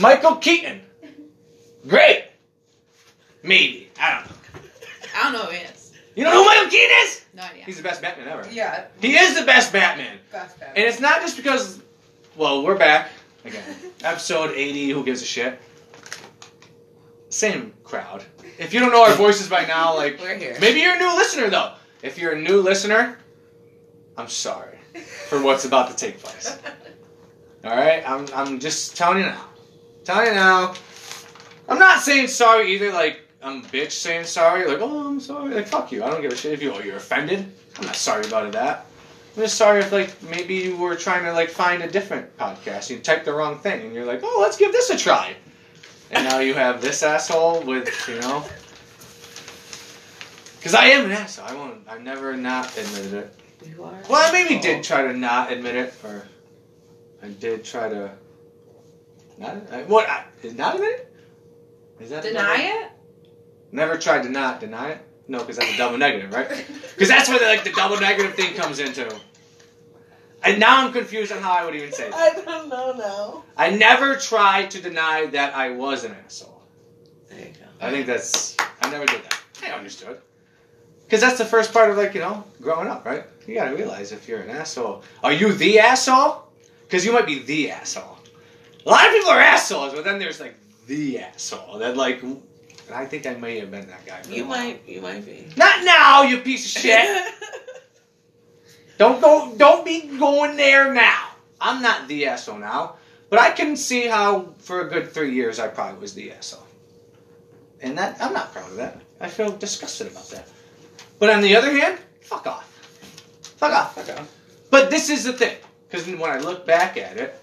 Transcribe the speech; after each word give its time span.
Michael 0.00 0.36
Keaton. 0.36 0.80
Great. 1.86 2.24
Maybe. 3.42 3.90
I 4.00 4.14
don't 4.20 4.30
know. 4.30 4.36
I 5.16 5.22
don't 5.22 5.32
know 5.32 5.38
who 5.46 5.52
he 5.52 5.62
is. 5.64 5.92
You 6.14 6.24
don't 6.24 6.32
know 6.34 6.42
who 6.42 6.46
Michael 6.48 6.70
Keaton 6.70 6.96
is? 7.04 7.24
No 7.34 7.42
idea. 7.42 7.64
He's 7.64 7.76
the 7.76 7.82
best 7.82 8.02
Batman 8.02 8.28
ever. 8.28 8.48
yeah, 8.50 8.86
He 9.00 9.16
is 9.16 9.38
the 9.38 9.44
best 9.44 9.72
Batman. 9.72 10.18
that's 10.32 10.54
bad. 10.54 10.70
And 10.76 10.84
it's 10.86 11.00
not 11.00 11.20
just 11.20 11.36
because, 11.36 11.80
well, 12.36 12.62
we're 12.64 12.76
back 12.78 13.10
again. 13.44 13.62
Episode 14.04 14.52
80, 14.52 14.90
who 14.90 15.04
gives 15.04 15.22
a 15.22 15.26
shit? 15.26 15.60
Same 17.28 17.72
crowd. 17.84 18.24
If 18.58 18.72
you 18.72 18.80
don't 18.80 18.90
know 18.90 19.02
our 19.04 19.14
voices 19.14 19.48
by 19.48 19.66
now, 19.66 19.94
like, 19.94 20.18
We're 20.20 20.36
here. 20.36 20.56
maybe 20.60 20.80
you're 20.80 20.94
a 20.94 20.98
new 20.98 21.14
listener, 21.14 21.50
though. 21.50 21.72
If 22.02 22.18
you're 22.18 22.32
a 22.32 22.40
new 22.40 22.60
listener, 22.62 23.18
I'm 24.16 24.28
sorry 24.28 24.78
for 25.28 25.42
what's 25.42 25.64
about 25.66 25.90
to 25.90 25.96
take 25.96 26.18
place. 26.18 26.58
Alright? 27.64 28.08
I'm, 28.08 28.26
I'm 28.34 28.58
just 28.58 28.96
telling 28.96 29.18
you 29.18 29.24
now. 29.24 29.44
Telling 30.06 30.28
you 30.28 30.34
now. 30.34 30.74
I'm 31.68 31.80
not 31.80 32.00
saying 32.00 32.28
sorry 32.28 32.72
either, 32.72 32.92
like, 32.92 33.20
I'm 33.42 33.64
bitch 33.64 33.90
saying 33.90 34.24
sorry, 34.24 34.64
like, 34.64 34.78
oh, 34.80 35.08
I'm 35.08 35.18
sorry. 35.18 35.52
Like, 35.52 35.66
fuck 35.66 35.90
you. 35.90 36.04
I 36.04 36.10
don't 36.10 36.22
give 36.22 36.30
a 36.30 36.36
shit 36.36 36.52
if 36.52 36.62
you, 36.62 36.72
oh, 36.72 36.78
you're 36.78 36.96
offended. 36.96 37.44
I'm 37.76 37.86
not 37.86 37.96
sorry 37.96 38.24
about 38.24 38.52
that. 38.52 38.86
I'm 39.36 39.42
just 39.42 39.58
sorry 39.58 39.80
if 39.80 39.92
like 39.92 40.22
maybe 40.22 40.54
you 40.54 40.76
were 40.76 40.94
trying 40.94 41.24
to 41.24 41.32
like 41.32 41.50
find 41.50 41.82
a 41.82 41.90
different 41.90 42.34
podcast. 42.38 42.88
You 42.88 43.00
typed 43.00 43.26
the 43.26 43.34
wrong 43.34 43.58
thing, 43.58 43.84
and 43.84 43.94
you're 43.94 44.06
like, 44.06 44.20
oh, 44.22 44.38
let's 44.40 44.56
give 44.56 44.72
this 44.72 44.88
a 44.88 44.96
try. 44.96 45.36
And 46.10 46.26
now 46.26 46.38
you 46.38 46.54
have 46.54 46.80
this 46.80 47.02
asshole 47.02 47.62
with 47.62 47.88
you 48.08 48.18
know. 48.20 48.44
Because 50.56 50.74
I 50.74 50.86
am 50.86 51.06
an 51.06 51.12
asshole. 51.12 51.46
I 51.46 51.54
won't. 51.54 51.86
I 51.86 51.98
never 51.98 52.34
not 52.34 52.78
admitted 52.78 53.12
it. 53.12 53.34
You 53.68 53.84
are. 53.84 54.02
Well, 54.08 54.26
I 54.26 54.32
maybe 54.32 54.56
oh. 54.58 54.62
did 54.62 54.82
try 54.82 55.02
to 55.02 55.12
not 55.12 55.52
admit 55.52 55.74
it, 55.76 55.94
or 56.02 56.26
I 57.22 57.28
did 57.28 57.62
try 57.64 57.88
to. 57.90 58.10
Not 59.38 59.72
I, 59.72 59.82
what? 59.82 60.08
I, 60.08 60.24
not 60.54 60.74
admit 60.74 61.00
it? 61.00 61.14
Is 62.00 62.10
that 62.10 62.22
Deny 62.22 62.56
it? 62.58 62.90
Never 63.72 63.98
tried 63.98 64.22
to 64.22 64.28
not 64.28 64.60
deny 64.60 64.90
it. 64.90 65.00
No, 65.28 65.40
because 65.40 65.56
that's 65.56 65.74
a 65.74 65.76
double 65.76 65.98
negative, 65.98 66.32
right? 66.32 66.48
Because 66.94 67.08
that's 67.08 67.28
where 67.28 67.38
the, 67.38 67.46
like 67.46 67.64
the 67.64 67.72
double 67.72 68.00
negative 68.00 68.34
thing 68.34 68.54
comes 68.54 68.78
into. 68.78 69.12
And 70.42 70.60
now 70.60 70.86
I'm 70.86 70.92
confused 70.92 71.32
on 71.32 71.42
how 71.42 71.52
I 71.52 71.64
would 71.64 71.74
even 71.74 71.92
say 71.92 72.08
that. 72.08 72.14
I 72.14 72.40
don't 72.40 72.68
know 72.68 72.92
now. 72.92 73.44
I 73.56 73.70
never 73.70 74.14
tried 74.14 74.70
to 74.72 74.80
deny 74.80 75.26
that 75.26 75.54
I 75.54 75.70
was 75.70 76.04
an 76.04 76.14
asshole. 76.24 76.62
There 77.28 77.38
you 77.40 77.46
go. 77.46 77.66
I 77.80 77.90
think 77.90 78.06
that's. 78.06 78.56
I 78.80 78.90
never 78.90 79.06
did 79.06 79.24
that. 79.24 79.40
I 79.64 79.72
understood. 79.72 80.20
Because 81.04 81.20
that's 81.20 81.38
the 81.38 81.44
first 81.44 81.72
part 81.72 81.90
of 81.90 81.96
like 81.96 82.14
you 82.14 82.20
know 82.20 82.44
growing 82.60 82.88
up, 82.88 83.04
right? 83.04 83.24
You 83.46 83.54
gotta 83.54 83.74
realize 83.74 84.12
if 84.12 84.28
you're 84.28 84.40
an 84.40 84.50
asshole, 84.50 85.02
are 85.22 85.32
you 85.32 85.52
the 85.52 85.80
asshole? 85.80 86.44
Because 86.82 87.04
you 87.04 87.12
might 87.12 87.26
be 87.26 87.40
the 87.40 87.70
asshole. 87.70 88.15
A 88.86 88.90
lot 88.90 89.06
of 89.06 89.12
people 89.12 89.30
are 89.30 89.40
assholes, 89.40 89.92
but 89.92 90.04
then 90.04 90.20
there's 90.20 90.38
like 90.38 90.54
the 90.86 91.18
asshole 91.18 91.78
that 91.78 91.96
like. 91.96 92.22
I 92.92 93.04
think 93.04 93.26
I 93.26 93.34
may 93.34 93.58
have 93.58 93.72
been 93.72 93.88
that 93.88 94.06
guy. 94.06 94.22
You 94.30 94.44
might. 94.44 94.86
You 94.86 95.00
might 95.00 95.26
be. 95.26 95.48
Not 95.56 95.84
now, 95.84 96.22
you 96.22 96.38
piece 96.38 96.64
of 96.64 96.82
shit. 96.82 97.34
Don't 98.98 99.20
go. 99.20 99.52
Don't 99.56 99.84
be 99.84 100.16
going 100.18 100.56
there 100.56 100.94
now. 100.94 101.30
I'm 101.60 101.82
not 101.82 102.06
the 102.06 102.26
asshole 102.26 102.58
now, 102.58 102.94
but 103.28 103.40
I 103.40 103.50
can 103.50 103.76
see 103.76 104.06
how 104.06 104.54
for 104.58 104.82
a 104.82 104.88
good 104.88 105.10
three 105.10 105.34
years 105.34 105.58
I 105.58 105.66
probably 105.66 106.00
was 106.00 106.14
the 106.14 106.30
asshole, 106.30 106.66
and 107.80 107.98
that 107.98 108.18
I'm 108.20 108.32
not 108.32 108.52
proud 108.52 108.70
of 108.70 108.76
that. 108.76 109.00
I 109.20 109.28
feel 109.28 109.50
disgusted 109.56 110.06
about 110.06 110.28
that. 110.28 110.48
But 111.18 111.30
on 111.30 111.40
the 111.40 111.56
other 111.56 111.72
hand, 111.72 111.98
fuck 112.20 112.46
off. 112.46 112.70
Fuck 113.56 113.72
off. 113.72 113.98
Okay. 113.98 114.22
But 114.70 114.90
this 114.90 115.10
is 115.10 115.24
the 115.24 115.32
thing, 115.32 115.56
because 115.88 116.06
when 116.06 116.30
I 116.30 116.38
look 116.38 116.66
back 116.66 116.96
at 116.96 117.16
it, 117.16 117.40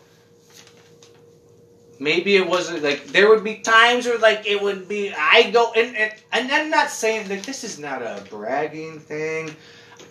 maybe 2.04 2.36
it 2.36 2.46
wasn't 2.46 2.84
like 2.84 3.06
there 3.08 3.30
would 3.30 3.44
be 3.44 3.56
times 3.56 4.06
where 4.06 4.20
like 4.20 4.46
it 4.46 4.62
would 4.62 4.88
be 4.88 5.14
I 5.18 5.50
go 5.52 5.72
and 5.74 5.96
and, 5.96 6.14
and 6.34 6.52
I'm 6.52 6.70
not 6.70 6.90
saying 6.90 7.30
that 7.30 7.44
this 7.44 7.64
is 7.64 7.80
not 7.80 8.02
a 8.02 8.24
bragging 8.30 9.00
thing. 9.00 9.56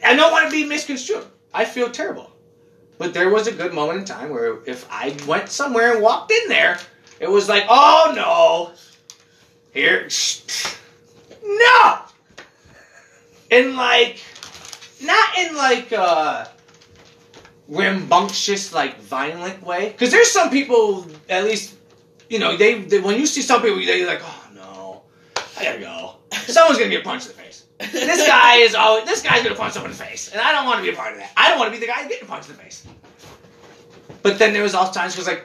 I 0.05 0.17
don't 0.17 0.33
want 0.33 0.47
to 0.47 0.51
be 0.51 0.65
misconstrued. 0.65 1.27
I 1.55 1.67
feel 1.67 1.91
terrible, 1.91 2.33
but 2.99 3.13
there 3.13 3.29
was 3.29 3.47
a 3.47 3.53
good 3.53 3.75
moment 3.75 3.99
in 4.01 4.05
time 4.07 4.31
where 4.31 4.59
if 4.65 4.87
I 4.91 5.15
went 5.29 5.51
somewhere 5.51 5.93
and 5.93 6.03
walked 6.03 6.33
in 6.33 6.49
there, 6.49 6.79
it 7.21 7.31
was 7.31 7.49
like, 7.49 7.65
oh 7.69 8.13
no, 8.17 8.73
here, 9.73 10.09
no, 11.45 11.99
and 13.51 13.77
like, 13.77 14.23
not 15.03 15.39
in 15.39 15.55
like 15.55 15.93
uh 15.93 16.47
rambunctious, 17.69 18.73
like 18.73 18.99
violent 19.01 19.63
way. 19.63 19.91
Because 19.91 20.11
there's 20.11 20.31
some 20.31 20.51
people, 20.51 21.07
at 21.29 21.45
least, 21.45 21.75
you 22.33 22.39
know, 22.39 22.57
they, 22.57 22.81
they 22.81 22.99
when 22.99 23.19
you 23.21 23.27
see 23.27 23.43
some 23.43 23.61
people, 23.61 23.85
they're 23.85 24.07
like, 24.07 24.23
oh 24.25 24.49
no, 24.55 25.03
I 25.59 25.65
gotta 25.65 25.81
go. 25.81 26.15
Someone's 26.33 26.79
gonna 26.79 26.91
get 26.91 27.05
punched 27.05 27.27
in 27.27 27.37
the 27.37 27.43
face. 27.43 27.67
This 27.79 28.27
guy 28.27 28.57
is 28.57 28.75
always 28.75 29.05
this 29.05 29.21
guy's 29.21 29.43
gonna 29.43 29.55
punch 29.55 29.75
someone 29.75 29.91
in 29.91 29.97
the 29.99 30.03
face, 30.03 30.33
and 30.33 30.41
I 30.41 30.51
don't 30.53 30.65
want 30.65 30.79
to 30.79 30.83
be 30.83 30.89
a 30.89 30.97
part 30.97 31.13
of 31.13 31.19
that. 31.19 31.31
I 31.37 31.51
don't 31.51 31.59
want 31.59 31.73
to 31.73 31.79
be 31.79 31.85
the 31.85 31.93
guy 31.93 32.09
getting 32.09 32.27
punched 32.27 32.49
in 32.49 32.57
the 32.57 32.63
face. 32.63 32.87
But 34.23 34.39
then 34.39 34.55
there 34.55 34.63
was 34.63 34.75
all 34.75 34.91
times 34.91 35.15
was 35.17 35.27
like, 35.27 35.45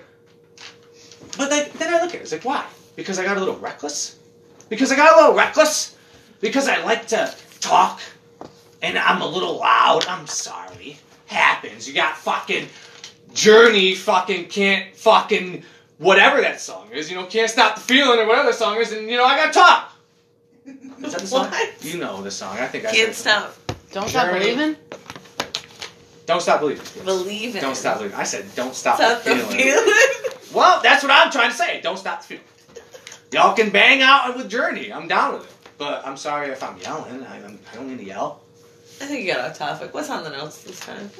but 1.38 1.52
like, 1.52 1.74
then 1.74 1.94
I 1.94 2.02
look 2.02 2.14
at 2.14 2.16
it, 2.16 2.22
it's 2.22 2.32
like, 2.32 2.46
why? 2.46 2.66
Because 2.96 3.20
I 3.20 3.26
got 3.26 3.36
a 3.36 3.40
little 3.42 3.58
reckless. 3.58 4.18
Because 4.70 4.92
I 4.92 4.96
got 4.96 5.18
a 5.18 5.22
little 5.22 5.36
reckless. 5.36 5.98
Because 6.40 6.70
I 6.70 6.84
like 6.84 7.08
to 7.08 7.36
talk, 7.60 8.00
and 8.82 8.98
I'm 8.98 9.22
a 9.22 9.28
little 9.28 9.58
loud. 9.58 10.06
I'm 10.08 10.26
sorry 10.28 11.00
happens. 11.26 11.88
You 11.88 11.94
got 11.94 12.16
fucking 12.16 12.68
Journey 13.34 13.94
fucking 13.94 14.46
can't 14.46 14.96
fucking 14.96 15.64
whatever 15.98 16.42
that 16.42 16.60
song 16.62 16.90
is, 16.92 17.10
you 17.10 17.16
know, 17.16 17.26
can't 17.26 17.50
stop 17.50 17.76
the 17.76 17.82
feeling 17.82 18.20
or 18.20 18.28
whatever 18.28 18.48
the 18.48 18.54
song 18.54 18.78
is, 18.78 18.92
and 18.92 19.10
you 19.10 19.18
know, 19.18 19.26
I 19.26 19.38
gotta 19.38 19.54
talk. 19.54 19.94
Is 20.66 21.12
that 21.14 21.22
the 21.22 21.28
song? 21.28 21.50
What? 21.50 21.84
You 21.86 21.98
know 22.00 22.22
the 22.22 22.32
song. 22.32 22.58
I 22.58 22.68
think 22.68 22.86
I 22.86 22.92
Can't 22.92 23.14
said 23.14 23.38
it. 23.44 23.52
stop 23.52 23.56
Don't 23.92 24.10
stop 24.10 24.26
Journey. 24.28 24.40
believing. 24.40 24.76
Don't 26.26 26.42
stop 26.42 26.60
believing. 26.60 26.86
believing. 27.06 27.62
Don't 27.62 27.76
stop 27.76 27.98
believing. 27.98 28.18
I 28.18 28.24
said 28.24 28.46
don't 28.56 28.76
stop, 28.76 28.98
Stop 28.98 29.24
the 29.24 29.34
the 29.36 29.36
feeling. 29.42 29.58
feeling. 29.58 29.94
Well, 30.54 30.82
that's 30.82 31.04
what 31.04 31.12
I'm 31.12 31.30
trying 31.30 31.52
to 31.52 31.56
say. 31.58 31.82
Don't 31.82 31.98
stop 32.00 32.22
the 32.22 32.28
feeling. 32.28 32.44
Y'all 33.34 33.54
can 33.54 33.70
bang 33.70 34.02
out 34.02 34.36
with 34.38 34.50
Journey. 34.50 34.92
I'm 34.94 35.08
down 35.08 35.34
with 35.34 35.44
it. 35.44 35.54
But 35.78 36.08
I'm 36.08 36.16
sorry 36.18 36.50
if 36.50 36.64
I'm 36.64 36.78
yelling. 36.78 37.22
I, 37.26 37.44
I'm, 37.44 37.60
I 37.72 37.76
don't 37.76 37.88
mean 37.88 37.98
to 37.98 38.04
yell. 38.06 38.42
I 39.02 39.06
think 39.06 39.26
you 39.26 39.34
got 39.34 39.52
off 39.52 39.58
topic. 39.58 39.94
What's 39.94 40.10
on 40.10 40.24
the 40.24 40.30
notes 40.30 40.64
this 40.64 40.80
time? 40.80 41.12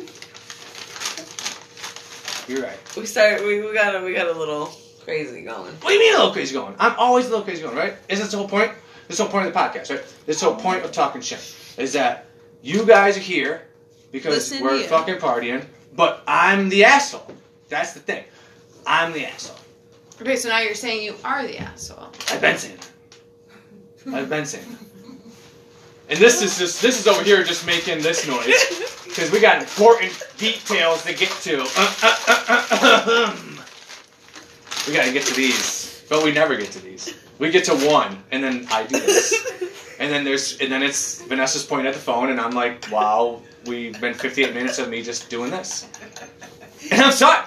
You're 2.48 2.64
right. 2.64 2.78
We 2.96 3.06
started. 3.06 3.46
We, 3.46 3.62
we 3.66 3.74
got 3.74 3.96
a 3.96 4.04
we 4.04 4.14
got 4.14 4.28
a 4.28 4.38
little 4.38 4.72
crazy 5.04 5.42
going. 5.42 5.74
What 5.76 5.88
do 5.90 5.94
you 5.94 6.00
mean 6.00 6.14
a 6.14 6.18
little 6.18 6.34
crazy 6.34 6.54
going? 6.54 6.76
I'm 6.80 6.96
always 6.98 7.26
a 7.26 7.30
little 7.30 7.44
crazy 7.44 7.62
going, 7.62 7.76
right? 7.76 7.96
Isn't 8.10 8.24
this 8.24 8.32
the 8.32 8.38
whole 8.38 8.48
point? 8.48 8.72
This 9.08 9.18
the 9.18 9.24
whole 9.24 9.32
point 9.32 9.48
of 9.48 9.54
the 9.54 9.60
podcast, 9.60 9.90
right? 9.90 10.16
This 10.26 10.40
the 10.40 10.46
whole 10.48 10.56
point 10.56 10.84
of 10.84 10.92
talking 10.92 11.22
shit. 11.22 11.56
Is 11.78 11.94
that 11.94 12.26
you 12.62 12.86
guys 12.86 13.18
are 13.18 13.22
here 13.22 13.68
because 14.12 14.34
Listen 14.34 14.64
we're 14.64 14.78
you. 14.78 14.84
fucking 14.88 15.16
partying, 15.16 15.66
but 15.94 16.24
I'm 16.28 16.70
the 16.70 16.86
asshole. 16.86 17.32
That's 17.70 17.94
the 17.94 18.00
thing. 18.00 18.24
I'm 18.86 19.12
the 19.14 19.26
asshole. 19.26 19.58
Okay, 20.22 20.36
so 20.36 20.50
now 20.50 20.60
you're 20.60 20.74
saying 20.74 21.04
you 21.04 21.16
are 21.24 21.46
the 21.46 21.58
asshole. 21.60 22.08
I've 22.30 22.42
been 22.42 22.58
saying 22.58 22.78
that. 22.78 24.16
I've 24.16 24.30
been 24.30 24.46
saying 24.46 24.66
that. 24.72 24.80
And 26.10 26.20
this 26.20 26.42
is 26.42 26.58
just 26.58 26.82
this 26.82 27.00
is 27.00 27.08
over 27.08 27.24
here 27.24 27.44
just 27.44 27.66
making 27.68 28.02
this 28.02 28.26
noise 28.28 28.46
because 29.18 29.32
we 29.32 29.40
got 29.40 29.60
important 29.60 30.14
details 30.38 31.04
to 31.04 31.12
get 31.12 31.32
to. 31.42 31.60
Uh, 31.60 31.94
uh, 32.04 32.18
uh, 32.28 32.46
uh, 32.48 32.68
uh, 32.70 33.34
um. 33.34 33.60
we 34.86 34.94
gotta 34.94 35.12
get 35.12 35.26
to 35.26 35.34
these, 35.34 36.06
but 36.08 36.24
we 36.24 36.32
never 36.32 36.56
get 36.56 36.70
to 36.70 36.80
these. 36.80 37.16
We 37.40 37.50
get 37.50 37.66
to 37.66 37.76
one, 37.76 38.24
and 38.30 38.44
then 38.44 38.68
I 38.70 38.84
do 38.84 39.00
this, 39.00 39.34
and 40.00 40.12
then 40.12 40.24
there's 40.24 40.60
and 40.62 40.72
then 40.72 40.84
it's 40.84 41.24
Vanessa's 41.24 41.64
pointing 41.64 41.88
at 41.88 41.96
the 41.96 42.00
phone, 42.00 42.30
and 42.30 42.40
I'm 42.40 42.52
like, 42.52 42.92
wow, 42.92 43.42
we've 43.66 44.00
been 44.00 44.14
58 44.14 44.54
minutes 44.54 44.78
of 44.78 44.88
me 44.88 45.02
just 45.02 45.32
doing 45.32 45.50
this, 45.50 45.90
and 46.92 47.02
I'm 47.02 47.12
sorry, 47.12 47.44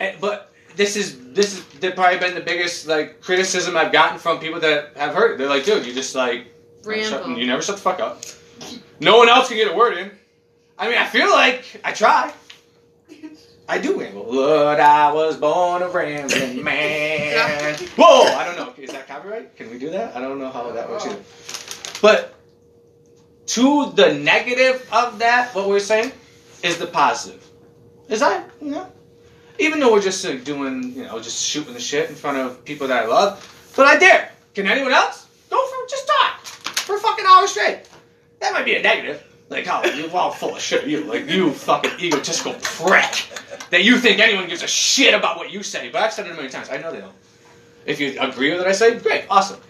Eh, 0.00 0.16
but 0.22 0.54
this 0.74 0.96
is 0.96 1.32
this 1.34 1.58
is 1.58 1.66
they've 1.80 1.94
probably 1.94 2.18
been 2.18 2.34
the 2.34 2.40
biggest 2.40 2.86
like 2.86 3.20
criticism 3.20 3.76
I've 3.76 3.92
gotten 3.92 4.18
from 4.18 4.38
people 4.38 4.60
that 4.60 4.96
have 4.96 5.14
heard. 5.14 5.38
They're 5.38 5.50
like, 5.50 5.66
dude, 5.66 5.84
you 5.84 5.92
just 5.92 6.14
like 6.14 6.46
Ramble. 6.82 7.36
you 7.36 7.46
never 7.46 7.60
shut 7.60 7.76
the 7.76 7.82
fuck 7.82 8.00
up. 8.00 8.24
No 9.00 9.18
one 9.18 9.28
else 9.28 9.48
can 9.48 9.58
get 9.58 9.70
a 9.70 9.76
word 9.76 9.98
in. 9.98 10.10
I 10.80 10.88
mean, 10.88 10.96
I 10.96 11.06
feel 11.06 11.30
like 11.30 11.78
I 11.84 11.92
try. 11.92 12.32
I 13.68 13.78
do 13.78 14.00
ramble. 14.00 14.24
Lord, 14.24 14.80
I 14.80 15.12
was 15.12 15.36
born 15.36 15.82
a 15.82 15.88
rambling 15.90 16.64
man. 16.64 17.76
Whoa! 17.96 18.22
I 18.34 18.44
don't 18.44 18.56
know. 18.56 18.72
Is 18.82 18.90
that 18.90 19.06
copyright? 19.06 19.54
Can 19.56 19.70
we 19.70 19.78
do 19.78 19.90
that? 19.90 20.16
I 20.16 20.20
don't 20.20 20.38
know 20.38 20.50
how 20.50 20.72
that 20.72 20.88
works 20.88 21.04
either. 21.04 21.22
But 22.00 22.34
to 23.48 23.92
the 23.92 24.14
negative 24.14 24.88
of 24.90 25.18
that, 25.18 25.54
what 25.54 25.68
we're 25.68 25.80
saying 25.80 26.12
is 26.62 26.78
the 26.78 26.86
positive. 26.86 27.46
Is 28.08 28.22
I, 28.22 28.42
you 28.62 28.70
know, 28.70 28.90
even 29.58 29.80
though 29.80 29.92
we're 29.92 30.00
just 30.00 30.24
like, 30.24 30.44
doing, 30.44 30.94
you 30.94 31.04
know, 31.04 31.20
just 31.20 31.44
shooting 31.44 31.74
the 31.74 31.80
shit 31.80 32.08
in 32.08 32.16
front 32.16 32.38
of 32.38 32.64
people 32.64 32.88
that 32.88 33.04
I 33.04 33.06
love, 33.06 33.46
but 33.76 33.86
I 33.86 33.98
dare. 33.98 34.32
Can 34.54 34.66
anyone 34.66 34.92
else 34.92 35.26
go 35.50 35.64
for 35.64 35.88
just 35.90 36.08
talk 36.08 36.46
for 36.46 36.96
a 36.96 36.98
fucking 36.98 37.26
hour 37.28 37.46
straight? 37.46 37.80
That 38.40 38.54
might 38.54 38.64
be 38.64 38.76
a 38.76 38.82
negative. 38.82 39.22
Like, 39.50 39.66
oh, 39.68 39.84
you're 39.84 40.10
all 40.16 40.30
full 40.30 40.54
of 40.54 40.62
shit, 40.62 40.86
you. 40.86 41.02
Like, 41.04 41.28
you 41.28 41.50
fucking 41.50 41.98
egotistical 42.00 42.54
prick. 42.62 43.28
That 43.70 43.82
you 43.82 43.98
think 43.98 44.20
anyone 44.20 44.48
gives 44.48 44.62
a 44.62 44.68
shit 44.68 45.12
about 45.12 45.36
what 45.36 45.50
you 45.50 45.64
say. 45.64 45.90
But 45.90 46.02
I've 46.02 46.12
said 46.12 46.26
it 46.26 46.30
a 46.30 46.34
million 46.34 46.52
times. 46.52 46.70
I 46.70 46.78
know 46.78 46.92
they 46.92 47.00
don't. 47.00 47.12
If 47.84 48.00
you 48.00 48.18
agree 48.20 48.50
with 48.50 48.60
what 48.60 48.68
I 48.68 48.72
say, 48.72 48.98
great, 48.98 49.24
awesome. 49.28 49.60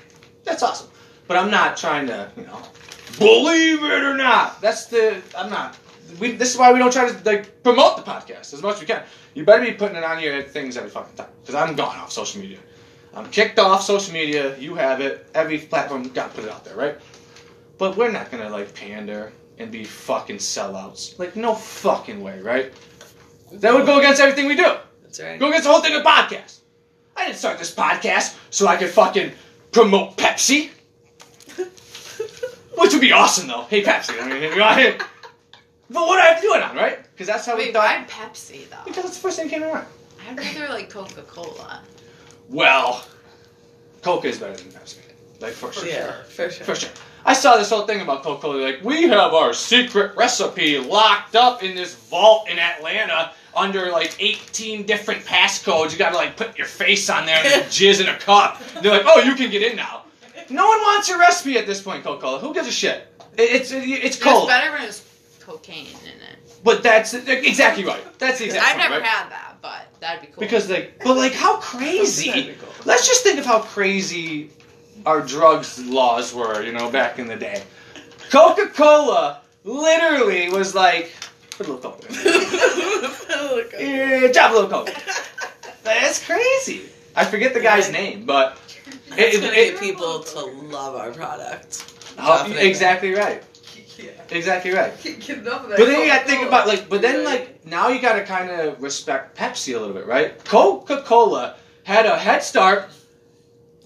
That's 0.44 0.62
awesome. 0.62 0.90
But 1.26 1.38
I'm 1.38 1.50
not 1.50 1.76
trying 1.76 2.06
to, 2.08 2.30
you 2.36 2.44
know, 2.44 2.60
believe 3.18 3.82
it 3.82 4.02
or 4.02 4.16
not. 4.16 4.60
That's 4.60 4.86
the 4.86 5.22
I'm 5.36 5.48
not. 5.48 5.78
We, 6.18 6.32
this 6.32 6.52
is 6.52 6.58
why 6.58 6.72
we 6.72 6.78
don't 6.78 6.92
try 6.92 7.10
to 7.10 7.24
like 7.24 7.62
promote 7.62 7.96
the 7.96 8.02
podcast 8.02 8.52
as 8.52 8.62
much 8.62 8.76
as 8.76 8.80
we 8.80 8.86
can. 8.86 9.02
You 9.34 9.44
better 9.44 9.64
be 9.64 9.72
putting 9.72 9.96
it 9.96 10.04
on 10.04 10.20
your 10.20 10.42
things 10.42 10.76
every 10.76 10.90
fucking 10.90 11.14
time 11.14 11.28
because 11.40 11.54
I'm 11.54 11.76
gone 11.76 11.96
off 11.98 12.10
social 12.12 12.40
media. 12.40 12.58
I'm 13.14 13.30
kicked 13.30 13.58
off 13.58 13.82
social 13.82 14.12
media. 14.12 14.58
You 14.58 14.74
have 14.74 15.00
it. 15.00 15.26
Every 15.34 15.58
platform 15.58 16.02
got 16.08 16.30
to 16.30 16.34
put 16.34 16.44
it 16.44 16.50
out 16.50 16.64
there, 16.64 16.76
right? 16.76 16.96
But 17.78 17.96
we're 17.96 18.10
not 18.10 18.30
gonna 18.30 18.50
like 18.50 18.74
pander 18.74 19.32
and 19.60 19.70
be 19.70 19.84
fucking 19.84 20.36
sellouts. 20.36 21.18
Like 21.18 21.36
no 21.36 21.54
fucking 21.54 22.22
way, 22.22 22.40
right? 22.40 22.72
That 23.52 23.74
would 23.74 23.86
go 23.86 23.98
against 23.98 24.20
everything 24.20 24.46
we 24.46 24.56
do. 24.56 24.76
That's 25.02 25.20
right. 25.20 25.38
Go 25.38 25.48
against 25.48 25.64
the 25.64 25.72
whole 25.72 25.82
thing 25.82 25.94
of 25.94 26.02
podcast. 26.02 26.60
I 27.16 27.26
didn't 27.26 27.38
start 27.38 27.58
this 27.58 27.74
podcast 27.74 28.36
so 28.50 28.66
I 28.66 28.76
could 28.76 28.90
fucking 28.90 29.32
promote 29.72 30.16
Pepsi. 30.16 30.70
Which 32.78 32.92
would 32.92 33.00
be 33.00 33.12
awesome 33.12 33.48
though. 33.48 33.62
Hey 33.62 33.82
Pepsi, 33.82 34.20
I 34.20 34.28
mean, 34.28 34.42
you 34.42 34.56
know, 34.56 34.96
but 35.90 36.06
what 36.06 36.16
do 36.16 36.20
I 36.22 36.26
have 36.26 36.36
to 36.36 36.42
do 36.42 36.54
it 36.54 36.62
on, 36.62 36.76
right? 36.76 37.02
Because 37.12 37.26
that's 37.26 37.44
how 37.44 37.56
we 37.56 37.64
Wait, 37.64 37.72
thought. 37.74 37.84
why 37.84 38.06
Pepsi 38.08 38.68
though? 38.70 38.76
Because 38.84 39.04
it's 39.06 39.16
the 39.16 39.22
first 39.22 39.38
thing 39.38 39.48
that 39.48 39.54
came 39.54 39.64
around. 39.64 39.86
I'd 40.28 40.38
rather 40.38 40.68
like 40.72 40.88
Coca 40.88 41.22
Cola. 41.22 41.82
Well, 42.48 43.04
Coca 44.02 44.28
is 44.28 44.38
better 44.38 44.56
than 44.56 44.72
Pepsi. 44.72 44.98
Like 45.40 45.52
for 45.52 45.72
sure. 45.72 45.86
Yeah, 45.88 46.22
for 46.22 46.48
sure. 46.50 46.64
For 46.64 46.74
sure. 46.76 46.90
I 47.24 47.32
saw 47.34 47.56
this 47.56 47.70
whole 47.70 47.86
thing 47.86 48.00
about 48.00 48.22
Coca 48.22 48.40
Cola. 48.42 48.62
Like, 48.62 48.82
we 48.82 49.02
have 49.08 49.34
our 49.34 49.52
secret 49.52 50.16
recipe 50.16 50.78
locked 50.78 51.36
up 51.36 51.62
in 51.62 51.74
this 51.74 51.94
vault 51.94 52.48
in 52.48 52.58
Atlanta 52.58 53.32
under 53.56 53.90
like 53.90 54.14
18 54.20 54.86
different 54.86 55.24
passcodes. 55.24 55.92
You 55.92 55.98
gotta 55.98 56.16
like 56.16 56.36
put 56.36 56.56
your 56.56 56.66
face 56.66 57.10
on 57.10 57.26
there 57.26 57.36
and 57.36 57.46
then 57.46 57.62
jizz 57.68 58.00
in 58.00 58.08
a 58.08 58.16
cup. 58.18 58.60
They're 58.82 58.92
like, 58.92 59.02
oh, 59.06 59.20
you 59.20 59.34
can 59.34 59.50
get 59.50 59.62
in 59.62 59.76
now. 59.76 60.04
No 60.48 60.66
one 60.66 60.78
wants 60.80 61.08
your 61.08 61.18
recipe 61.18 61.58
at 61.58 61.66
this 61.66 61.80
point, 61.82 62.02
Coca 62.04 62.20
Cola. 62.20 62.38
Who 62.38 62.54
gives 62.54 62.68
a 62.68 62.72
shit? 62.72 63.06
It- 63.36 63.50
It's 63.60 63.70
it's 63.72 64.16
It's 64.16 64.22
cola. 64.22 64.46
better 64.46 64.72
when 64.72 64.82
it's 64.82 65.04
cocaine 65.40 65.86
in 66.04 66.20
it. 66.22 66.36
But 66.62 66.82
that's 66.82 67.14
exactly 67.14 67.84
right. 67.84 68.02
That's 68.18 68.38
the 68.38 68.46
exact 68.46 68.64
I've 68.66 68.72
point, 68.76 68.90
never 68.90 69.00
right? 69.00 69.08
had 69.08 69.30
that, 69.30 69.56
but 69.62 69.86
that'd 70.00 70.20
be 70.20 70.26
cool. 70.26 70.40
Because 70.40 70.68
like, 70.68 71.02
but 71.02 71.16
like, 71.16 71.32
how 71.32 71.56
crazy? 71.58 72.54
cool. 72.60 72.68
Let's 72.84 73.06
just 73.06 73.22
think 73.22 73.38
of 73.38 73.46
how 73.46 73.60
crazy 73.60 74.50
our 75.06 75.20
drugs 75.20 75.78
laws 75.84 76.34
were, 76.34 76.62
you 76.62 76.72
know, 76.72 76.90
back 76.90 77.18
in 77.18 77.26
the 77.26 77.36
day. 77.36 77.62
Coca 78.30 78.68
Cola 78.68 79.40
literally 79.64 80.48
was 80.50 80.74
like, 80.74 81.12
put 81.50 81.66
a 81.68 81.72
little 81.72 81.90
Coke 81.92 82.04
in. 82.08 82.16
Yeah, 83.80 84.30
drop 84.32 84.50
a 84.52 84.54
little 84.54 84.70
Coke. 84.70 84.90
That's 85.82 86.24
crazy. 86.24 86.82
I 87.16 87.24
forget 87.24 87.54
the 87.54 87.60
guy's 87.60 87.90
name, 87.90 88.24
but 88.24 88.58
It's 89.12 89.36
it, 89.36 89.40
gonna 89.40 89.52
it- 89.54 89.80
people 89.80 90.20
to 90.20 90.40
love 90.46 90.94
our 90.96 91.10
product. 91.10 91.84
oh, 92.18 92.52
exactly 92.56 93.12
right. 93.14 93.42
Yeah. 93.98 94.10
Exactly 94.30 94.70
right. 94.72 94.92
Get 95.02 95.28
enough 95.38 95.64
of 95.64 95.70
that 95.70 95.78
But 95.78 95.86
then 95.86 96.00
you 96.00 96.06
gotta 96.06 96.26
think 96.26 96.46
about 96.46 96.66
like, 96.66 96.88
but 96.88 97.02
then 97.02 97.24
like 97.24 97.66
now 97.66 97.88
you 97.88 98.00
gotta 98.00 98.22
kind 98.24 98.50
of 98.50 98.80
respect 98.82 99.36
Pepsi 99.36 99.76
a 99.76 99.78
little 99.78 99.94
bit, 99.94 100.06
right? 100.06 100.42
Coca 100.44 101.02
Cola 101.02 101.56
had 101.84 102.06
a 102.06 102.16
head 102.16 102.42
start 102.42 102.88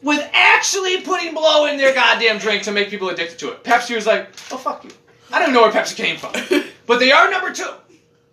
with 0.05 0.29
actually 0.33 1.01
putting 1.01 1.35
blow 1.35 1.67
in 1.67 1.77
their 1.79 1.95
goddamn 1.95 2.39
drink 2.39 2.63
to 2.65 2.73
make 2.73 2.91
people 2.91 3.09
addicted 3.09 3.39
to 3.39 3.51
it. 3.53 3.65
Pepsi 3.65 3.97
was 3.97 4.07
like, 4.07 4.29
oh 4.53 4.59
fuck 4.59 4.85
you. 4.85 4.91
I 5.33 5.39
don't 5.41 5.53
know 5.53 5.63
where 5.63 5.73
Pepsi 5.73 5.97
came 5.97 6.17
from, 6.19 6.33
but 6.87 7.01
they 7.01 7.11
are 7.11 7.31
number 7.31 7.53
two, 7.53 7.71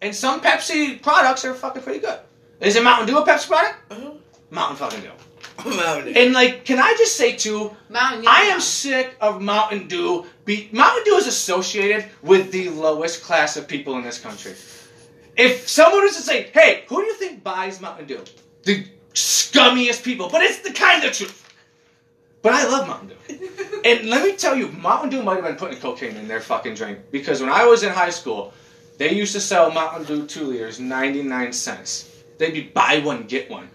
and 0.01 0.13
some 0.13 0.41
Pepsi 0.41 1.01
products 1.01 1.45
are 1.45 1.53
fucking 1.55 1.81
pretty 1.81 1.99
good. 1.99 2.19
Is 2.59 2.75
it 2.75 2.83
Mountain 2.83 3.07
Dew 3.07 3.17
a 3.17 3.25
Pepsi 3.25 3.47
product? 3.47 3.75
Uh-huh. 3.89 4.11
Mountain 4.51 4.77
fucking 4.77 5.01
Dew. 5.01 5.11
Mountain. 5.77 6.13
Dew. 6.13 6.19
And 6.19 6.33
like, 6.33 6.65
can 6.65 6.77
I 6.77 6.93
just 6.97 7.15
say 7.15 7.35
too, 7.35 7.75
Mountain 7.89 8.21
Dew. 8.21 8.27
I 8.29 8.41
am 8.41 8.59
sick 8.59 9.15
of 9.21 9.41
Mountain 9.41 9.87
Dew. 9.87 10.25
Be- 10.45 10.69
Mountain 10.73 11.05
Dew 11.05 11.15
is 11.15 11.25
associated 11.27 12.05
with 12.21 12.51
the 12.51 12.69
lowest 12.69 13.23
class 13.23 13.55
of 13.57 13.67
people 13.67 13.95
in 13.95 14.03
this 14.03 14.19
country. 14.19 14.53
If 15.37 15.67
someone 15.67 16.03
was 16.03 16.17
to 16.17 16.21
say, 16.21 16.49
"Hey, 16.53 16.83
who 16.87 16.97
do 17.01 17.07
you 17.07 17.15
think 17.15 17.41
buys 17.43 17.79
Mountain 17.79 18.05
Dew?" 18.07 18.23
The 18.63 18.85
scummiest 19.13 20.03
people, 20.03 20.29
but 20.29 20.41
it's 20.41 20.59
the 20.59 20.73
kind 20.73 21.03
of 21.03 21.13
truth. 21.13 21.40
But 22.41 22.53
I 22.53 22.67
love 22.67 22.87
Mountain 22.87 23.09
Dew. 23.09 23.49
And 23.83 24.09
let 24.09 24.23
me 24.23 24.35
tell 24.35 24.55
you, 24.55 24.67
Mountain 24.69 25.09
Dew 25.09 25.23
might 25.23 25.35
have 25.35 25.43
been 25.43 25.55
putting 25.55 25.79
cocaine 25.79 26.15
in 26.15 26.27
their 26.27 26.39
fucking 26.39 26.75
drink 26.75 26.99
because 27.11 27.41
when 27.41 27.49
I 27.49 27.65
was 27.65 27.83
in 27.83 27.89
high 27.89 28.09
school, 28.09 28.53
they 28.97 29.13
used 29.13 29.33
to 29.33 29.39
sell 29.39 29.71
Mountain 29.71 30.05
Dew 30.05 30.27
two 30.27 30.45
liters, 30.45 30.79
ninety 30.79 31.23
nine 31.23 31.53
cents. 31.53 32.07
They'd 32.37 32.53
be 32.53 32.61
buy 32.61 32.99
one 32.99 33.23
get 33.27 33.49
one. 33.49 33.69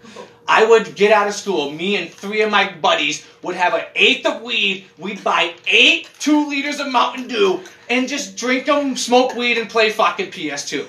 I 0.47 0.65
would 0.65 0.95
get 0.95 1.11
out 1.11 1.27
of 1.27 1.33
school. 1.33 1.71
Me 1.71 1.95
and 1.95 2.09
three 2.09 2.41
of 2.41 2.51
my 2.51 2.71
buddies 2.71 3.25
would 3.41 3.55
have 3.55 3.73
an 3.73 3.85
eighth 3.95 4.25
of 4.25 4.41
weed. 4.41 4.85
We'd 4.97 5.23
buy 5.23 5.53
eight 5.67 6.09
two 6.19 6.47
liters 6.47 6.79
of 6.79 6.91
Mountain 6.91 7.27
Dew 7.27 7.63
and 7.89 8.07
just 8.07 8.37
drink 8.37 8.65
them, 8.65 8.95
smoke 8.95 9.35
weed, 9.35 9.57
and 9.57 9.69
play 9.69 9.89
fucking 9.89 10.31
PS2. 10.31 10.85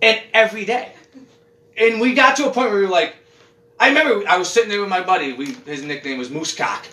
And 0.00 0.20
every 0.34 0.64
day. 0.64 0.92
And 1.76 2.00
we 2.00 2.14
got 2.14 2.36
to 2.36 2.48
a 2.48 2.52
point 2.52 2.70
where 2.70 2.78
we 2.78 2.84
were 2.84 2.90
like, 2.90 3.14
I 3.82 3.88
remember 3.88 4.28
I 4.28 4.38
was 4.38 4.48
sitting 4.48 4.70
there 4.70 4.80
with 4.80 4.88
my 4.88 5.02
buddy. 5.02 5.32
We 5.32 5.54
his 5.66 5.82
nickname 5.82 6.18
was 6.18 6.28
Moosecock, 6.28 6.86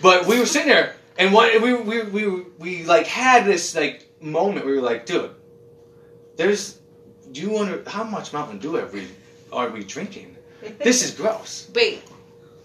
but 0.00 0.26
we 0.26 0.38
were 0.38 0.46
sitting 0.46 0.68
there 0.68 0.94
and 1.18 1.34
what 1.34 1.60
we 1.60 1.74
we 1.74 2.02
we 2.02 2.42
we 2.58 2.84
like 2.84 3.06
had 3.06 3.44
this 3.44 3.74
like 3.76 4.08
moment. 4.22 4.64
where 4.64 4.74
We 4.74 4.80
were 4.80 4.86
like, 4.86 5.04
dude, 5.04 5.32
there's. 6.36 6.78
Do 7.30 7.42
you 7.42 7.50
wonder 7.50 7.82
how 7.86 8.04
much 8.04 8.32
Mountain 8.32 8.58
Dew 8.58 8.78
are 8.78 8.86
we 8.86 9.06
are 9.52 9.68
we 9.68 9.84
drinking? 9.84 10.34
This 10.78 11.04
is 11.04 11.10
gross. 11.10 11.70
Wait, 11.74 12.02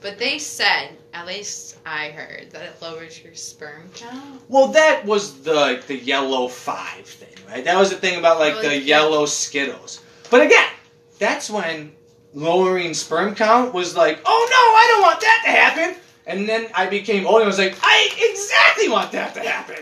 but 0.01 0.17
they 0.17 0.39
said, 0.39 0.91
at 1.13 1.27
least 1.27 1.77
I 1.85 2.09
heard, 2.09 2.51
that 2.51 2.63
it 2.63 2.81
lowers 2.81 3.21
your 3.21 3.35
sperm 3.35 3.89
count. 3.93 4.41
Well, 4.47 4.69
that 4.69 5.05
was 5.05 5.41
the 5.41 5.53
like, 5.53 5.85
the 5.85 5.97
yellow 5.97 6.47
five 6.47 7.05
thing, 7.05 7.35
right? 7.49 7.65
That 7.65 7.77
was 7.77 7.89
the 7.89 7.97
thing 7.97 8.17
about 8.17 8.39
like 8.39 8.55
Oh, 8.55 8.61
the 8.61 8.79
yellow 8.79 9.25
Skittles. 9.25 10.01
But 10.31 10.41
again, 10.41 10.71
that's 11.19 11.49
when 11.49 11.94
lowering 12.35 12.93
sperm 12.93 13.33
count 13.33 13.73
was 13.73 13.95
like, 13.95 14.19
oh 14.25 14.47
no, 14.51 14.57
I 14.57 14.87
don't 14.91 15.01
want 15.01 15.21
that 15.21 15.41
to 15.45 15.51
happen. 15.51 16.01
And 16.27 16.47
then 16.47 16.67
I 16.75 16.87
became 16.87 17.25
old 17.25 17.39
and 17.39 17.47
was 17.47 17.57
like, 17.57 17.77
I 17.81 18.09
exactly 18.31 18.89
want 18.89 19.11
that 19.13 19.33
to 19.35 19.39
happen. 19.39 19.77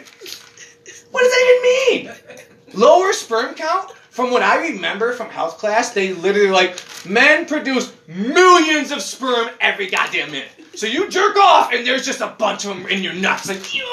What 1.12 1.22
does 1.22 1.32
that 1.32 1.90
even 1.90 2.06
mean? 2.06 2.46
Lower 2.74 3.12
sperm 3.12 3.56
count? 3.56 3.92
From 3.92 4.30
what 4.30 4.44
I 4.44 4.68
remember 4.68 5.14
from 5.14 5.30
health 5.30 5.58
class, 5.58 5.92
they 5.92 6.14
literally 6.14 6.52
like 6.52 6.84
men 7.06 7.48
produce 7.48 7.92
millions 8.08 8.92
of 8.92 9.02
sperm 9.02 9.50
every 9.60 9.88
goddamn 9.88 10.32
minute. 10.32 10.50
So 10.76 10.86
you 10.86 11.10
jerk 11.10 11.36
off 11.38 11.74
and 11.74 11.86
there's 11.86 12.06
just 12.06 12.22
a 12.22 12.28
bunch 12.38 12.66
of 12.66 12.76
them 12.76 12.86
in 12.88 13.02
your 13.02 13.14
nuts, 13.14 13.48
like 13.48 13.74
you 13.74 13.84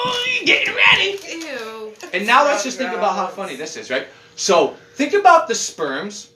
getting 0.45 0.75
ready. 0.75 1.17
Ew. 1.27 1.93
And 2.13 2.27
now 2.27 2.45
let's 2.45 2.63
just 2.63 2.77
think 2.77 2.91
about 2.91 3.15
how 3.15 3.27
funny 3.27 3.55
this 3.55 3.77
is, 3.77 3.89
right? 3.89 4.07
So 4.35 4.75
think 4.93 5.13
about 5.13 5.47
the 5.47 5.55
sperms 5.55 6.31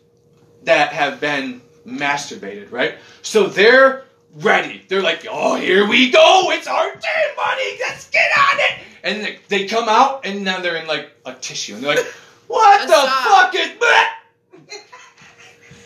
that 0.64 0.92
have 0.92 1.20
been 1.20 1.62
masturbated, 1.86 2.72
right? 2.72 2.96
So 3.22 3.48
they're 3.48 4.06
ready. 4.36 4.86
They're 4.88 5.02
like, 5.02 5.26
oh, 5.30 5.56
here 5.56 5.88
we 5.88 6.12
go. 6.12 6.52
It's 6.52 6.68
our 6.68 6.92
turn, 6.92 7.36
buddy. 7.36 7.78
Let's 7.80 8.10
get 8.10 8.30
on 8.38 8.60
it. 8.60 8.72
And 9.04 9.24
they, 9.24 9.40
they 9.50 9.68
come 9.68 9.88
out, 9.88 10.26
and 10.26 10.44
now 10.44 10.60
they're 10.62 10.78
in 10.78 10.88
like 10.88 11.12
a 11.26 11.34
tissue, 11.34 11.76
and 11.76 11.84
they're 11.84 11.96
like, 11.96 12.06
what 12.48 12.88
the 12.88 12.94
fuck 12.94 13.56
is 13.56 13.80
that? 13.80 14.20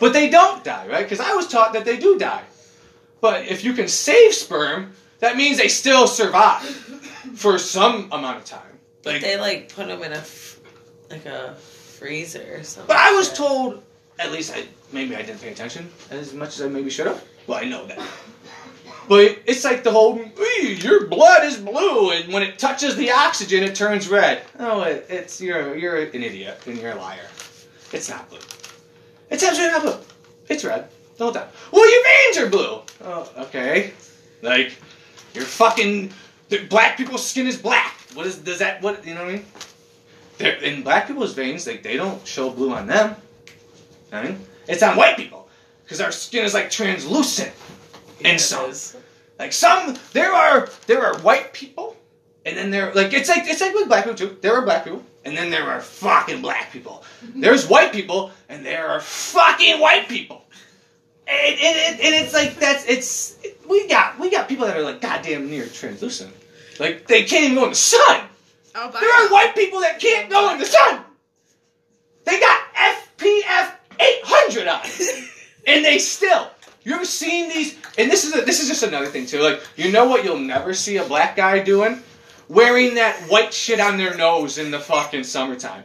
But 0.00 0.14
they 0.14 0.30
don't 0.30 0.64
die, 0.64 0.88
right? 0.88 1.04
Because 1.04 1.20
I 1.20 1.34
was 1.34 1.46
taught 1.46 1.74
that 1.74 1.84
they 1.84 1.98
do 1.98 2.18
die. 2.18 2.42
But 3.20 3.48
if 3.48 3.62
you 3.64 3.74
can 3.74 3.86
save 3.86 4.32
sperm, 4.32 4.94
that 5.18 5.36
means 5.36 5.58
they 5.58 5.68
still 5.68 6.06
survive 6.06 6.62
for 7.34 7.58
some 7.58 8.10
amount 8.10 8.38
of 8.38 8.46
time. 8.46 8.78
But 9.02 9.20
they 9.20 9.38
like 9.38 9.74
put 9.74 9.88
them 9.88 10.02
in 10.02 10.12
a 10.12 10.22
like 11.10 11.26
a 11.26 11.54
freezer 11.54 12.56
or 12.58 12.62
something. 12.62 12.86
But 12.86 12.96
I 12.96 13.12
was 13.12 13.28
like 13.28 13.36
told, 13.36 13.82
at 14.20 14.30
least 14.30 14.52
I 14.54 14.64
maybe 14.92 15.16
I 15.16 15.22
didn't 15.22 15.40
pay 15.40 15.50
attention 15.50 15.90
as 16.10 16.34
much 16.34 16.50
as 16.50 16.62
I 16.62 16.68
maybe 16.68 16.90
should 16.90 17.06
have. 17.06 17.24
Well, 17.46 17.58
I 17.58 17.64
know 17.64 17.86
that. 17.86 17.98
But 19.08 19.40
it's 19.46 19.64
like 19.64 19.82
the 19.82 19.90
whole 19.90 20.20
your 20.52 21.06
blood 21.06 21.44
is 21.44 21.56
blue, 21.56 22.12
and 22.12 22.32
when 22.32 22.44
it 22.44 22.58
touches 22.58 22.94
the 22.94 23.10
oxygen, 23.10 23.64
it 23.64 23.74
turns 23.74 24.08
red. 24.08 24.42
Oh, 24.58 24.82
it, 24.82 25.06
it's 25.08 25.40
you're 25.40 25.76
you're 25.76 25.96
an 25.96 26.22
idiot 26.22 26.60
and 26.66 26.78
you're 26.78 26.92
a 26.92 26.96
liar. 26.96 27.26
It's 27.92 28.08
not 28.08 28.28
blue. 28.28 28.38
It's 29.30 29.42
absolutely 29.42 29.72
not 29.72 29.82
blue. 29.82 30.06
It's 30.48 30.64
red 30.64 30.88
the 31.16 31.24
whole 31.24 31.32
time. 31.32 31.48
Well, 31.72 31.90
your 31.90 32.04
veins 32.04 32.38
are 32.38 32.50
blue. 32.50 32.82
Oh, 33.02 33.32
okay. 33.46 33.92
Like 34.42 34.76
your 35.34 35.44
fucking 35.44 36.12
black 36.68 36.96
people's 36.96 37.26
skin 37.26 37.46
is 37.46 37.56
black. 37.56 37.96
What 38.14 38.26
is 38.26 38.38
does 38.38 38.58
that 38.58 38.82
what 38.82 39.04
you 39.06 39.14
know 39.14 39.24
what 39.24 39.30
I 39.30 39.36
mean? 39.36 39.44
They're, 40.38 40.56
in 40.56 40.82
black 40.82 41.06
people's 41.06 41.34
veins, 41.34 41.66
like 41.66 41.82
they 41.82 41.96
don't 41.96 42.26
show 42.26 42.50
blue 42.50 42.72
on 42.72 42.86
them. 42.86 43.16
I 44.12 44.24
mean, 44.24 44.46
it's 44.68 44.82
on 44.82 44.96
white 44.96 45.16
people 45.16 45.48
because 45.84 46.00
our 46.00 46.12
skin 46.12 46.44
is 46.44 46.54
like 46.54 46.70
translucent. 46.70 47.52
that. 47.54 48.26
and 48.26 48.26
Yeah, 48.26 48.36
some. 48.36 49.00
Like 49.40 49.54
some, 49.54 49.96
there 50.12 50.32
are 50.32 50.68
there 50.86 51.02
are 51.02 51.18
white 51.20 51.54
people, 51.54 51.96
and 52.44 52.56
then 52.56 52.70
there 52.70 52.92
like 52.92 53.14
it's 53.14 53.30
like 53.30 53.44
it's 53.46 53.62
like 53.62 53.72
with 53.72 53.88
black 53.88 54.04
people 54.04 54.18
too. 54.18 54.36
There 54.42 54.54
are 54.54 54.62
black 54.62 54.84
people, 54.84 55.02
and 55.24 55.34
then 55.34 55.50
there 55.50 55.64
are 55.64 55.80
fucking 55.80 56.42
black 56.42 56.70
people. 56.70 57.04
There's 57.34 57.66
white 57.66 57.90
people, 57.90 58.32
and 58.50 58.66
there 58.66 58.88
are 58.88 59.00
fucking 59.00 59.80
white 59.80 60.08
people. 60.08 60.44
And, 61.26 61.58
and, 61.58 61.76
and, 61.78 62.00
and 62.00 62.14
it's 62.16 62.34
like 62.34 62.56
that's 62.56 62.86
it's 62.86 63.38
we 63.66 63.88
got 63.88 64.18
we 64.18 64.30
got 64.30 64.46
people 64.46 64.66
that 64.66 64.76
are 64.76 64.82
like 64.82 65.00
goddamn 65.00 65.48
near 65.48 65.66
translucent. 65.66 66.34
Like 66.78 67.06
they 67.06 67.24
can't 67.24 67.44
even 67.44 67.56
go 67.56 67.64
in 67.64 67.70
the 67.70 67.76
sun. 67.76 68.20
Oh, 68.74 68.90
There 68.90 69.26
are 69.26 69.32
white 69.32 69.54
people 69.54 69.80
that 69.80 69.98
can't 70.00 70.28
go 70.28 70.52
in 70.52 70.58
the 70.58 70.66
sun. 70.66 71.00
They 72.24 72.38
got 72.38 72.60
SPF 72.74 73.72
800 74.00 74.68
on, 74.68 74.80
it. 74.84 75.28
and 75.66 75.84
they 75.84 75.98
still. 75.98 76.50
You 76.82 76.94
ever 76.94 77.04
seen 77.04 77.48
these? 77.50 77.76
And 77.98 78.10
this 78.10 78.24
is 78.24 78.34
a, 78.34 78.40
this 78.40 78.60
is 78.62 78.68
just 78.68 78.82
another 78.82 79.06
thing 79.06 79.26
too. 79.26 79.40
Like 79.40 79.60
you 79.76 79.92
know 79.92 80.06
what 80.08 80.24
you'll 80.24 80.38
never 80.38 80.72
see 80.74 80.96
a 80.96 81.04
black 81.04 81.36
guy 81.36 81.58
doing, 81.62 82.02
wearing 82.48 82.94
that 82.94 83.16
white 83.28 83.52
shit 83.52 83.80
on 83.80 83.98
their 83.98 84.16
nose 84.16 84.56
in 84.58 84.70
the 84.70 84.78
fucking 84.78 85.24
summertime. 85.24 85.84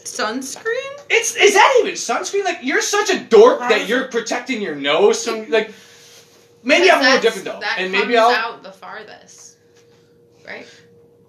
sunscreen. 0.00 1.00
It's 1.08 1.36
is 1.36 1.54
that 1.54 1.76
even 1.80 1.94
sunscreen? 1.94 2.44
Like 2.44 2.58
you're 2.62 2.82
such 2.82 3.10
a 3.10 3.20
dork 3.20 3.60
that 3.60 3.88
you're 3.88 4.08
protecting 4.08 4.60
your 4.60 4.74
nose 4.74 5.24
from 5.24 5.48
like. 5.50 5.72
Maybe 6.64 6.90
I'm 6.90 6.98
a 7.00 7.04
little 7.04 7.20
different 7.20 7.44
though, 7.44 7.60
That 7.60 7.76
and 7.78 7.92
comes 7.92 8.04
maybe 8.06 8.18
I'll. 8.18 8.30
out 8.30 8.62
the 8.64 8.72
farthest, 8.72 9.56
right? 10.44 10.66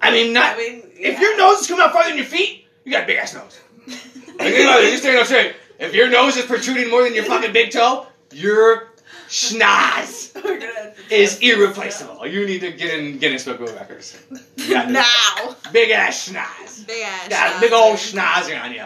I 0.02 0.10
mean, 0.10 0.34
not 0.34 0.56
I 0.56 0.58
mean, 0.58 0.84
if 0.96 1.20
your 1.20 1.38
nose 1.38 1.60
is 1.62 1.68
coming 1.68 1.86
out 1.86 1.94
farther 1.94 2.10
than 2.10 2.18
your 2.18 2.26
feet, 2.26 2.66
you 2.84 2.92
got 2.92 3.04
a 3.04 3.06
big 3.06 3.18
ass 3.18 3.36
nose. 3.36 3.60
Like, 4.40 4.54
think 4.54 4.68
about 4.68 4.82
it, 4.84 4.90
just 4.92 5.02
stand 5.04 5.18
up 5.20 5.26
straight. 5.26 5.56
If 5.80 5.94
your 5.94 6.10
nose 6.10 6.38
is 6.38 6.46
protruding 6.46 6.90
more 6.90 7.04
than 7.04 7.14
your 7.14 7.26
fucking 7.26 7.54
big 7.54 7.72
toe, 7.72 8.08
your 8.32 8.90
schnoz 9.28 10.34
We're 10.36 10.60
gonna 10.60 10.74
have 10.74 10.96
to 10.96 11.16
is 11.16 11.40
irreplaceable. 11.40 12.26
You 12.26 12.46
need 12.46 12.62
to 12.62 12.72
get 12.72 12.98
in 12.98 13.18
Guinness 13.18 13.46
Book 13.46 13.60
of 13.60 13.74
Records. 13.76 14.22
Now, 14.58 15.56
big 15.72 15.92
ass 15.92 16.30
schnoz. 16.30 16.88
big 16.88 17.04
ass. 17.04 17.28
Got 17.30 17.58
a 17.58 17.60
big 17.60 17.74
old 17.74 17.98
schnoz 17.98 18.64
on 18.64 18.74
you. 18.74 18.86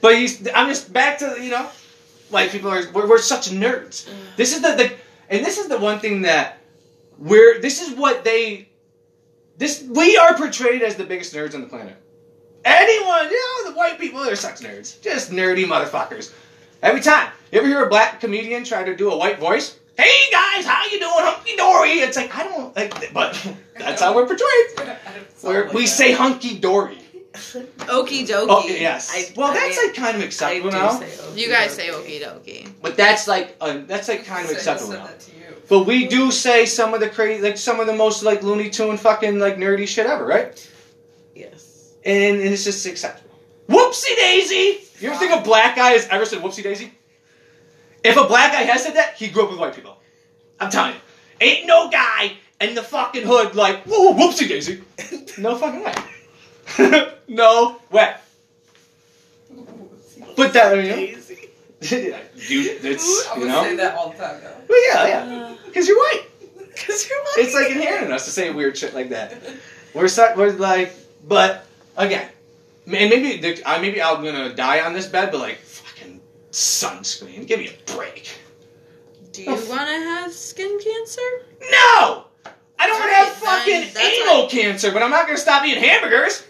But 0.00 0.16
he's, 0.16 0.48
I'm 0.54 0.68
just 0.68 0.92
back 0.92 1.18
to 1.18 1.36
you 1.40 1.50
know, 1.50 1.68
like 2.30 2.50
people 2.50 2.70
are 2.70 2.90
we're, 2.92 3.08
we're 3.08 3.18
such 3.18 3.50
nerds. 3.50 4.08
Mm. 4.08 4.36
This 4.36 4.54
is 4.54 4.62
the, 4.62 4.74
the 4.74 4.92
and 5.28 5.44
this 5.44 5.58
is 5.58 5.68
the 5.68 5.78
one 5.78 6.00
thing 6.00 6.22
that 6.22 6.58
we're 7.18 7.60
this 7.60 7.82
is 7.82 7.96
what 7.96 8.24
they 8.24 8.68
this 9.58 9.82
we 9.82 10.16
are 10.16 10.34
portrayed 10.36 10.82
as 10.82 10.96
the 10.96 11.04
biggest 11.04 11.34
nerds 11.34 11.54
on 11.54 11.60
the 11.60 11.66
planet. 11.66 11.96
Anyone, 12.70 13.30
you 13.30 13.64
know, 13.64 13.70
the 13.70 13.76
white 13.76 13.98
people, 13.98 14.22
they're 14.22 14.36
such 14.36 14.60
nerds. 14.60 15.00
Just 15.02 15.30
nerdy 15.30 15.64
motherfuckers. 15.66 16.32
Every 16.82 17.00
time. 17.00 17.30
You 17.52 17.58
ever 17.58 17.68
hear 17.68 17.84
a 17.84 17.88
black 17.88 18.20
comedian 18.20 18.62
try 18.64 18.84
to 18.84 18.94
do 18.96 19.10
a 19.10 19.16
white 19.16 19.38
voice? 19.40 19.76
Hey 19.98 20.30
guys, 20.30 20.64
how 20.64 20.84
you 20.84 20.98
doing? 21.00 21.12
Hunky 21.16 21.56
dory. 21.56 21.90
It's 22.00 22.16
like 22.16 22.34
I 22.34 22.44
don't 22.44 22.74
like 22.76 23.12
but 23.12 23.34
that's 23.78 24.00
how 24.00 24.14
we're 24.14 24.26
portrayed. 24.26 24.96
We're, 25.42 25.70
we 25.72 25.86
say 25.86 26.12
hunky 26.12 26.58
dory. 26.58 26.96
Okie 27.34 28.26
dokie. 28.26 28.46
Oh 28.48 28.64
yes. 28.66 29.10
I- 29.12 29.32
well, 29.36 29.50
I 29.50 29.54
that's 29.54 29.76
mean, 29.76 29.86
like 29.88 29.96
kind 29.96 30.16
of 30.16 30.22
I 30.22 30.26
acceptable 30.26 30.70
do 30.70 30.76
now. 30.76 30.90
say 31.00 31.40
You 31.40 31.48
guys 31.48 31.74
say 31.74 31.88
okie 31.88 32.20
dokie. 32.22 32.72
But 32.80 32.96
that's 32.96 33.26
like 33.28 33.56
uh, 33.60 33.80
that's 33.86 34.08
like 34.08 34.24
kind 34.24 34.42
of 34.44 34.48
Said- 34.50 34.56
acceptable 34.56 34.92
said 34.92 34.98
now. 35.00 35.06
that 35.06 35.20
to 35.20 35.30
you. 35.32 35.36
But 35.68 35.80
we 35.84 36.06
do 36.06 36.30
say 36.30 36.66
some 36.66 36.94
of 36.94 37.00
the 37.00 37.08
crazy, 37.10 37.42
like 37.42 37.56
some 37.58 37.78
of 37.80 37.86
the 37.86 37.94
most 37.94 38.22
like 38.22 38.42
Looney 38.42 38.70
Tune 38.70 38.96
fucking 38.96 39.38
like 39.38 39.56
nerdy 39.56 39.86
shit 39.86 40.06
ever, 40.06 40.24
right? 40.24 40.70
Yes. 41.34 41.69
And, 42.04 42.40
and 42.40 42.52
it's 42.52 42.64
just 42.64 42.86
acceptable. 42.86 43.30
Whoopsie 43.68 44.16
daisy! 44.16 44.80
You 45.00 45.10
ever 45.10 45.18
think 45.18 45.32
a 45.32 45.42
black 45.42 45.76
guy 45.76 45.90
has 45.90 46.06
ever 46.08 46.24
said 46.26 46.42
whoopsie 46.42 46.62
daisy? 46.62 46.92
If 48.02 48.16
a 48.16 48.24
black 48.24 48.52
guy 48.52 48.62
has 48.62 48.82
said 48.82 48.94
that, 48.96 49.14
he 49.16 49.28
grew 49.28 49.44
up 49.44 49.50
with 49.50 49.58
white 49.60 49.74
people. 49.74 49.96
I'm 50.58 50.70
telling 50.70 50.94
you. 50.94 51.00
Ain't 51.40 51.66
no 51.66 51.88
guy 51.90 52.32
in 52.60 52.74
the 52.74 52.82
fucking 52.82 53.26
hood 53.26 53.54
like, 53.54 53.84
whoa, 53.84 54.14
whoopsie 54.14 54.48
daisy. 54.48 54.82
No 55.38 55.56
fucking 55.56 55.84
way. 55.84 57.12
no 57.28 57.80
way. 57.90 58.14
But 60.36 60.52
that, 60.52 60.78
in, 60.78 60.84
you 60.84 60.90
know, 60.90 60.96
Daisy. 60.96 61.50
you, 61.80 62.78
it's, 62.82 63.28
I 63.28 63.34
you 63.34 63.40
would 63.40 63.48
know. 63.48 63.62
say 63.62 63.76
that 63.76 63.96
all 63.96 64.10
the 64.10 64.16
time 64.18 64.42
now. 64.42 64.50
Well, 64.68 64.88
yeah, 64.88 65.06
yeah. 65.06 65.46
Uh, 65.46 65.56
because 65.66 65.88
you're 65.88 65.98
white. 65.98 66.24
Because 66.58 67.08
you're 67.08 67.18
like 67.20 67.38
It's 67.38 67.54
like 67.54 67.70
inherent 67.70 68.06
in 68.06 68.12
us 68.12 68.24
to 68.26 68.30
say 68.30 68.50
weird 68.50 68.76
shit 68.76 68.94
like 68.94 69.10
that. 69.10 69.40
We're 69.94 70.08
su- 70.08 70.32
we're 70.36 70.52
like, 70.52 70.94
but 71.26 71.64
again, 71.96 72.28
and 72.86 72.92
maybe 73.10 73.36
the, 73.38 73.62
I 73.68 73.80
maybe 73.80 74.00
I'm 74.02 74.22
gonna 74.24 74.54
die 74.54 74.80
on 74.80 74.92
this 74.94 75.06
bed, 75.06 75.30
but 75.32 75.40
like 75.40 75.58
fucking 75.58 76.20
sunscreen. 76.52 77.46
Give 77.46 77.58
me 77.58 77.68
a 77.68 77.92
break. 77.96 78.28
Do 79.32 79.42
you 79.42 79.50
want 79.50 79.66
to 79.88 79.96
have 79.96 80.32
skin 80.32 80.78
cancer? 80.82 81.20
No, 81.70 82.24
I 82.78 82.86
don't 82.86 82.98
want 82.98 83.10
to 83.10 83.16
have 83.16 83.28
fucking 83.34 84.02
anal 84.02 84.48
cancer, 84.48 84.90
but 84.92 85.02
I'm 85.02 85.10
not 85.10 85.26
gonna 85.26 85.38
stop 85.38 85.64
eating 85.64 85.82
hamburgers. 85.82 86.44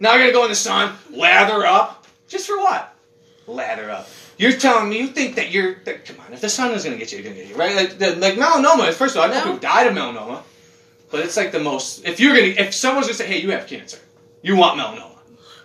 Now 0.00 0.12
I'm 0.12 0.20
gonna 0.20 0.32
go 0.32 0.44
in 0.44 0.50
the 0.50 0.56
sun, 0.56 0.94
lather 1.10 1.66
up, 1.66 2.06
just 2.28 2.46
for 2.46 2.58
what? 2.58 2.94
Lather 3.46 3.90
up. 3.90 4.08
You're 4.36 4.52
telling 4.52 4.88
me 4.90 4.98
you 5.00 5.08
think 5.08 5.34
that 5.36 5.50
you're 5.50 5.76
that, 5.84 6.04
come 6.04 6.16
on? 6.20 6.32
If 6.32 6.40
the 6.40 6.48
sun 6.48 6.70
is 6.72 6.84
gonna 6.84 6.96
get 6.96 7.10
you, 7.12 7.18
it's 7.18 7.26
gonna 7.28 7.40
get 7.40 7.48
you, 7.48 7.56
right? 7.56 7.74
Like 7.74 7.98
the, 7.98 8.14
like 8.16 8.34
melanoma. 8.34 8.92
First 8.92 9.16
of 9.16 9.22
all, 9.22 9.28
I 9.28 9.32
know 9.32 9.38
No. 9.38 9.44
people 9.44 9.58
died 9.58 9.86
of 9.88 9.94
melanoma, 9.94 10.42
but 11.10 11.20
it's 11.20 11.36
like 11.36 11.50
the 11.52 11.58
most. 11.60 12.04
If 12.04 12.20
you're 12.20 12.34
gonna, 12.34 12.46
if 12.46 12.74
someone's 12.74 13.06
gonna 13.06 13.16
say, 13.16 13.26
hey, 13.26 13.40
you 13.40 13.50
have 13.52 13.66
cancer, 13.66 13.98
you 14.42 14.56
want 14.56 14.78
melanoma. 14.78 15.18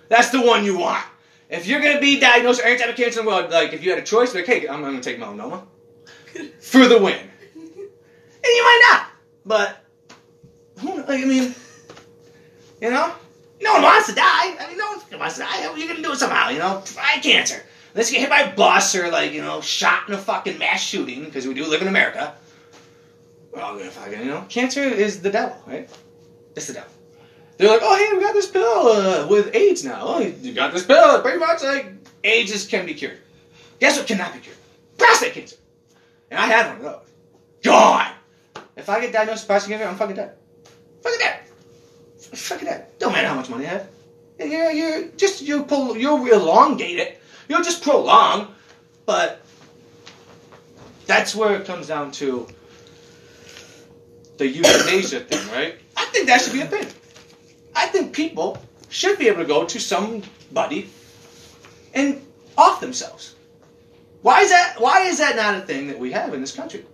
That's 0.10 0.30
the 0.30 0.42
one 0.42 0.66
you 0.66 0.78
want. 0.78 1.06
If 1.50 1.68
you're 1.68 1.82
gonna 1.82 2.00
be 2.00 2.20
diagnosed 2.20 2.60
with 2.60 2.68
any 2.68 2.80
type 2.80 2.90
of 2.90 2.96
cancer 2.96 3.20
in 3.20 3.26
the 3.26 3.32
world, 3.32 3.52
like 3.52 3.74
if 3.74 3.84
you 3.84 3.92
had 3.92 4.00
a 4.00 4.04
choice, 4.04 4.34
like, 4.34 4.46
hey, 4.46 4.68
I'm 4.68 4.82
gonna 4.82 5.02
take 5.02 5.20
melanoma 5.20 5.66
for 6.60 6.88
the 6.88 6.98
win. 6.98 7.20
And 7.56 8.52
you 8.56 8.64
might 8.64 8.90
not, 8.92 9.08
but 9.46 9.78
I 11.08 11.26
mean, 11.26 11.56
you 12.82 12.90
know, 12.90 13.14
no 13.62 13.74
one 13.74 13.84
wants 13.84 14.08
to 14.08 14.16
die. 14.16 14.58
I 14.60 14.66
mean, 14.68 14.78
no 14.78 14.88
one 14.88 15.20
wants 15.20 15.36
to 15.36 15.42
die. 15.42 15.74
You're 15.76 15.88
gonna 15.88 16.02
do 16.02 16.12
it 16.12 16.18
somehow, 16.18 16.50
you 16.50 16.60
know. 16.60 16.82
Try 16.86 17.20
cancer. 17.22 17.64
Let's 17.96 18.10
get 18.10 18.22
hit 18.22 18.30
by 18.30 18.40
a 18.40 18.56
bus 18.56 18.96
or 18.96 19.10
like 19.12 19.34
you 19.34 19.42
know 19.42 19.62
shot 19.62 20.08
in 20.08 20.16
a 20.16 20.18
fucking 20.18 20.58
mass 20.58 20.82
shooting 20.82 21.26
because 21.26 21.48
we 21.48 21.54
do 21.54 21.66
live 21.66 21.82
in 21.82 21.88
America. 21.88 22.36
We're 23.52 23.62
all 23.62 23.78
gonna 23.78 23.92
fucking 23.92 24.20
you 24.20 24.26
know. 24.26 24.46
Cancer 24.50 24.84
is 24.84 25.22
the 25.22 25.30
devil, 25.30 25.58
right? 25.68 25.90
It's 26.56 26.68
the 26.68 26.74
devil. 26.74 26.92
They're 27.58 27.70
like, 27.70 27.82
oh 27.84 27.96
hey, 27.96 28.18
we 28.18 28.24
got 28.24 28.34
this 28.34 28.50
pill 28.50 28.64
uh, 28.64 29.28
with 29.28 29.56
AIDS 29.56 29.84
now. 29.84 30.02
Oh, 30.02 30.20
you 30.20 30.54
got 30.54 30.74
this 30.74 30.86
pill. 30.86 31.22
Pretty 31.22 31.40
much 31.40 31.64
like 31.64 31.94
AIDS 32.24 32.52
is, 32.52 32.68
can 32.68 32.86
be 32.86 32.94
cured. 32.94 33.20
Guess 33.80 33.98
what 33.98 34.08
cannot 34.08 34.34
be 34.34 34.40
cured? 34.40 34.58
Prostate 34.98 35.34
cancer. 35.34 35.58
And 36.32 36.40
I 36.40 36.48
had 36.48 36.68
one 36.68 36.78
of 36.78 36.84
those. 36.84 37.08
God! 37.64 38.12
If 38.76 38.90
I 38.90 39.00
get 39.00 39.14
diagnosed 39.14 39.44
with 39.44 39.50
prostate 39.50 39.72
cancer, 39.72 39.88
I'm 39.88 39.96
fucking 39.96 40.16
dead. 40.16 40.36
Fucking 41.02 41.20
dead. 41.20 41.40
Fucking 42.20 42.66
dead. 42.66 42.88
Don't 43.00 43.12
matter 43.12 43.28
how 43.28 43.36
much 43.36 43.50
money 43.50 43.66
I 43.66 43.70
have. 43.70 43.90
You're, 44.40 44.72
you're 44.72 45.08
just 45.10 45.42
you 45.42 45.64
pull 45.64 45.96
you'll 45.96 46.26
elongate 46.26 46.98
it. 46.98 47.22
You'll 47.48 47.64
just 47.64 47.84
prolong, 47.84 48.54
but 49.06 49.42
that's 51.06 51.36
where 51.36 51.56
it 51.56 51.66
comes 51.66 51.88
down 51.88 52.12
to 52.14 52.48
the 54.38 54.48
euthanasia 54.48 55.20
thing, 55.22 55.48
right? 55.52 55.76
I 55.96 56.06
think 56.06 56.28
that 56.28 56.42
should 56.42 56.54
be 56.54 56.62
a 56.62 56.66
thing. 56.66 56.88
I 57.76 57.88
think 57.88 58.14
people 58.14 58.62
should 58.90 59.18
be 59.18 59.28
able 59.28 59.40
to 59.40 59.46
go 59.46 59.66
to 59.66 59.80
somebody 59.80 60.90
and 61.94 62.22
off 62.58 62.80
themselves. 62.80 63.36
Why 64.22 64.42
is 64.42 64.50
that? 64.50 64.76
Why 64.80 65.02
is 65.02 65.18
that 65.18 65.36
not 65.36 65.56
a 65.56 65.62
thing 65.62 65.88
that 65.88 66.00
we 66.00 66.12
have 66.12 66.34
in 66.34 66.42
this 66.42 66.56
country? 66.56 66.86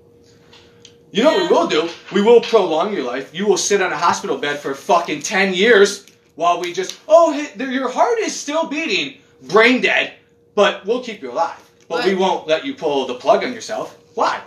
You 1.12 1.24
know 1.24 1.32
what 1.32 1.42
we 1.42 1.58
will 1.58 1.68
do? 1.68 1.90
We 2.14 2.22
will 2.22 2.42
prolong 2.42 2.94
your 2.94 3.04
life. 3.04 3.34
You 3.34 3.48
will 3.48 3.58
sit 3.58 3.82
on 3.82 3.92
a 3.92 3.98
hospital 3.98 4.38
bed 4.38 4.60
for 4.60 4.74
fucking 4.74 5.22
ten 5.22 5.54
years 5.54 6.06
while 6.36 6.60
we 6.60 6.74
just 6.74 7.00
oh 7.08 7.32
your 7.58 7.90
heart 7.90 8.20
is 8.20 8.36
still 8.36 8.68
beating, 8.68 9.20
brain 9.44 9.82
dead, 9.82 10.14
but 10.56 10.86
we'll 10.86 11.04
keep 11.04 11.22
you 11.22 11.32
alive. 11.32 11.60
But 11.88 12.06
we 12.06 12.16
won't 12.16 12.48
let 12.48 12.66
you 12.66 12.76
pull 12.76 13.08
the 13.08 13.16
plug 13.16 13.44
on 13.44 13.54
yourself. 13.54 13.98
Why? 14.14 14.42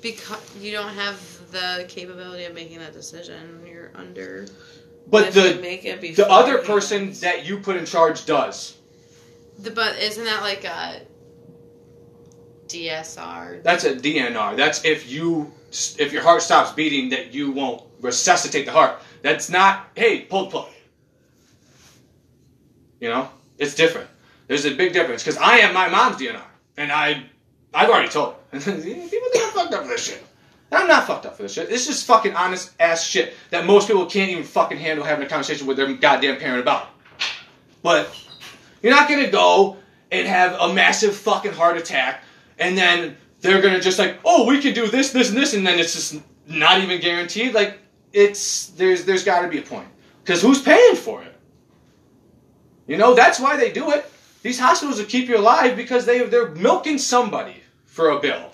Because 0.00 0.40
you 0.58 0.72
don't 0.72 0.94
have 0.94 1.20
the 1.52 1.84
capability 1.88 2.44
of 2.44 2.54
making 2.54 2.78
that 2.78 2.92
decision. 2.92 3.62
You're 3.66 3.90
under. 3.94 4.46
But 5.10 5.28
if 5.28 5.36
you 5.36 5.54
the 5.54 5.60
make 5.60 5.84
it 5.84 6.00
the 6.00 6.30
other 6.30 6.58
beforehand- 6.58 6.66
person 6.66 7.12
that 7.20 7.44
you 7.44 7.58
put 7.58 7.76
in 7.76 7.84
charge 7.84 8.26
does. 8.26 8.76
The, 9.58 9.70
but 9.70 9.98
isn't 9.98 10.24
that 10.24 10.42
like 10.42 10.64
a 10.64 11.02
DSR? 12.68 13.62
That's 13.62 13.84
a 13.84 13.94
DNR. 13.94 14.56
That's 14.56 14.84
if 14.84 15.10
you 15.10 15.52
if 15.98 16.12
your 16.12 16.22
heart 16.22 16.42
stops 16.42 16.72
beating 16.72 17.10
that 17.10 17.34
you 17.34 17.50
won't 17.50 17.82
resuscitate 18.00 18.66
the 18.66 18.72
heart. 18.72 19.00
That's 19.22 19.50
not 19.50 19.88
hey 19.96 20.22
pull 20.22 20.44
the 20.44 20.50
plug. 20.50 20.68
You 23.00 23.08
know, 23.08 23.28
it's 23.58 23.74
different. 23.74 24.08
There's 24.46 24.64
a 24.64 24.74
big 24.74 24.92
difference 24.92 25.22
because 25.22 25.38
I 25.38 25.58
am 25.58 25.74
my 25.74 25.88
mom's 25.88 26.16
DNR, 26.16 26.40
and 26.76 26.90
I 26.92 27.24
I've 27.74 27.88
already 27.88 28.08
told 28.08 28.34
her. 28.52 28.58
People 28.60 28.80
think 28.80 29.44
I'm 29.44 29.50
fucked 29.52 29.74
up 29.74 29.82
for 29.82 29.88
this 29.88 30.04
shit. 30.06 30.22
I'm 30.72 30.86
not 30.86 31.06
fucked 31.06 31.26
up 31.26 31.36
for 31.36 31.42
this 31.42 31.54
shit. 31.54 31.68
This 31.68 31.88
is 31.88 32.02
fucking 32.02 32.34
honest 32.34 32.72
ass 32.78 33.04
shit 33.04 33.34
that 33.50 33.66
most 33.66 33.88
people 33.88 34.06
can't 34.06 34.30
even 34.30 34.44
fucking 34.44 34.78
handle 34.78 35.04
having 35.04 35.26
a 35.26 35.28
conversation 35.28 35.66
with 35.66 35.76
their 35.76 35.92
goddamn 35.94 36.38
parent 36.38 36.60
about. 36.60 36.88
But 37.82 38.14
you're 38.82 38.94
not 38.94 39.08
gonna 39.08 39.30
go 39.30 39.76
and 40.12 40.26
have 40.26 40.56
a 40.60 40.72
massive 40.72 41.16
fucking 41.16 41.52
heart 41.52 41.76
attack 41.76 42.22
and 42.58 42.76
then 42.78 43.16
they're 43.40 43.62
gonna 43.62 43.80
just 43.80 43.98
like, 43.98 44.18
oh, 44.24 44.46
we 44.46 44.60
can 44.60 44.74
do 44.74 44.86
this, 44.86 45.10
this, 45.10 45.30
and 45.30 45.38
this, 45.38 45.54
and 45.54 45.66
then 45.66 45.78
it's 45.78 45.94
just 45.94 46.22
not 46.46 46.80
even 46.80 47.00
guaranteed. 47.00 47.54
Like, 47.54 47.78
it's 48.12 48.66
there's 48.70 49.04
there's 49.04 49.24
got 49.24 49.42
to 49.42 49.48
be 49.48 49.58
a 49.58 49.62
point 49.62 49.88
because 50.22 50.42
who's 50.42 50.60
paying 50.60 50.96
for 50.96 51.22
it? 51.22 51.34
You 52.86 52.96
know, 52.96 53.14
that's 53.14 53.40
why 53.40 53.56
they 53.56 53.72
do 53.72 53.90
it. 53.90 54.10
These 54.42 54.58
hospitals 54.58 54.98
will 54.98 55.06
keep 55.06 55.28
you 55.28 55.38
alive 55.38 55.76
because 55.76 56.04
they 56.04 56.24
they're 56.24 56.50
milking 56.50 56.98
somebody 56.98 57.56
for 57.86 58.10
a 58.10 58.20
bill. 58.20 58.49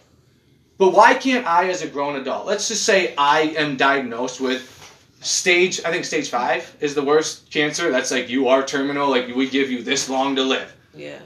But 0.78 0.92
why 0.92 1.14
can't 1.14 1.46
I, 1.46 1.68
as 1.68 1.82
a 1.82 1.88
grown 1.88 2.16
adult, 2.16 2.46
let's 2.46 2.68
just 2.68 2.84
say 2.84 3.14
I 3.16 3.40
am 3.56 3.76
diagnosed 3.76 4.40
with 4.40 4.72
stage, 5.20 5.80
I 5.84 5.90
think 5.90 6.04
stage 6.04 6.28
five 6.28 6.76
is 6.80 6.94
the 6.94 7.02
worst 7.02 7.50
cancer. 7.50 7.90
That's 7.90 8.10
like 8.10 8.28
you 8.28 8.48
are 8.48 8.62
terminal, 8.62 9.08
like 9.08 9.34
we 9.34 9.48
give 9.48 9.70
you 9.70 9.82
this 9.82 10.08
long 10.08 10.36
to 10.36 10.42
live. 10.42 10.74
Yeah. 10.94 11.18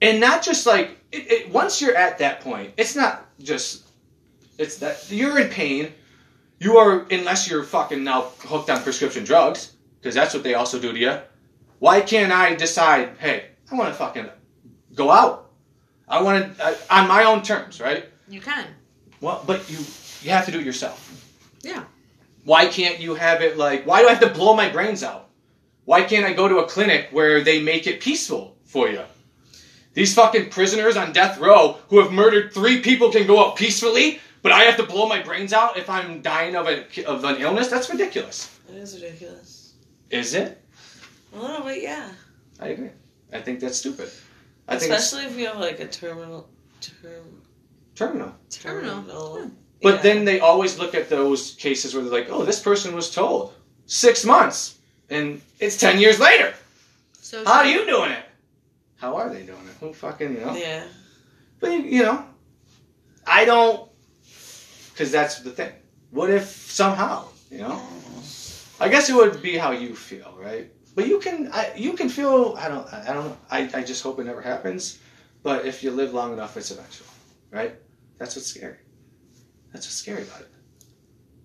And 0.00 0.18
not 0.20 0.42
just 0.42 0.66
like, 0.66 0.98
it, 1.12 1.30
it, 1.30 1.50
once 1.50 1.80
you're 1.80 1.94
at 1.94 2.18
that 2.18 2.40
point, 2.40 2.72
it's 2.76 2.96
not 2.96 3.26
just, 3.40 3.86
it's 4.58 4.78
that 4.78 5.10
you're 5.10 5.38
in 5.38 5.48
pain. 5.48 5.92
You 6.58 6.78
are, 6.78 7.06
unless 7.10 7.50
you're 7.50 7.64
fucking 7.64 8.02
now 8.02 8.32
hooked 8.38 8.70
on 8.70 8.82
prescription 8.82 9.24
drugs, 9.24 9.74
because 10.00 10.14
that's 10.14 10.32
what 10.32 10.42
they 10.42 10.54
also 10.54 10.80
do 10.80 10.92
to 10.92 10.98
you. 10.98 11.18
Why 11.80 12.00
can't 12.00 12.32
I 12.32 12.54
decide, 12.54 13.10
hey, 13.18 13.46
I 13.70 13.74
want 13.74 13.92
to 13.92 13.94
fucking 13.94 14.28
go 14.94 15.10
out? 15.10 15.50
I 16.08 16.22
want 16.22 16.56
to, 16.56 16.76
on 16.90 17.08
my 17.08 17.24
own 17.24 17.42
terms, 17.42 17.80
right? 17.80 18.06
You 18.28 18.40
can. 18.40 18.66
Well, 19.20 19.42
but 19.46 19.70
you 19.70 19.78
you 20.22 20.30
have 20.30 20.46
to 20.46 20.52
do 20.52 20.60
it 20.60 20.66
yourself. 20.66 21.10
Yeah. 21.62 21.84
Why 22.44 22.66
can't 22.66 23.00
you 23.00 23.14
have 23.14 23.42
it 23.42 23.56
like? 23.56 23.86
Why 23.86 24.02
do 24.02 24.08
I 24.08 24.10
have 24.10 24.20
to 24.20 24.28
blow 24.28 24.54
my 24.54 24.68
brains 24.68 25.02
out? 25.02 25.28
Why 25.84 26.02
can't 26.02 26.24
I 26.24 26.32
go 26.32 26.48
to 26.48 26.58
a 26.58 26.66
clinic 26.66 27.08
where 27.10 27.42
they 27.42 27.62
make 27.62 27.86
it 27.86 28.00
peaceful 28.00 28.56
for 28.64 28.88
you? 28.88 29.02
These 29.92 30.14
fucking 30.14 30.50
prisoners 30.50 30.96
on 30.96 31.12
death 31.12 31.38
row 31.38 31.78
who 31.88 32.00
have 32.00 32.12
murdered 32.12 32.52
three 32.52 32.80
people 32.80 33.10
can 33.12 33.26
go 33.26 33.44
out 33.44 33.56
peacefully, 33.56 34.20
but 34.42 34.50
I 34.50 34.62
have 34.62 34.76
to 34.78 34.82
blow 34.82 35.06
my 35.06 35.22
brains 35.22 35.52
out 35.52 35.76
if 35.78 35.88
I'm 35.88 36.20
dying 36.20 36.56
of 36.56 36.66
a 36.66 37.04
of 37.04 37.24
an 37.24 37.36
illness. 37.36 37.68
That's 37.68 37.88
ridiculous. 37.90 38.58
It 38.68 38.76
is 38.76 38.94
ridiculous. 38.94 39.74
Is 40.10 40.34
it? 40.34 40.60
A 41.34 41.38
little 41.38 41.64
bit, 41.64 41.82
yeah. 41.82 42.10
I 42.60 42.68
agree. 42.68 42.90
I 43.32 43.40
think 43.40 43.60
that's 43.60 43.78
stupid. 43.78 44.10
I 44.68 44.78
think 44.78 44.92
Especially 44.92 45.26
if 45.26 45.38
you 45.38 45.46
have 45.46 45.58
like 45.58 45.80
a 45.80 45.86
terminal 45.86 46.48
term 46.80 47.42
terminal. 47.94 48.32
Terminal. 48.50 49.02
terminal. 49.02 49.50
But 49.82 49.96
yeah. 49.96 50.02
then 50.02 50.24
they 50.24 50.40
always 50.40 50.78
look 50.78 50.94
at 50.94 51.08
those 51.08 51.52
cases 51.56 51.94
where 51.94 52.02
they're 52.02 52.12
like, 52.12 52.28
"Oh, 52.30 52.44
this 52.44 52.60
person 52.60 52.94
was 52.94 53.10
told 53.10 53.52
six 53.86 54.24
months, 54.24 54.78
and 55.10 55.40
it's 55.60 55.76
ten 55.76 55.98
years 55.98 56.18
later." 56.18 56.54
So 57.20 57.44
How 57.44 57.60
are 57.60 57.66
you 57.66 57.84
doing 57.86 58.10
it? 58.12 58.24
How 58.96 59.16
are 59.16 59.28
they 59.28 59.42
doing 59.42 59.66
it? 59.68 59.74
Who 59.80 59.92
fucking 59.92 60.34
you 60.34 60.40
know? 60.40 60.54
Yeah. 60.56 60.84
But 61.60 61.72
you- 61.72 61.88
you 61.96 62.02
know, 62.02 62.24
I 63.26 63.44
don't, 63.44 63.90
because 64.92 65.10
that's 65.10 65.40
the 65.40 65.50
thing. 65.50 65.72
What 66.10 66.30
if 66.30 66.46
somehow 66.70 67.28
you 67.50 67.58
know? 67.58 67.80
I 68.80 68.88
guess 68.88 69.08
it 69.08 69.14
would 69.14 69.40
be 69.42 69.56
how 69.56 69.70
you 69.72 69.94
feel, 69.94 70.34
right? 70.38 70.70
But 70.94 71.06
you 71.08 71.18
can, 71.18 71.48
I, 71.52 71.72
you 71.76 71.92
can 71.94 72.08
feel. 72.08 72.54
I 72.58 72.68
don't, 72.68 72.86
I 72.92 73.12
don't. 73.12 73.36
I, 73.50 73.58
I 73.78 73.82
just 73.82 74.02
hope 74.02 74.18
it 74.20 74.24
never 74.24 74.40
happens. 74.40 74.98
But 75.42 75.66
if 75.66 75.82
you 75.82 75.90
live 75.90 76.14
long 76.14 76.32
enough, 76.32 76.56
it's 76.56 76.70
eventual, 76.70 77.06
right? 77.54 77.76
That's 78.18 78.36
what's 78.36 78.48
scary. 78.48 78.76
That's 79.72 79.86
what's 79.86 79.94
scary 79.94 80.22
about 80.22 80.40
it. 80.40 80.50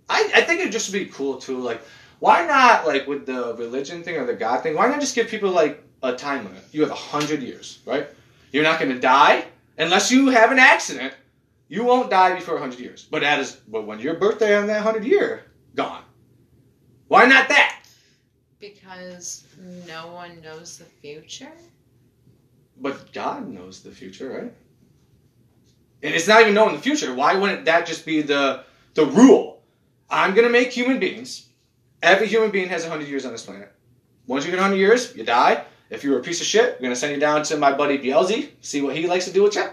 I, 0.09 0.31
I 0.35 0.41
think 0.41 0.59
it'd 0.61 0.71
just 0.71 0.91
be 0.91 1.05
cool 1.05 1.37
too. 1.37 1.59
Like, 1.59 1.81
why 2.19 2.45
not 2.45 2.87
like 2.87 3.07
with 3.07 3.25
the 3.25 3.55
religion 3.55 4.03
thing 4.03 4.17
or 4.17 4.25
the 4.25 4.33
God 4.33 4.63
thing? 4.63 4.75
Why 4.75 4.87
not 4.87 4.99
just 4.99 5.15
give 5.15 5.27
people 5.27 5.51
like 5.51 5.83
a 6.03 6.13
time 6.13 6.45
limit? 6.45 6.63
You 6.71 6.81
have 6.81 6.91
a 6.91 6.95
hundred 6.95 7.41
years, 7.43 7.79
right? 7.85 8.07
You're 8.51 8.63
not 8.63 8.79
going 8.79 8.91
to 8.91 8.99
die 8.99 9.45
unless 9.77 10.11
you 10.11 10.29
have 10.29 10.51
an 10.51 10.59
accident. 10.59 11.13
You 11.67 11.83
won't 11.83 12.09
die 12.09 12.33
before 12.33 12.57
a 12.57 12.59
hundred 12.59 12.79
years. 12.79 13.07
But 13.09 13.21
that 13.21 13.39
is, 13.39 13.53
but 13.67 13.85
when 13.85 13.99
your 13.99 14.15
birthday 14.15 14.57
on 14.57 14.67
that 14.67 14.81
hundred 14.81 15.05
year, 15.05 15.45
gone. 15.75 16.03
Why 17.07 17.25
not 17.25 17.47
that? 17.49 17.79
because 18.59 19.45
no 19.87 20.11
one 20.11 20.41
knows 20.41 20.77
the 20.77 20.85
future. 20.85 21.51
But 22.77 23.11
God 23.13 23.47
knows 23.47 23.81
the 23.81 23.91
future, 23.91 24.29
right? 24.29 24.53
And 26.01 26.13
it's 26.13 26.27
not 26.27 26.41
even 26.41 26.53
known 26.53 26.69
in 26.69 26.75
the 26.75 26.81
future. 26.81 27.13
Why 27.13 27.35
wouldn't 27.35 27.65
that 27.65 27.85
just 27.85 28.05
be 28.05 28.21
the 28.21 28.63
the 28.93 29.05
rule? 29.05 29.61
I'm 30.09 30.33
gonna 30.33 30.49
make 30.49 30.71
human 30.71 30.99
beings. 30.99 31.47
Every 32.01 32.27
human 32.27 32.51
being 32.51 32.69
has 32.69 32.83
100 32.83 33.07
years 33.07 33.25
on 33.25 33.31
this 33.31 33.45
planet. 33.45 33.71
Once 34.27 34.45
you 34.45 34.51
get 34.51 34.59
100 34.59 34.77
years, 34.77 35.15
you 35.15 35.23
die. 35.23 35.65
If 35.89 36.03
you're 36.03 36.19
a 36.19 36.21
piece 36.21 36.39
of 36.39 36.47
shit, 36.47 36.77
we're 36.79 36.83
gonna 36.83 36.95
send 36.95 37.13
you 37.13 37.19
down 37.19 37.43
to 37.43 37.57
my 37.57 37.75
buddy 37.75 37.97
Bielzy, 37.97 38.53
see 38.62 38.81
what 38.81 38.95
he 38.95 39.07
likes 39.07 39.25
to 39.25 39.33
do 39.33 39.43
with 39.43 39.55
you. 39.55 39.65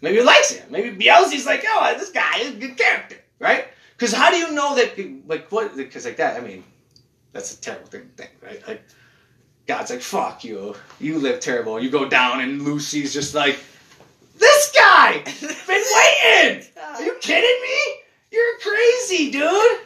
Maybe 0.00 0.18
he 0.18 0.22
likes 0.22 0.52
it. 0.52 0.70
Maybe 0.70 0.90
Bielzy's 1.04 1.46
like, 1.46 1.64
oh, 1.66 1.94
this 1.98 2.10
guy 2.10 2.38
is 2.38 2.50
a 2.50 2.58
good 2.58 2.76
character, 2.76 3.16
right? 3.40 3.66
Because 3.96 4.12
how 4.12 4.30
do 4.30 4.36
you 4.36 4.52
know 4.52 4.76
that? 4.76 4.96
Like 5.26 5.50
what? 5.50 5.76
Because 5.76 6.04
like 6.04 6.16
that, 6.18 6.40
I 6.40 6.46
mean, 6.46 6.62
that's 7.32 7.54
a 7.54 7.60
terrible 7.60 7.88
thing, 7.88 8.08
thing, 8.16 8.28
right? 8.40 8.66
Like 8.66 8.82
God's 9.66 9.90
like, 9.90 10.00
fuck 10.00 10.44
you. 10.44 10.74
You 11.00 11.18
live 11.18 11.40
terrible. 11.40 11.80
You 11.80 11.90
go 11.90 12.08
down, 12.08 12.40
and 12.40 12.62
Lucy's 12.62 13.12
just 13.12 13.34
like, 13.34 13.58
this 14.38 14.72
guy 14.72 15.22
been 15.40 15.84
waiting. 15.94 16.66
Are 16.82 17.02
you 17.02 17.16
kidding 17.20 17.62
me? 17.62 18.02
You're 18.30 18.58
crazy, 18.60 19.30
dude. 19.30 19.80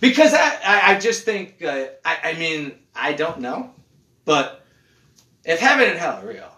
Because 0.00 0.32
I, 0.34 0.58
I, 0.64 0.94
I 0.94 0.98
just 0.98 1.24
think, 1.24 1.62
uh, 1.62 1.86
I, 2.04 2.18
I 2.24 2.32
mean, 2.34 2.72
I 2.94 3.12
don't 3.12 3.40
know, 3.40 3.70
but 4.24 4.64
if 5.44 5.60
heaven 5.60 5.88
and 5.88 5.98
hell 5.98 6.22
are 6.22 6.26
real, 6.26 6.50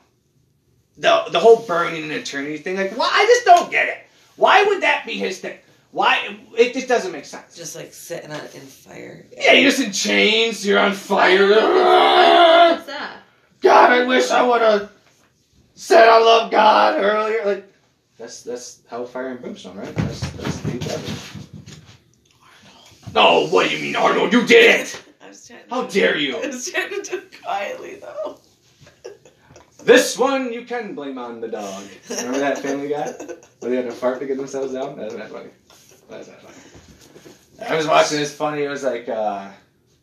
the 0.97 1.25
the 1.31 1.41
whole 1.41 1.57
burning 1.57 2.03
and 2.03 2.13
eternity 2.13 2.59
thing, 2.59 2.77
like, 2.77 2.97
why? 2.97 3.09
I 3.11 3.25
just 3.27 3.45
don't 3.45 3.71
get 3.71 3.89
it. 3.89 3.99
Why 4.37 4.63
would 4.65 4.83
that 4.83 5.05
be 5.07 5.15
his 5.15 5.41
thing? 5.41 5.59
Why? 5.91 6.39
It 6.57 6.73
just 6.73 6.89
doesn't 6.89 7.13
make 7.13 7.25
sense. 7.25 7.57
Just 7.57 7.75
like 7.75 7.93
sitting 7.93 8.31
on 8.31 8.41
in 8.41 8.61
fire. 8.63 9.27
Yeah, 9.37 9.53
you're 9.53 9.71
just 9.71 9.83
in 9.83 9.93
chains. 9.93 10.65
You're 10.67 10.79
on 10.79 10.93
fire. 10.93 11.49
What's 11.49 12.87
that? 12.87 13.19
God, 13.61 13.91
I 13.93 14.05
wish 14.07 14.31
I 14.31 14.43
would 14.43 14.63
have 14.63 14.91
said 15.75 16.09
I 16.09 16.19
love 16.19 16.51
God 16.51 16.99
earlier. 17.03 17.45
Like 17.45 17.73
that's 18.19 18.43
that's 18.43 18.83
hellfire 18.89 19.29
and 19.29 19.41
brimstone, 19.41 19.77
right? 19.77 19.95
That's 19.95 20.21
that's 20.33 20.61
the 20.61 20.79
devil. 20.79 21.15
No, 23.15 23.47
what 23.49 23.69
do 23.69 23.77
you 23.77 23.83
mean, 23.83 23.97
Arnold? 23.97 24.33
You 24.33 24.47
did 24.47 24.81
it. 24.81 25.03
I 25.23 25.29
was 25.29 25.47
trying 25.47 25.61
How 25.69 25.83
do- 25.83 26.01
dare 26.01 26.17
you. 26.17 26.37
I 26.39 26.47
was 26.47 26.71
trying 26.71 26.89
to 26.91 27.03
do 27.03 27.17
it 27.19 27.43
quietly 27.43 27.97
though. 27.97 28.39
This 29.85 30.17
one 30.17 30.53
you 30.53 30.65
can 30.65 30.95
blame 30.95 31.19
on 31.19 31.41
the 31.41 31.49
dog. 31.49 31.83
Remember 32.09 32.39
that 32.39 32.59
Family 32.59 32.89
Guy 32.89 33.11
where 33.59 33.71
they 33.71 33.77
had 33.77 33.87
to 33.87 33.93
fart 33.93 34.21
to 34.21 34.27
get 34.27 34.37
themselves 34.37 34.73
down? 34.73 34.97
That's 34.97 35.15
not 35.15 35.29
funny. 35.29 35.51
That's 36.09 36.29
not 36.29 36.41
funny. 36.41 37.69
I 37.69 37.77
was 37.77 37.87
watching 37.87 38.19
this 38.19 38.33
funny. 38.35 38.63
It 38.63 38.69
was 38.69 38.83
like 38.85 39.09
uh, 39.09 39.51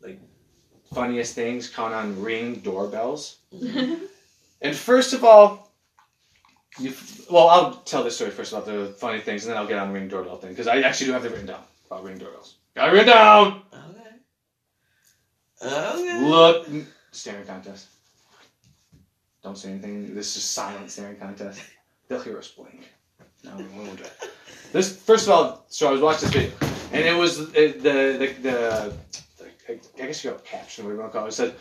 like 0.02 0.20
funniest 0.92 1.34
things 1.34 1.68
count 1.68 1.94
on 1.94 2.20
ring 2.22 2.56
doorbells. 2.56 3.38
And 4.60 4.76
first 4.76 5.12
of 5.12 5.24
all, 5.24 5.72
you, 6.78 6.94
well, 7.30 7.48
I'll 7.48 7.74
tell 7.82 8.04
this 8.04 8.16
story 8.16 8.30
first 8.30 8.52
about 8.52 8.66
the 8.66 8.94
funny 8.98 9.20
things, 9.20 9.44
and 9.44 9.50
then 9.50 9.58
I'll 9.58 9.66
get 9.66 9.78
on 9.78 9.88
the 9.88 9.94
ring 9.94 10.08
doorbell 10.08 10.36
thing 10.36 10.50
because 10.50 10.68
I 10.68 10.80
actually 10.80 11.06
do 11.08 11.12
have 11.12 11.24
it 11.24 11.32
written 11.32 11.46
down 11.46 11.62
about 11.86 12.04
ring 12.04 12.18
doorbells. 12.18 12.56
Got 12.74 12.90
it 12.90 12.92
written 12.92 13.08
down. 13.08 13.62
Okay. 13.72 14.10
Okay. 15.62 16.24
Look, 16.24 16.68
staring 17.10 17.46
contest. 17.46 17.88
Don't 19.42 19.56
say 19.56 19.70
anything. 19.70 20.14
This 20.14 20.36
is 20.36 20.44
silent 20.44 20.90
staring 20.90 21.16
contest. 21.16 21.62
They'll 22.08 22.20
hear 22.20 22.38
us 22.38 22.48
blink. 22.48 22.90
No, 23.42 23.56
we 23.56 23.64
won't 23.64 23.96
do 23.96 24.04
it. 24.04 24.12
This 24.72 24.96
first 24.96 25.26
of 25.26 25.32
all, 25.32 25.64
so 25.68 25.88
I 25.88 25.92
was 25.92 26.00
watching 26.00 26.28
this 26.28 26.50
video, 26.60 26.70
and 26.92 27.06
it 27.06 27.16
was 27.16 27.40
uh, 27.40 27.44
the 27.54 27.72
the 27.80 28.34
the, 28.42 28.94
the 29.38 29.42
I 29.72 30.06
guess 30.06 30.22
you 30.22 30.30
got 30.30 30.40
a 30.40 30.42
caption, 30.42 30.84
whatever 30.84 30.96
you 30.96 31.00
want 31.00 31.12
to 31.12 31.18
call 31.18 31.26
it. 31.26 31.30
It 31.30 31.32
said 31.32 31.54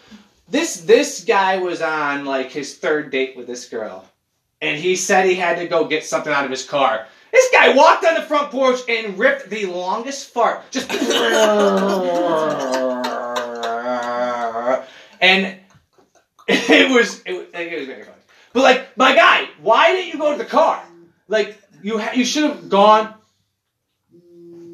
this 0.50 0.82
this 0.82 1.24
guy 1.24 1.58
was 1.58 1.82
on 1.82 2.26
like 2.26 2.52
his 2.52 2.78
third 2.78 3.12
date 3.12 3.38
with 3.38 3.48
this 3.48 3.70
girl, 3.70 4.06
and 4.62 4.80
he 4.80 4.96
said 4.96 5.26
he 5.26 5.36
had 5.36 5.58
to 5.58 5.68
go 5.68 5.86
get 5.86 6.06
something 6.06 6.34
out 6.34 6.46
of 6.46 6.52
his 6.52 6.66
car. 6.66 7.06
This 7.32 7.50
guy 7.52 7.76
walked 7.76 8.06
on 8.06 8.16
the 8.16 8.24
front 8.24 8.52
porch 8.52 8.80
and 8.90 9.18
ripped 9.18 9.50
the 9.50 9.68
longest 9.68 10.30
fart, 10.30 10.70
just 10.72 10.92
and 15.22 15.58
it 16.48 16.92
was 16.92 17.22
it 17.26 17.34
was, 17.34 17.46
it 17.54 17.78
was 17.78 17.88
very 17.88 18.04
funny. 18.04 18.16
But 18.54 18.64
like, 18.64 18.98
my 18.98 19.16
guy, 19.16 19.48
why 19.62 19.94
didn't 19.94 20.14
you 20.14 20.20
go 20.20 20.32
to 20.32 20.38
the 20.38 20.50
car? 20.50 20.84
Like, 21.28 21.58
you 21.84 22.00
ha- 22.00 22.14
you 22.14 22.26
should 22.26 22.46
have 22.46 22.70
gone. 22.70 23.14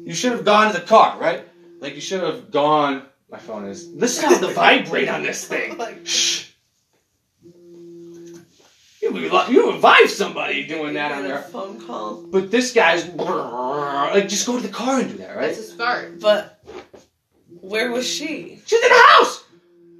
You 0.04 0.14
should 0.14 0.32
have 0.32 0.44
gone 0.44 0.72
to 0.72 0.80
the 0.80 0.86
car, 0.86 1.18
right? 1.18 1.46
Like, 1.80 1.94
you 1.94 2.00
should 2.00 2.22
have 2.22 2.50
gone. 2.50 3.02
My 3.30 3.38
phone 3.38 3.66
is. 3.66 3.88
Listen 3.88 4.32
to 4.32 4.38
the 4.46 4.52
vibrate 4.52 5.08
on 5.08 5.22
this 5.22 5.44
thing. 5.46 5.76
Shh. 6.04 6.50
You 9.02 9.12
would 9.12 9.22
you 9.50 9.66
would 9.66 9.74
revive 9.76 10.10
somebody 10.10 10.66
doing 10.66 10.94
that 10.94 11.12
on 11.12 11.22
there. 11.22 11.38
phone 11.38 11.80
call. 11.86 12.24
But 12.26 12.50
this 12.50 12.72
guy's 12.72 13.06
like, 13.08 14.28
just 14.28 14.46
go 14.46 14.56
to 14.56 14.62
the 14.66 14.72
car 14.72 15.00
and 15.00 15.10
do 15.12 15.18
that, 15.18 15.36
right? 15.36 15.50
It's 15.50 15.58
a 15.60 15.62
spark. 15.62 16.18
But 16.20 16.60
where 17.60 17.92
was 17.92 18.06
she? 18.08 18.60
She's 18.66 18.82
in 18.82 18.88
the 18.88 18.94
house. 19.10 19.44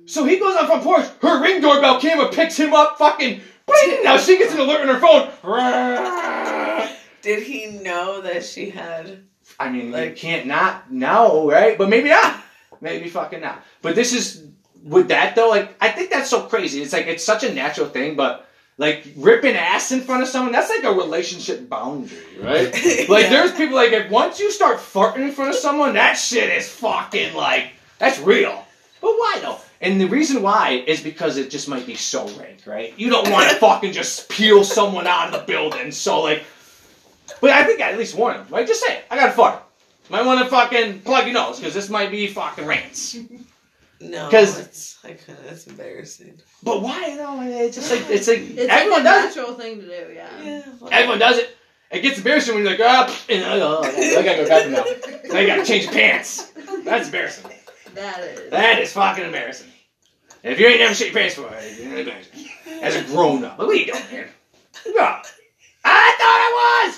So 0.07 0.25
he 0.25 0.39
goes 0.39 0.57
on 0.57 0.67
front 0.67 0.83
porch. 0.83 1.07
Her 1.21 1.41
ring 1.43 1.61
doorbell 1.61 2.01
camera 2.01 2.29
picks 2.31 2.57
him 2.57 2.73
up. 2.75 2.99
Fucking. 2.99 3.41
Bling! 3.67 4.05
Now 4.05 4.17
she 4.19 4.39
gets 4.39 4.55
an 4.55 4.61
alert 4.61 4.89
on 4.89 4.89
her 4.89 5.01
phone. 5.01 6.89
Did 7.23 7.43
he 7.43 7.67
know 7.67 8.21
that 8.23 8.45
she 8.45 8.71
had? 8.71 9.25
I 9.59 9.69
mean, 9.71 9.87
you 9.87 9.93
Like- 9.93 10.17
can't 10.17 10.47
not 10.47 10.93
know, 10.93 11.49
right? 11.51 11.77
But 11.79 11.89
maybe 11.89 12.09
not. 12.09 12.41
Maybe 12.81 13.09
fucking 13.09 13.41
not. 13.41 13.62
But 13.83 13.95
this 13.95 14.12
is 14.12 14.45
with 14.83 15.09
that 15.09 15.35
though. 15.37 15.49
Like, 15.49 15.77
I 15.81 15.89
think 15.89 16.11
that's 16.11 16.31
so 16.31 16.43
crazy. 16.43 16.83
It's 16.83 16.93
like 16.93 17.07
it's 17.07 17.25
such 17.25 17.43
a 17.45 17.53
natural 17.53 17.89
thing, 17.89 18.17
but 18.17 18.49
like 18.79 19.07
ripping 19.17 19.57
ass 19.57 19.91
in 19.93 20.03
front 20.03 20.23
of 20.23 20.29
someone, 20.29 20.53
that's 20.53 20.69
like 20.71 20.85
a 20.85 20.93
relationship 20.93 21.69
boundary, 21.69 22.19
right? 22.41 22.67
Like 23.09 23.25
Yeah. 23.25 23.31
there's 23.31 23.53
people 23.53 23.75
like 23.75 23.93
if 23.93 24.11
once 24.11 24.39
you 24.39 24.51
start 24.51 24.79
farting 24.79 25.19
in 25.29 25.33
front 25.33 25.51
of 25.51 25.57
someone, 25.57 25.95
that 25.95 26.15
shit 26.15 26.51
is 26.51 26.69
fucking 26.69 27.35
like 27.35 27.71
that's 27.99 28.19
real. 28.21 28.65
But 29.01 29.12
why 29.12 29.39
though? 29.43 29.59
And 29.81 30.01
the 30.01 30.07
reason 30.07 30.43
why 30.43 30.83
is 30.87 31.03
because 31.03 31.37
it 31.37 31.51
just 31.51 31.69
might 31.69 31.87
be 31.87 31.95
so 31.97 32.27
rank, 32.39 32.61
right? 32.67 32.95
You 32.99 33.11
don't 33.11 33.31
want 33.31 33.51
to 33.51 33.57
fucking 33.61 33.93
just 33.93 34.29
peel 34.29 34.65
someone 34.65 35.07
out 35.07 35.27
of 35.33 35.33
the 35.41 35.47
building. 35.47 35.91
So 35.93 36.23
like, 36.23 36.45
but 37.41 37.51
I 37.51 37.65
think 37.65 37.81
I 37.81 37.93
at 37.93 37.99
least 37.99 38.15
warn 38.15 38.37
them, 38.37 38.47
right? 38.51 38.67
Just 38.67 38.85
say, 38.85 38.95
it. 38.99 39.05
I 39.11 39.17
got 39.17 39.31
a 39.31 39.33
fart. 39.33 39.62
Might 40.09 40.25
want 40.25 40.40
to 40.45 40.47
fucking 40.51 41.01
plug 41.01 41.25
your 41.27 41.35
nose 41.35 41.59
because 41.59 41.75
this 41.75 41.88
might 41.88 42.11
be 42.11 42.27
fucking 42.29 42.66
rants. 42.66 43.16
No, 43.99 44.29
'Cause- 44.29 44.59
it's 44.59 44.99
I 45.05 45.12
couldn't. 45.12 45.47
It's 45.47 45.66
embarrassing. 45.66 46.38
But 46.62 46.83
why 46.83 47.16
though? 47.16 47.40
It's 47.40 47.77
just 47.77 47.90
like 47.90 48.05
it's 48.11 48.29
like 48.29 48.40
It's 48.40 48.71
everyone 48.71 49.03
like 49.05 49.09
a 49.23 49.23
does 49.23 49.25
it. 49.25 49.38
natural 49.40 49.55
thing 49.57 49.81
to 49.81 49.87
do, 49.87 50.12
yeah. 50.12 50.42
Yeah. 50.42 50.62
Everyone 50.92 51.19
does 51.19 51.38
it. 51.38 51.57
It 51.90 52.03
gets 52.03 52.19
embarrassing 52.19 52.55
when 52.55 52.62
you're 52.64 52.73
like, 52.73 52.81
ah, 52.83 53.25
and, 53.31 53.42
oh, 53.62 53.81
I 53.83 54.23
gotta 54.23 54.42
go 54.42 54.49
bathroom 54.49 54.73
now. 54.75 54.85
Now 55.33 55.38
you 55.40 55.47
gotta 55.47 55.64
change 55.64 55.85
your 55.85 55.95
pants. 55.95 56.53
That's 56.85 57.07
embarrassing. 57.07 57.51
That 57.95 58.21
is. 58.21 58.51
That 58.51 58.79
is 58.83 58.92
fucking 58.92 59.25
embarrassing. 59.25 59.69
And 60.45 60.53
if 60.53 60.61
you 60.61 60.66
ain't 60.66 60.81
never 60.81 60.92
shit 60.95 61.14
your 61.14 61.16
pants 61.23 61.37
before, 61.37 61.59
you're. 61.83 62.83
As 62.83 62.97
a 62.97 63.03
grown 63.05 63.45
up. 63.45 63.57
What 63.59 63.69
are 63.71 63.75
you 63.75 63.87
doing, 63.87 64.03
man? 64.12 64.29
I 65.85 66.16
thought 66.19 66.92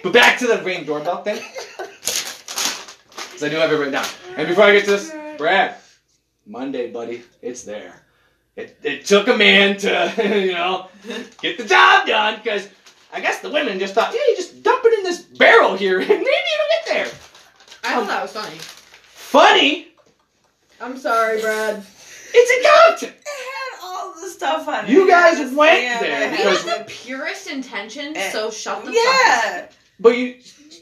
but 0.03 0.13
back 0.13 0.39
to 0.39 0.47
the 0.47 0.61
ring 0.63 0.85
doorbell 0.85 1.23
thing. 1.23 1.41
Because 1.77 3.43
I 3.43 3.49
do 3.49 3.55
have 3.57 3.71
it 3.71 3.75
written 3.75 3.93
down. 3.93 4.05
And 4.35 4.47
before 4.47 4.65
I 4.65 4.73
get 4.73 4.85
to 4.85 4.91
this, 4.91 5.11
Brad, 5.37 5.75
Monday, 6.45 6.91
buddy, 6.91 7.23
it's 7.41 7.63
there. 7.63 8.03
It, 8.55 8.77
it 8.83 9.05
took 9.05 9.27
a 9.27 9.37
man 9.37 9.77
to, 9.77 10.13
you 10.45 10.53
know, 10.53 10.87
get 11.41 11.57
the 11.57 11.65
job 11.65 12.07
done 12.07 12.39
because 12.43 12.67
I 13.13 13.21
guess 13.21 13.39
the 13.39 13.49
women 13.49 13.79
just 13.79 13.93
thought, 13.93 14.13
yeah, 14.13 14.19
you 14.27 14.35
just 14.35 14.61
dump 14.63 14.83
it 14.83 14.97
in 14.97 15.03
this 15.03 15.21
barrel 15.21 15.75
here 15.75 15.99
and 16.01 16.09
maybe 16.09 16.21
it'll 16.21 16.69
get 16.71 16.85
there. 16.87 17.05
I 17.83 17.93
thought 17.93 18.01
um, 18.01 18.07
that 18.07 18.21
was 18.21 18.31
funny. 18.33 18.57
Funny, 18.59 19.87
I'm 20.81 20.97
sorry, 20.97 21.39
Brad. 21.39 21.83
it's 22.33 22.99
a 22.99 23.07
Compton. 23.07 23.13
It 24.29 24.39
had 24.41 24.51
stuff 24.55 24.67
on 24.67 24.85
it. 24.85 24.91
You 24.91 25.07
guys 25.07 25.37
Just- 25.37 25.53
went 25.55 25.81
yeah, 25.83 25.99
there 26.01 26.11
it 26.11 26.31
He 26.31 26.37
had 26.43 26.49
because- 26.49 26.63
had 26.69 26.79
the 26.81 26.85
purest 26.85 27.47
intentions, 27.47 28.17
Eh, 28.17 28.31
so 28.31 28.49
shut 28.51 28.85
the 28.85 28.91
Yeah. 28.93 29.65
But 29.99 30.17
you, 30.17 30.35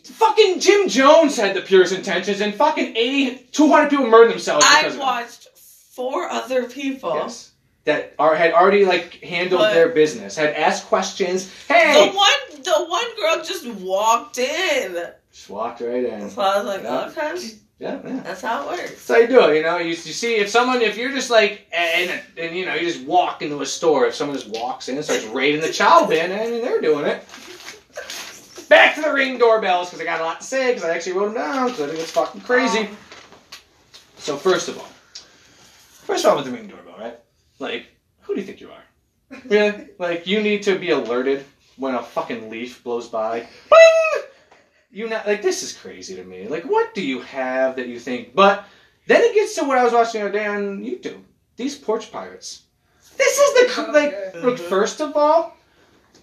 fucking 0.03 0.59
Jim 0.59 0.87
Jones 0.87 1.37
had 1.37 1.55
the 1.55 1.61
purest 1.61 1.93
intentions 1.93 2.39
and 2.41 2.53
fucking 2.53 2.95
80, 2.95 3.47
200 3.51 3.89
people 3.89 4.07
murdered 4.07 4.31
themselves 4.31 4.65
I 4.67 4.81
because 4.83 4.93
of 4.95 4.99
watched 5.01 5.47
four 5.93 6.29
other 6.29 6.65
people. 6.65 7.15
Yes. 7.15 7.51
That 7.85 8.13
are, 8.19 8.35
had 8.35 8.51
already 8.51 8.83
like 8.85 9.21
handled 9.23 9.61
But- 9.61 9.73
their 9.73 9.89
business, 9.89 10.35
had 10.35 10.53
asked 10.55 10.87
questions. 10.87 11.49
Hey, 11.69 11.93
The 11.93 11.99
Hey, 11.99 12.09
one, 12.15 12.61
the 12.63 12.85
one 12.85 13.15
girl 13.19 13.43
just 13.43 13.65
walked 13.65 14.37
in. 14.39 14.97
just 15.31 15.49
walked 15.49 15.79
right 15.81 16.03
in. 16.03 16.29
So 16.29 16.41
I 16.41 16.57
was 16.57 16.65
like, 16.65 16.83
Yeah. 16.83 17.05
okay, 17.07 17.49
Yeah, 17.79 17.99
yeah. 18.03 18.21
that's 18.21 18.41
how 18.41 18.63
it 18.63 18.67
works. 18.77 19.05
That's 19.05 19.07
how 19.07 19.17
you 19.17 19.27
do 19.27 19.49
it, 19.51 19.57
you 19.57 19.61
know. 19.63 19.77
You, 19.77 19.89
you 19.89 19.93
see, 19.95 20.35
if 20.37 20.49
someone, 20.49 20.81
if 20.81 20.97
you're 20.97 21.11
just 21.11 21.29
like, 21.29 21.67
and, 21.71 22.21
and 22.35 22.55
you 22.55 22.65
know, 22.65 22.73
you 22.73 22.91
just 22.91 23.05
walk 23.05 23.41
into 23.43 23.61
a 23.61 23.65
store. 23.67 24.07
If 24.07 24.15
someone 24.15 24.35
just 24.35 24.49
walks 24.49 24.89
in 24.89 24.95
and 24.95 25.05
starts 25.05 25.25
raiding 25.25 25.61
the 25.61 25.71
child 25.71 26.09
bin, 26.09 26.31
I 26.31 26.49
mean, 26.49 26.61
they're 26.63 26.81
doing 26.81 27.05
it. 27.05 27.23
Back 28.67 28.95
to 28.95 29.01
the 29.01 29.13
ring 29.13 29.37
doorbells 29.37 29.89
because 29.89 30.01
I 30.01 30.05
got 30.05 30.19
a 30.21 30.23
lot 30.23 30.41
to 30.41 30.45
say 30.47 30.73
because 30.73 30.83
I 30.83 30.93
actually 30.95 31.13
wrote 31.13 31.33
them 31.33 31.35
down 31.35 31.67
because 31.67 31.81
I 31.81 31.87
think 31.87 31.99
it's 31.99 32.11
fucking 32.11 32.41
crazy. 32.41 32.79
Um, 32.79 32.97
So 34.17 34.35
first 34.37 34.67
of 34.67 34.77
all, 34.77 34.89
first 36.03 36.25
of 36.25 36.31
all, 36.31 36.37
with 36.37 36.45
the 36.45 36.51
ring 36.51 36.67
doorbell, 36.67 36.95
right? 36.97 37.17
Like, 37.59 37.85
who 38.21 38.33
do 38.33 38.41
you 38.41 38.45
think 38.47 38.59
you 38.59 38.71
are? 38.71 39.39
Really? 39.45 39.87
Like, 39.99 40.25
you 40.27 40.41
need 40.41 40.63
to 40.63 40.77
be 40.77 40.89
alerted 40.91 41.45
when 41.77 41.95
a 41.95 42.01
fucking 42.03 42.49
leaf 42.49 42.83
blows 42.83 43.07
by. 43.07 43.39
Bing! 43.69 44.23
You 44.97 45.07
not 45.07 45.27
like 45.27 45.43
this 45.43 45.61
is 45.61 45.73
crazy 45.73 46.15
to 46.15 46.23
me. 46.23 46.47
Like, 46.47 46.63
what 46.63 46.95
do 46.95 47.03
you 47.05 47.21
have 47.21 47.75
that 47.75 47.85
you 47.87 47.99
think? 47.99 48.33
But 48.33 48.65
then 49.05 49.21
it 49.21 49.35
gets 49.35 49.53
to 49.53 49.63
what 49.63 49.77
I 49.77 49.83
was 49.83 49.93
watching 49.93 50.21
the 50.21 50.27
other 50.27 50.39
day 50.39 50.47
on 50.47 50.79
YouTube. 50.83 51.21
These 51.55 51.77
porch 51.77 52.11
pirates. 52.11 52.63
This 53.15 53.37
is 53.37 53.53
the 53.53 53.73
cr- 53.73 53.91
like. 53.91 54.33
Look, 54.43 54.55
Mhm. 54.57 54.69
first 54.69 54.99
of 54.99 55.15
all, 55.15 55.55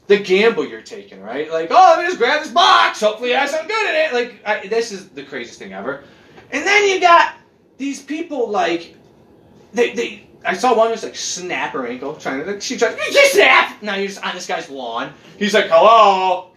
the 0.08 0.18
gamble 0.18 0.66
you're 0.66 0.82
taking, 0.82 1.22
right? 1.22 1.48
Like, 1.52 1.68
oh, 1.70 1.94
let 1.96 2.00
me 2.00 2.06
just 2.06 2.18
grab 2.18 2.42
this 2.42 2.50
box. 2.50 2.98
Hopefully, 3.00 3.32
I 3.36 3.42
has 3.42 3.50
something 3.52 3.68
good 3.68 3.90
in 3.90 3.94
it. 3.94 4.12
Like, 4.12 4.34
I, 4.44 4.66
this 4.66 4.90
is 4.90 5.08
the 5.10 5.22
craziest 5.22 5.60
thing 5.60 5.72
ever. 5.72 6.02
And 6.50 6.66
then 6.66 6.88
you 6.88 7.00
got 7.00 7.36
these 7.78 8.02
people 8.02 8.50
like, 8.50 8.96
they 9.72 9.94
they. 9.94 10.26
I 10.44 10.54
saw 10.54 10.74
one 10.76 10.90
who's 10.90 11.04
like 11.04 11.14
snap 11.14 11.74
her 11.74 11.86
ankle, 11.86 12.16
trying 12.16 12.40
to. 12.44 12.50
Like, 12.50 12.60
she 12.60 12.76
tried. 12.76 12.98
You 12.98 13.26
snap. 13.28 13.80
Now 13.84 13.94
you're 13.94 14.08
just 14.08 14.26
on 14.26 14.34
this 14.34 14.48
guy's 14.48 14.68
lawn. 14.68 15.12
He's 15.38 15.54
like, 15.54 15.66
hello. 15.68 16.50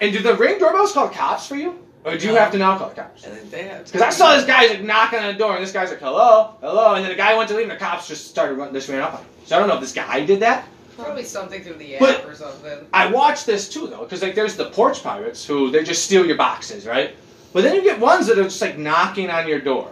And 0.00 0.12
do 0.12 0.20
the 0.20 0.34
ring 0.34 0.58
doorbells 0.58 0.92
call 0.92 1.08
cops 1.08 1.46
for 1.46 1.56
you, 1.56 1.78
or 2.04 2.16
do 2.16 2.26
you 2.26 2.32
No. 2.34 2.40
have 2.40 2.52
to 2.52 2.58
now 2.58 2.78
call 2.78 2.90
cops? 2.90 3.26
I 3.26 3.30
think 3.30 3.50
they 3.50 3.64
have. 3.64 3.84
Because 3.84 4.02
I 4.02 4.10
saw 4.10 4.36
this 4.36 4.44
guy 4.44 4.66
like 4.66 4.82
knocking 4.82 5.18
on 5.18 5.26
the 5.26 5.38
door, 5.38 5.54
and 5.54 5.62
this 5.62 5.72
guy's 5.72 5.90
like, 5.90 6.00
"Hello, 6.00 6.54
hello," 6.60 6.94
and 6.94 7.04
then 7.04 7.10
the 7.10 7.16
guy 7.16 7.34
went 7.36 7.48
to 7.50 7.54
leave, 7.56 7.64
and 7.68 7.72
the 7.72 7.76
cops 7.84 8.06
just 8.08 8.28
started 8.28 8.54
running. 8.56 8.72
This 8.74 8.88
ran 8.88 9.00
up 9.02 9.14
on 9.14 9.20
him. 9.20 9.26
So 9.46 9.56
I 9.56 9.58
don't 9.58 9.68
know 9.68 9.74
if 9.74 9.80
this 9.80 9.92
guy 9.92 10.20
did 10.24 10.40
that. 10.40 10.64
Probably 10.96 11.22
something 11.24 11.62
through 11.62 11.74
the 11.74 11.94
app 11.94 12.00
But- 12.00 12.24
or 12.26 12.34
something. 12.34 12.78
I 12.92 13.06
watched 13.06 13.46
this 13.46 13.68
too 13.68 13.86
though, 13.86 13.98
because 14.04 14.22
like 14.22 14.34
there's 14.34 14.56
the 14.56 14.66
porch 14.66 15.02
pirates 15.02 15.44
who 15.44 15.70
they 15.70 15.84
just 15.84 16.04
steal 16.04 16.26
your 16.26 16.36
boxes, 16.36 16.86
right? 16.86 17.14
But 17.52 17.62
then 17.62 17.74
you 17.74 17.82
get 17.82 17.98
ones 18.00 18.26
that 18.26 18.38
are 18.38 18.44
just 18.44 18.60
like 18.60 18.78
knocking 18.78 19.30
on 19.30 19.46
your 19.48 19.60
door, 19.60 19.88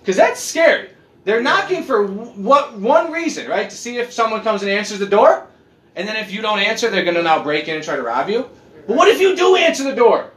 because 0.00 0.16
that's 0.16 0.40
scary. 0.40 0.90
They're 1.24 1.40
knocking 1.42 1.82
for 1.84 2.06
what 2.06 2.74
one 2.74 3.12
reason, 3.12 3.48
right? 3.48 3.68
To 3.70 3.76
see 3.76 3.98
if 3.98 4.12
someone 4.12 4.42
comes 4.42 4.62
and 4.62 4.70
answers 4.70 4.98
the 4.98 5.06
door, 5.06 5.46
and 5.94 6.08
then 6.08 6.16
if 6.16 6.32
you 6.32 6.42
don't 6.42 6.58
answer, 6.58 6.90
they're 6.90 7.04
gonna 7.04 7.22
now 7.22 7.42
break 7.42 7.68
in 7.68 7.76
and 7.76 7.84
try 7.84 7.96
to 7.96 8.02
rob 8.02 8.28
you. 8.28 8.48
But 8.88 8.96
what 8.96 9.06
if 9.08 9.20
you 9.20 9.36
do 9.36 9.54
answer 9.54 9.84
the 9.84 9.94
door? 9.94 10.30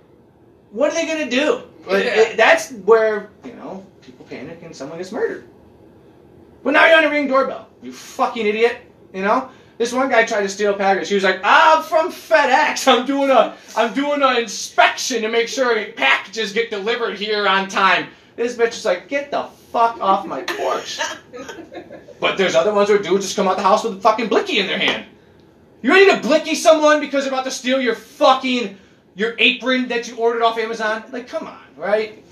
What 0.72 0.92
are 0.92 0.94
they 0.94 1.08
gonna 1.08 1.30
do? 1.32 1.64
Like, 1.88 2.04
Yeah. 2.06 2.22
it- 2.22 2.38
that's 2.38 2.72
where 2.72 3.30
you 3.46 3.54
know 3.54 3.84
people 4.02 4.26
panic 4.30 4.60
and 4.64 4.76
someone 4.76 4.98
gets 5.00 5.12
murdered. 5.12 5.46
But 6.64 6.72
now 6.74 6.86
you're 6.86 6.98
on 6.98 7.06
a 7.06 7.10
ring 7.10 7.28
doorbell. 7.28 7.68
You 7.82 7.92
fucking 7.94 8.46
idiot. 8.46 8.78
You 9.14 9.24
know. 9.24 9.50
This 9.78 9.92
one 9.94 10.10
guy 10.10 10.26
tried 10.26 10.42
to 10.42 10.50
steal 10.50 10.76
a 10.76 10.78
package. 10.78 11.10
He 11.10 11.16
was 11.16 11.24
like, 11.24 11.40
"I'm 11.44 11.82
from 11.82 12.12
FedEx. 12.12 12.88
I'm 12.88 13.06
doing 13.08 13.32
a 13.32 13.56
I'm 13.76 13.94
doing 13.94 14.22
an 14.22 14.38
inspection 14.38 15.24
to 15.24 15.30
make 15.30 15.48
sure 15.48 15.84
packages 15.96 16.52
get 16.54 16.70
delivered 16.70 17.18
here 17.18 17.48
on 17.48 17.68
time." 17.68 18.08
This 18.36 18.56
bitch 18.56 18.74
is 18.74 18.86
like, 18.86 19.08
"Get 19.08 19.32
the 19.32 19.46
fuck 19.72 19.98
off 20.02 20.26
my 20.26 20.42
porch." 20.42 21.00
But 22.20 22.38
there's 22.38 22.54
other 22.54 22.72
ones 22.72 22.88
where 22.90 23.00
dudes 23.00 23.26
just 23.26 23.36
come 23.36 23.48
out 23.48 23.58
the 23.58 23.64
house 23.64 23.84
with 23.84 23.98
a 23.98 24.00
fucking 24.00 24.28
blicky 24.28 24.60
in 24.60 24.68
their 24.68 24.78
hand. 24.78 25.06
You 25.82 25.92
ready 25.92 26.12
to 26.12 26.20
blicky 26.22 26.56
someone 26.56 27.00
because 27.00 27.24
they're 27.24 27.34
about 27.34 27.46
to 27.46 27.52
steal 27.52 27.82
your 27.82 27.96
fucking 27.96 28.78
your 29.16 29.36
apron 29.40 29.88
that 29.90 30.08
you 30.08 30.16
ordered 30.18 30.44
off 30.44 30.58
Amazon? 30.58 31.04
Like, 31.12 31.28
come 31.28 31.48
on, 31.48 31.60
right? 31.76 32.24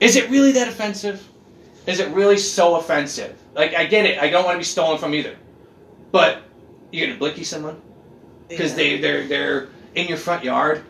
Is 0.00 0.16
it 0.16 0.30
really 0.30 0.52
that 0.52 0.68
offensive? 0.68 1.26
Is 1.86 1.98
it 1.98 2.08
really 2.12 2.36
so 2.38 2.76
offensive? 2.76 3.36
Like, 3.54 3.74
I 3.74 3.86
get 3.86 4.04
it. 4.04 4.22
I 4.22 4.28
don't 4.28 4.44
want 4.44 4.54
to 4.54 4.58
be 4.58 4.64
stolen 4.64 4.98
from 4.98 5.14
either. 5.14 5.34
But 6.12 6.42
you're 6.92 7.06
gonna 7.06 7.18
blicky 7.18 7.44
someone 7.44 7.80
because 8.48 8.72
Yeah. 8.72 8.76
they 8.76 8.98
they're 8.98 9.26
they're 9.26 9.68
in 9.94 10.06
your 10.08 10.18
front 10.18 10.44
yard. 10.44 10.82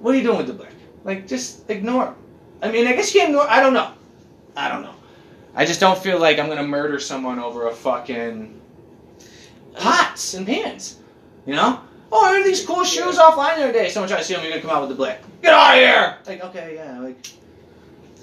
What 0.00 0.14
are 0.14 0.18
you 0.18 0.24
doing 0.24 0.38
with 0.38 0.48
the 0.48 0.52
blick? 0.52 0.70
Like, 1.04 1.26
just 1.26 1.68
ignore 1.70 2.08
'em. 2.08 2.14
I 2.62 2.70
mean, 2.70 2.86
I 2.86 2.92
guess 2.92 3.14
you 3.14 3.20
can 3.20 3.30
ignore. 3.30 3.48
I 3.48 3.60
don't 3.60 3.72
know. 3.74 3.90
I 4.56 4.68
don't 4.68 4.82
know. 4.82 4.94
I 5.54 5.64
just 5.64 5.80
don't 5.80 5.98
feel 5.98 6.18
like 6.18 6.38
I'm 6.38 6.48
gonna 6.48 6.62
murder 6.66 6.98
someone 6.98 7.38
over 7.38 7.68
a 7.68 7.74
fucking 7.74 8.60
pots 9.74 10.34
and 10.34 10.46
pans. 10.46 10.96
You 11.46 11.54
know? 11.54 11.80
Oh, 12.12 12.24
I 12.24 12.36
heard 12.36 12.44
these 12.44 12.64
cool 12.64 12.84
shoes 12.84 13.18
offline 13.18 13.56
the 13.56 13.64
other 13.64 13.72
day. 13.72 13.88
Someone 13.90 14.08
tried 14.08 14.18
to 14.18 14.24
steal 14.24 14.36
them. 14.38 14.44
You're 14.46 14.52
gonna 14.58 14.62
come 14.62 14.70
out 14.76 14.80
with 14.82 14.90
the 14.90 14.96
blick. 14.96 15.20
Get 15.42 15.52
out 15.52 15.74
of 15.74 15.80
here! 15.80 16.16
Like, 16.26 16.44
okay, 16.44 16.74
yeah, 16.76 17.00
like. 17.00 17.26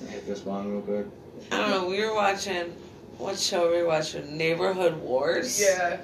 Hit 0.09 0.25
this 0.25 0.43
one 0.45 0.71
real 0.71 0.81
quick. 0.81 1.05
I 1.51 1.57
don't 1.57 1.69
know. 1.69 1.87
We 1.87 2.03
were 2.03 2.13
watching. 2.13 2.73
What 3.17 3.37
show 3.37 3.69
were 3.69 3.77
we 3.77 3.83
watching? 3.83 4.35
Neighborhood 4.37 4.95
Wars. 4.97 5.61
Yeah, 5.61 5.97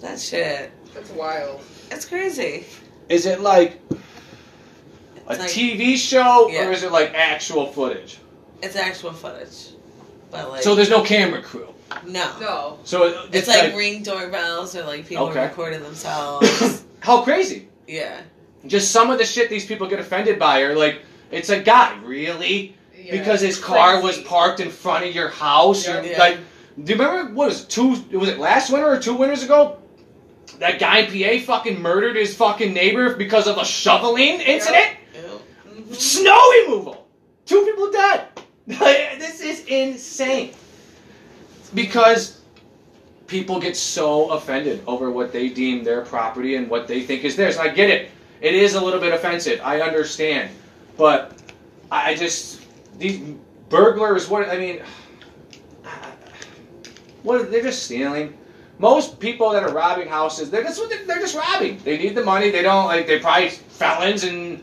That 0.00 0.18
shit. 0.18 0.70
that's 0.94 1.10
wild. 1.10 1.60
It's 1.90 2.06
crazy. 2.06 2.64
Is 3.10 3.26
it 3.26 3.40
like 3.40 3.80
a 5.26 5.36
like 5.36 5.40
TV 5.50 5.96
show 5.96 6.48
Yeah. 6.50 6.66
or 6.68 6.72
is 6.72 6.82
it 6.84 6.92
like 6.92 7.12
actual 7.14 7.66
footage? 7.66 8.18
it's 8.62 8.76
actual 8.76 9.12
footage, 9.12 9.70
but 10.30 10.48
like 10.50 10.62
So 10.62 10.74
there's 10.76 10.88
no 10.88 11.02
camera 11.02 11.42
crew. 11.42 11.68
No. 12.06 12.38
No. 12.40 12.78
So 12.84 13.04
it- 13.04 13.16
It's, 13.32 13.48
like, 13.48 13.74
ring 13.74 14.02
doorbells 14.02 14.74
or 14.76 14.82
like 14.84 15.06
people 15.06 15.26
Okay. 15.28 15.42
recording 15.44 15.82
themselves. 15.82 16.82
how 17.00 17.22
crazy. 17.22 17.68
yeah. 17.86 18.20
Just 18.66 18.92
some 18.92 19.10
of 19.10 19.18
the 19.18 19.24
shit 19.24 19.50
these 19.50 19.66
people 19.66 19.88
get 19.88 19.98
offended 19.98 20.38
by 20.38 20.60
are 20.60 20.76
like, 20.76 21.00
it's 21.32 21.48
a 21.48 21.58
guy, 21.60 21.96
really? 22.04 22.76
Yeah, 22.96 23.10
because 23.18 23.40
his 23.40 23.58
car 23.58 24.00
crazy. 24.00 24.06
was 24.06 24.18
parked 24.28 24.60
in 24.60 24.70
front 24.70 25.04
of 25.04 25.12
your 25.14 25.28
house. 25.28 25.84
Yeah. 25.88 26.00
Yeah. 26.02 26.18
Like, 26.18 26.38
do 26.82 26.92
you 26.92 26.98
remember 26.98 27.34
what 27.34 27.46
was 27.48 27.64
it, 27.64 27.68
two? 27.70 27.88
Was 28.16 28.28
it 28.28 28.38
last 28.38 28.70
winter 28.70 28.86
or 28.88 29.00
two 29.00 29.14
winters 29.14 29.42
ago? 29.42 29.78
That 30.60 30.78
guy 30.78 30.98
in 30.98 31.06
PA 31.40 31.44
fucking 31.44 31.80
murdered 31.82 32.14
his 32.14 32.36
fucking 32.36 32.72
neighbor 32.72 33.16
because 33.16 33.48
of 33.48 33.58
a 33.58 33.64
shoveling 33.64 34.40
incident. 34.40 34.90
Ew. 35.14 35.40
Mhm. 35.68 35.94
Snow 35.96 36.50
removal. 36.62 37.08
Two 37.46 37.62
people 37.64 37.90
dead. 37.90 38.28
this 39.18 39.40
is 39.40 39.64
insane. 39.66 40.52
Because 41.74 42.40
people 43.26 43.58
get 43.58 43.76
so 43.76 44.30
offended 44.30 44.82
over 44.86 45.10
what 45.10 45.32
they 45.32 45.48
deem 45.48 45.82
their 45.82 46.02
property 46.02 46.56
and 46.56 46.68
what 46.68 46.86
they 46.86 47.02
think 47.02 47.24
is 47.24 47.36
theirs. 47.36 47.56
And 47.56 47.68
I 47.68 47.72
get 47.72 47.88
it. 47.88 48.10
It 48.40 48.54
is 48.54 48.74
a 48.74 48.80
little 48.84 49.00
bit 49.00 49.12
offensive. 49.14 49.60
I 49.62 49.80
understand. 49.80 50.50
But 50.96 51.40
I 51.90 52.14
just 52.14 52.66
these 52.98 53.20
burglars. 53.68 54.28
What 54.28 54.48
I 54.48 54.58
mean, 54.58 54.82
what 57.22 57.50
they're 57.50 57.62
just 57.62 57.84
stealing. 57.84 58.36
Most 58.78 59.20
people 59.20 59.50
that 59.50 59.62
are 59.62 59.72
robbing 59.72 60.08
houses, 60.08 60.50
they're 60.50 60.64
just 60.64 60.80
they're 61.06 61.20
just 61.20 61.36
robbing. 61.36 61.78
They 61.84 61.98
need 61.98 62.14
the 62.14 62.24
money. 62.24 62.50
They 62.50 62.62
don't 62.62 62.86
like. 62.86 63.06
they're 63.06 63.20
probably 63.20 63.50
felons 63.50 64.24
and 64.24 64.62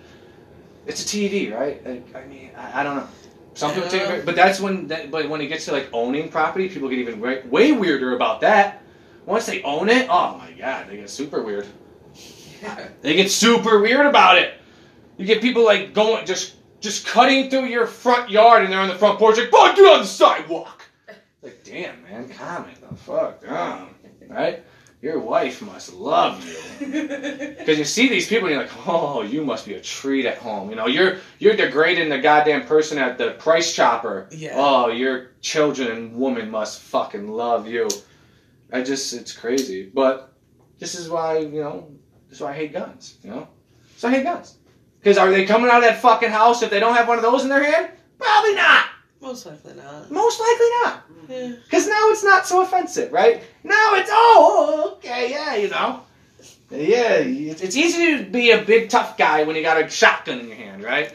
it's 0.86 1.04
a 1.04 1.18
TV, 1.18 1.56
right? 1.56 1.86
Like, 1.86 2.16
I 2.16 2.26
mean, 2.26 2.52
I, 2.58 2.82
I 2.82 2.84
don't 2.84 2.98
know. 2.98 3.08
Some 3.60 3.74
people 3.74 3.90
take, 3.90 4.04
it, 4.04 4.26
but 4.26 4.38
that's 4.38 4.62
when. 4.62 4.88
That, 4.88 5.12
but 5.12 5.28
when 5.28 5.42
it 5.42 5.48
gets 5.48 5.66
to 5.66 5.74
like 5.74 5.90
owning 5.92 6.30
property, 6.30 6.70
people 6.70 6.88
get 6.88 7.00
even 7.00 7.20
way, 7.20 7.42
way 7.42 7.74
weirder 7.74 8.16
about 8.16 8.40
that. 8.40 8.82
Once 9.26 9.46
they 9.48 9.62
own 9.64 9.90
it, 9.90 10.08
oh 10.10 10.38
my 10.38 10.52
god, 10.54 10.88
they 10.88 10.96
get 10.96 11.10
super 11.10 11.44
weird. 11.44 11.68
They 13.02 13.16
get 13.16 13.30
super 13.30 13.80
weird 13.80 14.06
about 14.06 14.38
it. 14.38 14.54
You 15.18 15.26
get 15.26 15.42
people 15.42 15.66
like 15.66 15.94
going 15.94 16.26
just 16.26 16.56
just 16.80 17.06
cutting 17.06 17.50
through 17.50 17.66
your 17.66 17.86
front 17.86 18.30
yard 18.30 18.64
and 18.64 18.72
they're 18.72 18.80
on 18.80 18.88
the 18.88 18.96
front 18.96 19.20
porch 19.20 19.38
like, 19.38 19.52
"Boy, 19.52 19.74
get 19.76 19.94
on 19.94 20.00
the 20.00 20.08
sidewalk." 20.08 20.86
Like, 21.42 21.64
damn, 21.66 22.02
man, 22.04 22.24
it 22.24 22.30
the 22.90 22.96
fuck 22.96 23.42
down, 23.42 23.94
right? 24.28 24.64
Your 25.02 25.20
wife 25.20 25.62
must 25.62 25.94
love 25.94 26.46
you 26.46 26.88
because 27.58 27.78
you 27.78 27.86
see 27.86 28.10
these 28.10 28.28
people 28.28 28.50
and 28.50 28.56
you're 28.56 28.64
like, 28.66 28.88
"Oh, 28.88 29.22
you 29.22 29.46
must 29.46 29.66
be 29.66 29.76
a 29.76 29.82
treat 29.82 30.26
at 30.26 30.40
home." 30.40 30.70
You 30.70 30.76
know, 30.76 30.88
you're 30.88 31.20
you're 31.40 31.56
degrading 31.56 32.10
the 32.10 32.20
goddamn 32.20 32.66
person 32.66 32.98
at 32.98 33.18
the 33.18 33.32
price 33.32 33.74
chopper. 33.74 34.28
Yeah. 34.32 34.56
Oh, 34.56 34.90
your 34.90 35.32
children 35.40 35.90
and 35.92 36.16
woman 36.16 36.52
must 36.52 36.82
fucking 36.82 37.30
love 37.30 37.66
you. 37.66 37.88
I 38.72 38.82
just, 38.82 39.14
it's 39.14 39.32
crazy. 39.36 39.90
But 39.94 40.34
this 40.78 40.96
is 40.96 41.10
why, 41.10 41.40
you 41.40 41.62
know, 41.62 41.92
this 42.28 42.38
is 42.38 42.42
why 42.42 42.52
I 42.52 42.56
hate 42.56 42.74
guns, 42.74 43.18
you 43.24 43.32
know? 43.32 43.48
So 43.98 44.08
I 44.08 44.12
hate 44.12 44.24
guns. 44.24 44.58
Because 45.00 45.18
are 45.18 45.32
they 45.32 45.46
coming 45.46 45.70
out 45.70 45.78
of 45.78 45.84
that 45.84 46.02
fucking 46.02 46.30
house 46.30 46.62
if 46.62 46.70
they 46.70 46.80
don't 46.80 46.96
have 46.96 47.08
one 47.08 47.18
of 47.18 47.24
those 47.24 47.44
in 47.44 47.50
their 47.50 47.64
hand? 47.64 47.92
Probably 48.18 48.56
not. 48.56 48.86
Most 49.22 49.46
likely 49.46 49.74
not. 49.74 50.12
Most 50.12 50.40
likely 50.40 50.68
not. 50.84 51.04
Yeah. 51.30 51.54
Because 51.64 51.88
now 51.88 52.10
it's 52.10 52.24
not 52.24 52.48
so 52.48 52.62
offensive, 52.64 53.12
right? 53.14 53.44
Now 53.64 53.94
it's, 53.96 54.10
oh, 54.12 54.94
okay, 54.98 55.30
yeah, 55.30 55.56
you 55.56 55.70
know. 55.70 56.02
Yeah, 56.72 57.18
it's 57.20 57.62
it's 57.62 57.76
easy 57.76 58.18
to 58.18 58.24
be 58.30 58.52
a 58.52 58.62
big 58.64 58.90
tough 58.90 59.18
guy 59.18 59.44
when 59.44 59.56
you 59.56 59.62
got 59.62 59.82
a 59.84 59.90
shotgun 59.90 60.40
in 60.40 60.48
your 60.48 60.58
hand, 60.58 60.84
right? 60.84 61.12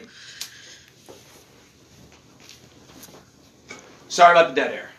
Sorry 4.07 4.31
about 4.31 4.53
the 4.53 4.61
dead 4.61 4.71
air. 4.71 4.89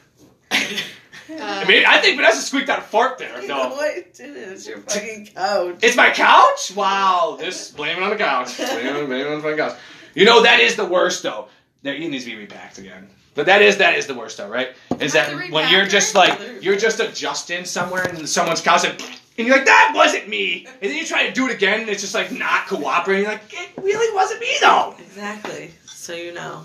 Uh, 0.51 0.57
I 1.43 1.65
mean, 1.67 1.85
I 1.87 1.99
think 2.01 2.17
Vanessa 2.17 2.41
squeaked 2.43 2.69
out 2.69 2.79
a 2.79 2.83
fart 2.83 3.19
there. 3.19 3.41
You 3.43 3.49
know 3.49 3.69
No, 3.71 3.75
what? 3.77 3.97
It 3.97 4.19
is 4.21 4.67
your 4.67 4.79
fucking 4.79 5.27
couch. 5.35 5.79
it's 5.83 5.97
my 5.97 6.11
couch. 6.11 6.73
Wow, 6.77 7.37
this 7.39 7.71
blame 7.71 7.97
it 7.99 8.03
on 8.03 8.11
the 8.11 8.17
couch. 8.17 8.57
Blame 8.57 8.97
it, 8.97 9.07
blame 9.07 9.21
it 9.21 9.27
on 9.27 9.37
the 9.37 9.43
fucking 9.43 9.59
couch. 9.59 9.79
You 10.15 10.25
know 10.25 10.43
that 10.43 10.61
is 10.61 10.77
the 10.77 10.85
worst 10.87 11.23
though. 11.23 11.49
That 11.83 11.97
it 11.97 12.09
needs 12.09 12.25
to 12.25 12.31
be 12.31 12.37
repacked 12.37 12.79
again. 12.79 13.09
But 13.37 13.47
that 13.47 13.61
is 13.63 13.77
that 13.77 13.97
is 13.97 14.07
the 14.07 14.15
worst 14.15 14.39
though, 14.39 14.49
right? 14.49 14.71
Is 14.99 15.13
that 15.13 15.51
when 15.51 15.71
you're 15.71 15.87
just 15.87 16.15
like 16.15 16.41
you're 16.63 16.77
just 16.77 16.99
adjusting 17.01 17.67
somewhere 17.67 18.09
in 18.09 18.27
someone's 18.27 18.63
couch 18.63 18.85
and, 18.85 19.01
and 19.39 19.47
you're 19.47 19.57
like 19.57 19.67
that 19.67 19.93
wasn't 19.95 20.27
me, 20.27 20.67
and 20.67 20.91
then 20.91 20.97
you 20.97 21.05
try 21.05 21.27
to 21.27 21.33
do 21.33 21.47
it 21.47 21.55
again 21.55 21.81
and 21.81 21.89
it's 21.91 22.01
just 22.01 22.15
like 22.15 22.33
not 22.33 22.67
cooperating. 22.67 23.25
You're 23.25 23.33
like 23.33 23.43
it 23.53 23.71
really 23.83 24.13
wasn't 24.15 24.41
me 24.41 24.57
though. 24.61 24.95
Exactly. 24.99 25.71
So 25.85 26.15
you 26.15 26.33
know. 26.33 26.65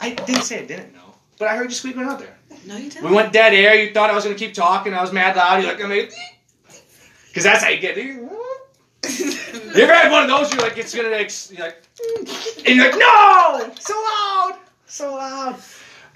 I 0.00 0.10
didn't 0.10 0.42
say 0.42 0.60
I 0.60 0.64
didn't 0.64 0.94
know, 0.94 1.14
but 1.38 1.48
I 1.48 1.56
heard 1.56 1.68
you 1.70 1.76
squeaking 1.76 2.02
out 2.02 2.18
there. 2.18 2.36
No, 2.66 2.76
you 2.76 2.90
didn't. 2.90 3.08
We 3.08 3.14
went 3.14 3.32
dead 3.32 3.54
air. 3.54 3.74
You 3.74 3.92
thought 3.92 4.10
I 4.10 4.14
was 4.14 4.24
gonna 4.24 4.36
keep 4.36 4.54
talking. 4.54 4.92
I 4.94 5.00
was 5.00 5.12
mad 5.12 5.36
loud. 5.36 5.62
You're 5.62 5.72
like, 5.72 5.82
I'm 5.84 5.90
like, 5.90 6.12
because 7.28 7.44
that's 7.44 7.62
how 7.62 7.70
you 7.70 7.80
get. 7.80 7.96
You 9.74 9.82
ever 9.82 9.94
had 9.94 10.10
one 10.10 10.24
of 10.24 10.28
those? 10.28 10.52
You're 10.52 10.62
like, 10.62 10.76
it's 10.78 10.94
gonna 10.94 11.10
like, 11.10 11.30
you're 11.50 11.66
like, 11.66 11.82
and 12.66 12.76
you're 12.76 12.90
like, 12.90 12.98
no, 12.98 13.72
so 13.78 13.94
loud, 13.94 14.58
so 14.86 15.14
loud. 15.14 15.56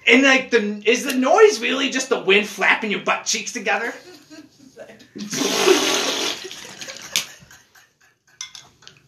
And 0.07 0.23
like, 0.23 0.51
the 0.51 0.83
is 0.85 1.05
the 1.05 1.15
noise 1.15 1.61
really 1.61 1.91
just 1.91 2.09
the 2.09 2.21
wind 2.21 2.47
flapping 2.47 2.91
your 2.91 3.01
butt 3.01 3.25
cheeks 3.25 3.53
together? 3.53 3.93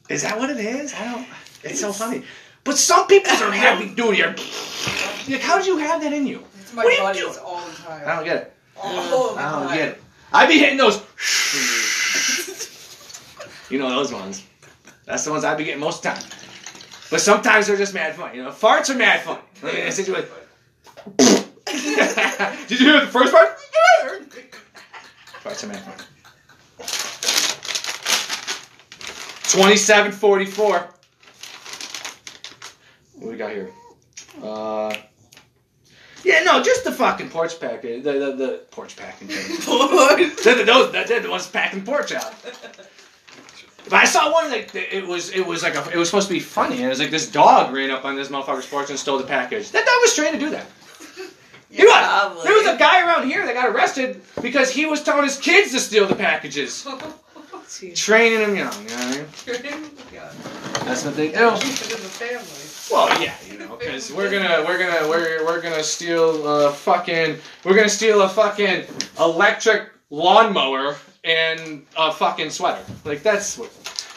Is 0.09 0.23
that 0.23 0.39
what 0.39 0.51
it 0.51 0.59
is? 0.59 0.95
I 0.95 1.13
don't. 1.13 1.27
It's 1.65 1.81
so 1.81 1.93
funny. 1.93 2.23
But 2.65 2.79
some 2.79 3.07
people 3.07 3.33
are 3.33 3.53
heavy 3.53 3.89
duty. 3.95 4.23
Like, 4.23 5.41
how 5.41 5.59
did 5.59 5.67
you 5.67 5.79
have 5.79 6.01
that 6.03 6.13
in 6.13 6.27
you? 6.27 6.43
It's 6.61 6.73
my 6.73 6.85
What 6.85 6.93
are 6.93 6.97
you 6.97 7.03
buddies 7.03 7.23
doing? 7.23 7.39
all 7.45 7.61
the 7.67 7.77
time. 7.77 8.03
I 8.07 8.17
don't 8.17 8.25
get 8.25 8.37
it. 8.37 8.53
All 8.77 8.93
oh, 8.95 9.37
I 9.37 9.51
don't 9.51 9.69
time. 9.69 9.77
get 9.77 9.89
it. 9.91 10.03
I 10.33 10.47
be 10.47 10.59
hitting 10.59 10.79
those. 10.79 10.97
you 13.71 13.79
know 13.79 13.91
those 13.91 14.13
ones. 14.13 14.45
That's 15.05 15.25
the 15.25 15.31
ones 15.31 15.45
I 15.45 15.55
be 15.55 15.65
getting 15.65 15.81
most 15.81 16.05
of 16.05 16.15
the 16.15 16.21
time. 16.21 16.31
But 17.11 17.21
sometimes 17.21 17.67
they're 17.67 17.77
just 17.77 17.95
mad 17.95 18.15
fun. 18.15 18.35
You 18.35 18.43
know, 18.43 18.51
farts 18.51 18.91
are 18.91 18.99
mad 18.99 19.23
fun. 19.23 19.39
Let 19.63 19.75
me 19.75 19.91
sit 19.91 20.09
you 20.09 20.15
with. 20.15 20.46
Did 22.69 22.81
you 22.81 22.87
hear 22.87 23.01
the 23.01 23.07
first 23.07 23.33
part? 23.33 23.57
Mad. 25.69 25.83
Twenty-seven 29.51 30.13
forty-four. 30.13 30.89
What 33.15 33.23
do 33.23 33.29
we 33.29 33.37
got 33.37 33.53
here? 33.53 33.71
Uh. 34.43 34.95
Yeah, 36.25 36.43
no, 36.43 36.61
just 36.61 36.83
the 36.83 36.91
fucking 36.91 37.31
porch 37.31 37.61
package. 37.61 38.03
The 38.03 38.13
the, 38.13 38.33
the 38.33 38.63
porch 38.73 38.97
the, 38.97 40.65
those, 40.67 40.93
they're 40.93 41.21
the 41.21 41.31
ones 41.31 41.47
packing 41.47 41.85
porch 41.85 42.13
out. 42.13 42.35
But 43.85 43.95
I 43.95 44.05
saw 44.05 44.33
one 44.33 44.51
like 44.51 44.75
it 44.75 45.07
was 45.07 45.31
it 45.31 45.47
was 45.47 45.63
like 45.63 45.77
a, 45.77 45.89
it 45.91 45.97
was 45.97 46.09
supposed 46.09 46.27
to 46.27 46.35
be 46.35 46.41
funny. 46.41 46.77
And 46.77 46.87
it 46.87 46.89
was 46.89 46.99
like 46.99 47.11
this 47.11 47.31
dog 47.31 47.73
ran 47.73 47.91
up 47.91 48.05
on 48.05 48.17
this 48.17 48.29
motherfucker's 48.29 48.67
porch 48.67 48.91
and 48.91 48.99
stole 48.99 49.19
the 49.19 49.25
package. 49.25 49.71
That 49.71 49.87
dog 49.87 49.95
was 50.03 50.15
trained 50.17 50.35
to 50.35 50.41
do 50.41 50.51
that. 50.51 50.67
He 52.07 52.13
was. 52.13 52.35
Probably. 52.35 52.43
There 52.45 52.55
was 52.55 52.67
a 52.75 52.79
guy 52.79 53.07
around 53.07 53.29
here 53.29 53.47
that 53.47 53.55
got 53.55 53.69
arrested 53.69 54.23
because 54.43 54.71
he 54.71 54.87
was 54.87 55.03
telling 55.03 55.25
his 55.25 55.39
kids 55.39 55.73
to 55.73 55.81
steal 55.81 56.07
the 56.07 56.15
packages, 56.15 56.87
training 57.95 58.41
them 58.41 58.57
young. 58.57 58.73
You 58.83 58.89
know 58.89 58.97
what 58.97 59.05
I 59.05 59.11
mean? 59.17 59.27
That's 60.85 61.05
what 61.05 61.17
they 61.17 61.29
do. 61.29 61.35
Gotta 61.35 61.65
keep 61.65 61.75
it 61.75 61.95
in 61.95 62.03
the 62.03 62.09
family. 62.09 62.67
Well, 62.91 63.21
yeah, 63.21 63.35
you 63.51 63.59
know, 63.59 63.77
because 63.77 64.13
we're 64.13 64.31
gonna 64.31 64.65
we're 64.67 64.79
gonna 64.79 65.09
we're 65.09 65.45
we're 65.45 65.61
gonna 65.61 65.83
steal 65.83 66.47
a 66.47 66.73
fucking 66.73 67.37
we're 67.65 67.75
gonna 67.75 67.89
steal 67.89 68.23
a 68.23 68.29
fucking 68.29 68.85
electric 69.19 69.91
lawnmower 70.11 70.97
and 71.25 71.85
a 71.97 72.13
fucking 72.13 72.51
sweater. 72.51 72.85
Like 73.05 73.23
that's 73.23 73.59
what. 73.59 73.71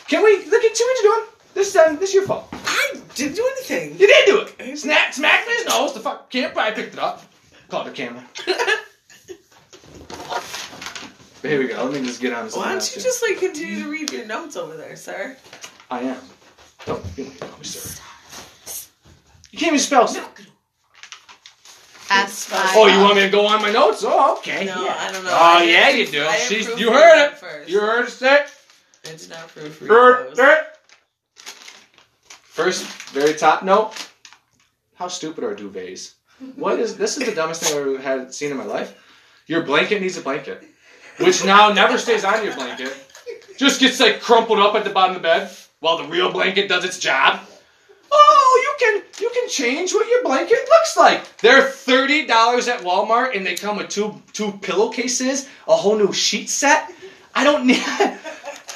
Can 0.07 0.23
we 0.23 0.45
look 0.45 0.63
at 0.63 0.77
see 0.77 0.83
what 0.83 1.03
you're 1.03 1.13
doing? 1.15 1.25
This 1.55 1.75
um, 1.75 1.97
this 1.97 2.09
is 2.09 2.15
your 2.15 2.25
fault. 2.25 2.47
I 2.53 3.01
didn't 3.15 3.35
do 3.35 3.45
anything. 3.57 3.99
You 3.99 4.07
did 4.07 4.25
do 4.27 4.41
it. 4.41 4.77
Snack 4.77 5.13
smacked 5.13 5.47
his 5.49 5.65
nose. 5.67 5.93
The 5.93 5.99
fuck 5.99 6.29
can't. 6.29 6.55
I 6.55 6.71
picked 6.71 6.93
it 6.93 6.99
up. 6.99 7.23
Called 7.69 7.87
the 7.87 7.91
camera. 7.91 8.25
Here 11.41 11.59
we 11.59 11.67
go. 11.67 11.85
Let 11.85 11.93
me 12.01 12.07
just 12.07 12.19
get 12.19 12.33
on 12.33 12.45
this. 12.45 12.55
Why 12.55 12.69
don't 12.69 12.95
you 12.95 13.01
just 13.01 13.21
like 13.21 13.37
continue 13.37 13.83
to 13.83 13.89
read 13.91 14.11
your 14.11 14.25
notes 14.25 14.57
over 14.57 14.75
there, 14.75 14.95
sir? 14.95 15.37
I 15.89 16.01
am. 16.01 16.17
Don't 16.85 17.03
you 17.15 17.25
don't 17.25 17.39
call 17.39 17.59
me 17.59 17.63
sir. 17.63 18.01
You 19.51 19.59
can't 19.59 19.69
even 19.69 19.79
spell. 19.79 20.03
S 22.11 22.51
I. 22.51 22.73
Oh, 22.75 22.87
you 22.87 22.99
want 23.01 23.15
me 23.15 23.21
to 23.21 23.29
go 23.29 23.45
on 23.45 23.61
my 23.61 23.71
notes? 23.71 24.03
Oh, 24.05 24.37
okay. 24.39 24.65
No, 24.65 24.83
yeah. 24.83 24.95
I 24.99 25.11
don't 25.11 25.23
know. 25.23 25.29
Oh, 25.31 25.59
I 25.59 25.63
yeah, 25.63 25.89
you 25.89 26.07
do. 26.07 26.27
She's, 26.47 26.67
you 26.79 26.91
heard 26.91 27.27
it. 27.27 27.37
First. 27.37 27.69
You 27.69 27.79
heard 27.79 28.07
it 28.07 28.11
say. 28.11 28.45
I 29.05 29.15
did 29.15 29.29
not 29.29 29.47
proofread 29.47 29.87
Heard 29.87 30.29
those. 30.31 30.39
Er. 30.39 30.65
First, 32.43 32.83
very 33.11 33.35
top 33.35 33.63
note. 33.63 33.93
How 34.95 35.07
stupid 35.07 35.43
are 35.43 35.55
duvets? 35.55 36.15
What 36.55 36.79
is 36.79 36.95
this? 36.95 37.17
Is 37.17 37.25
the 37.25 37.35
dumbest 37.35 37.63
thing 37.63 37.77
I've 37.77 37.87
ever 37.87 37.97
had 37.99 38.33
seen 38.33 38.51
in 38.51 38.57
my 38.57 38.65
life. 38.65 38.95
Your 39.47 39.63
blanket 39.63 40.01
needs 40.01 40.17
a 40.17 40.21
blanket, 40.21 40.63
which 41.17 41.43
now 41.43 41.71
never 41.73 41.97
stays 41.97 42.23
on 42.23 42.43
your 42.43 42.53
blanket. 42.55 42.95
Just 43.57 43.79
gets 43.79 43.99
like 43.99 44.21
crumpled 44.21 44.59
up 44.59 44.75
at 44.75 44.83
the 44.83 44.89
bottom 44.89 45.15
of 45.15 45.21
the 45.21 45.27
bed 45.27 45.51
while 45.79 45.97
the 45.97 46.05
real 46.05 46.31
blanket 46.31 46.69
does 46.69 46.85
its 46.85 46.97
job. 46.99 47.41
Oh, 48.11 48.61
you 48.63 48.85
can 48.85 49.03
you 49.21 49.29
can 49.33 49.49
change 49.49 49.93
what 49.93 50.07
your 50.07 50.23
blanket 50.23 50.59
looks 50.59 50.95
like. 50.95 51.37
They're 51.39 51.61
thirty 51.61 52.25
dollars 52.25 52.67
at 52.67 52.81
Walmart, 52.81 53.35
and 53.35 53.45
they 53.45 53.55
come 53.55 53.77
with 53.77 53.89
two 53.89 54.21
two 54.31 54.53
pillowcases, 54.61 55.47
a 55.67 55.75
whole 55.75 55.97
new 55.97 56.13
sheet 56.13 56.49
set. 56.49 56.91
I 57.35 57.43
don't 57.43 57.67
need 57.67 57.83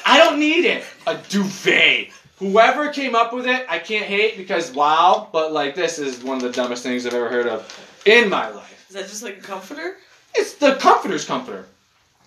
I 0.06 0.18
don't 0.18 0.40
need 0.40 0.66
it. 0.66 0.84
A 1.08 1.18
duvet. 1.30 2.10
Whoever 2.40 2.90
came 2.90 3.16
up 3.16 3.34
with 3.34 3.48
it, 3.48 3.66
I 3.70 3.80
can't 3.80 4.06
hate 4.06 4.38
because 4.38 4.72
wow, 4.72 5.30
but 5.32 5.52
like 5.54 5.76
this 5.76 6.00
is 6.00 6.24
one 6.24 6.38
of 6.38 6.44
the 6.44 6.52
dumbest 6.52 6.84
things 6.84 7.06
I've 7.06 7.14
ever 7.14 7.30
heard 7.30 7.48
of 7.48 8.02
in 8.06 8.30
my 8.30 8.50
life. 8.50 8.86
Is 8.90 8.96
that 8.96 9.08
just 9.08 9.24
like 9.24 9.38
a 9.38 9.42
comforter? 9.42 9.98
It's 10.36 10.56
the 10.56 10.76
comforter's 10.76 11.26
comforter. 11.26 11.66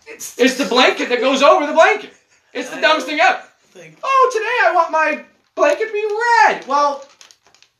It's 0.06 0.38
it's 0.38 0.56
the 0.56 0.66
blanket 0.66 1.08
that 1.08 1.20
goes 1.20 1.42
over 1.42 1.66
the 1.66 1.72
blanket. 1.72 2.12
It's 2.54 2.70
the 2.70 2.80
dumbest 2.80 3.06
thing 3.06 3.18
ever. 3.20 3.42
Like, 3.74 3.96
Oh, 4.02 4.30
today 4.32 4.68
I 4.68 4.72
want 4.74 4.90
my 4.90 5.24
blanket 5.54 5.86
to 5.88 5.92
be 5.92 6.18
red. 6.46 6.66
Well, 6.66 7.04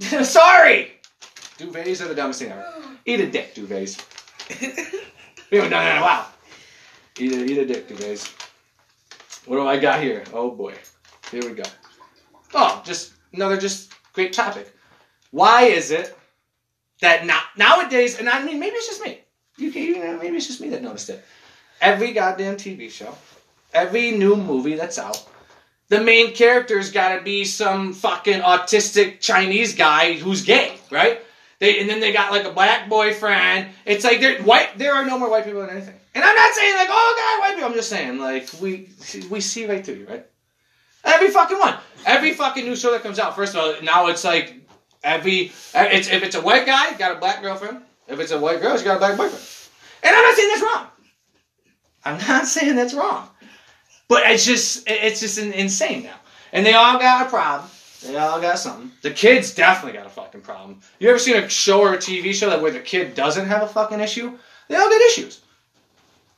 sorry. 0.24 0.92
Duvets 1.58 2.04
are 2.04 2.08
the 2.08 2.14
dumbest 2.14 2.40
thing 2.40 2.50
ever. 2.52 2.66
Eat 3.06 3.20
a 3.20 3.30
dick, 3.30 3.54
duvets. 3.54 4.04
We 5.50 5.58
haven't 5.58 5.70
done 5.70 5.84
that 5.84 5.96
in 5.96 6.02
a 6.02 6.04
while. 6.04 6.28
Eat 7.18 7.32
a, 7.32 7.44
eat 7.44 7.58
a 7.58 7.66
dick, 7.66 7.96
guys. 7.98 8.26
What 9.46 9.56
do 9.56 9.66
I 9.66 9.78
got 9.78 10.02
here? 10.02 10.24
Oh 10.34 10.50
boy. 10.50 10.74
Here 11.30 11.40
we 11.42 11.52
go. 11.54 11.62
Oh, 12.58 12.82
just 12.86 13.12
another 13.34 13.58
just 13.58 13.92
great 14.14 14.32
topic. 14.32 14.74
Why 15.30 15.64
is 15.64 15.90
it 15.90 16.16
that 17.02 17.26
now, 17.26 17.40
nowadays, 17.58 18.18
and 18.18 18.30
I 18.30 18.42
mean, 18.42 18.58
maybe 18.58 18.76
it's 18.76 18.86
just 18.86 19.04
me. 19.04 19.20
You 19.58 19.70
can, 19.70 19.82
you 19.82 19.98
know, 19.98 20.16
maybe 20.16 20.38
it's 20.38 20.46
just 20.46 20.62
me 20.62 20.70
that 20.70 20.82
noticed 20.82 21.10
it. 21.10 21.22
Every 21.82 22.12
goddamn 22.12 22.56
TV 22.56 22.90
show, 22.90 23.14
every 23.74 24.12
new 24.12 24.36
movie 24.36 24.74
that's 24.74 24.98
out, 24.98 25.22
the 25.88 26.00
main 26.00 26.32
character's 26.34 26.90
got 26.90 27.14
to 27.14 27.22
be 27.22 27.44
some 27.44 27.92
fucking 27.92 28.40
autistic 28.40 29.20
Chinese 29.20 29.74
guy 29.74 30.14
who's 30.14 30.42
gay, 30.42 30.78
right? 30.90 31.20
They 31.58 31.80
and 31.80 31.90
then 31.90 32.00
they 32.00 32.12
got 32.12 32.32
like 32.32 32.44
a 32.44 32.52
black 32.52 32.88
boyfriend. 32.88 33.68
It's 33.84 34.04
like 34.04 34.20
they're 34.20 34.40
white. 34.42 34.78
There 34.78 34.94
are 34.94 35.04
no 35.04 35.18
more 35.18 35.30
white 35.30 35.44
people 35.44 35.62
in 35.62 35.68
anything. 35.68 35.94
And 36.14 36.24
I'm 36.24 36.34
not 36.34 36.54
saying 36.54 36.76
like, 36.76 36.88
oh 36.90 37.14
god, 37.18 37.40
white 37.46 37.54
people. 37.54 37.68
I'm 37.68 37.76
just 37.76 37.90
saying 37.90 38.18
like 38.18 38.48
we 38.62 38.88
we 39.28 39.42
see 39.42 39.66
right 39.66 39.84
through 39.84 39.96
you, 39.96 40.06
right? 40.06 40.26
Every 41.06 41.30
fucking 41.30 41.58
one. 41.58 41.76
Every 42.04 42.34
fucking 42.34 42.64
new 42.64 42.76
show 42.76 42.90
that 42.90 43.02
comes 43.02 43.18
out. 43.18 43.34
First 43.34 43.54
of 43.54 43.60
all, 43.60 43.74
now 43.82 44.08
it's 44.08 44.24
like 44.24 44.54
every 45.02 45.52
it's 45.74 46.08
if 46.10 46.22
it's 46.22 46.34
a 46.34 46.40
white 46.40 46.66
guy, 46.66 46.94
got 46.98 47.16
a 47.16 47.20
black 47.20 47.40
girlfriend. 47.40 47.80
If 48.08 48.20
it's 48.20 48.32
a 48.32 48.38
white 48.38 48.60
girl, 48.60 48.76
she 48.76 48.84
got 48.84 48.96
a 48.96 48.98
black 48.98 49.16
boyfriend. 49.16 49.44
And 50.02 50.14
I'm 50.14 50.22
not 50.22 50.36
saying 50.36 50.48
that's 50.48 50.62
wrong. 50.62 50.86
I'm 52.04 52.28
not 52.28 52.46
saying 52.54 52.76
that's 52.76 52.94
wrong. 52.94 53.28
But 54.08 54.24
it's 54.26 54.44
just 54.44 54.84
it's 54.88 55.20
just 55.20 55.38
insane 55.38 56.02
now. 56.02 56.16
And 56.52 56.66
they 56.66 56.74
all 56.74 56.98
got 56.98 57.26
a 57.26 57.30
problem. 57.30 57.70
They 58.04 58.16
all 58.16 58.40
got 58.40 58.58
something. 58.58 58.92
The 59.02 59.10
kids 59.10 59.54
definitely 59.54 59.98
got 59.98 60.06
a 60.06 60.10
fucking 60.10 60.42
problem. 60.42 60.80
You 60.98 61.08
ever 61.08 61.18
seen 61.18 61.36
a 61.36 61.48
show 61.48 61.80
or 61.80 61.94
a 61.94 61.98
TV 61.98 62.34
show 62.34 62.50
that 62.50 62.60
where 62.60 62.70
the 62.70 62.80
kid 62.80 63.14
doesn't 63.14 63.46
have 63.46 63.62
a 63.62 63.66
fucking 63.66 64.00
issue? 64.00 64.36
They 64.68 64.76
all 64.76 64.88
got 64.88 65.00
issues. 65.02 65.40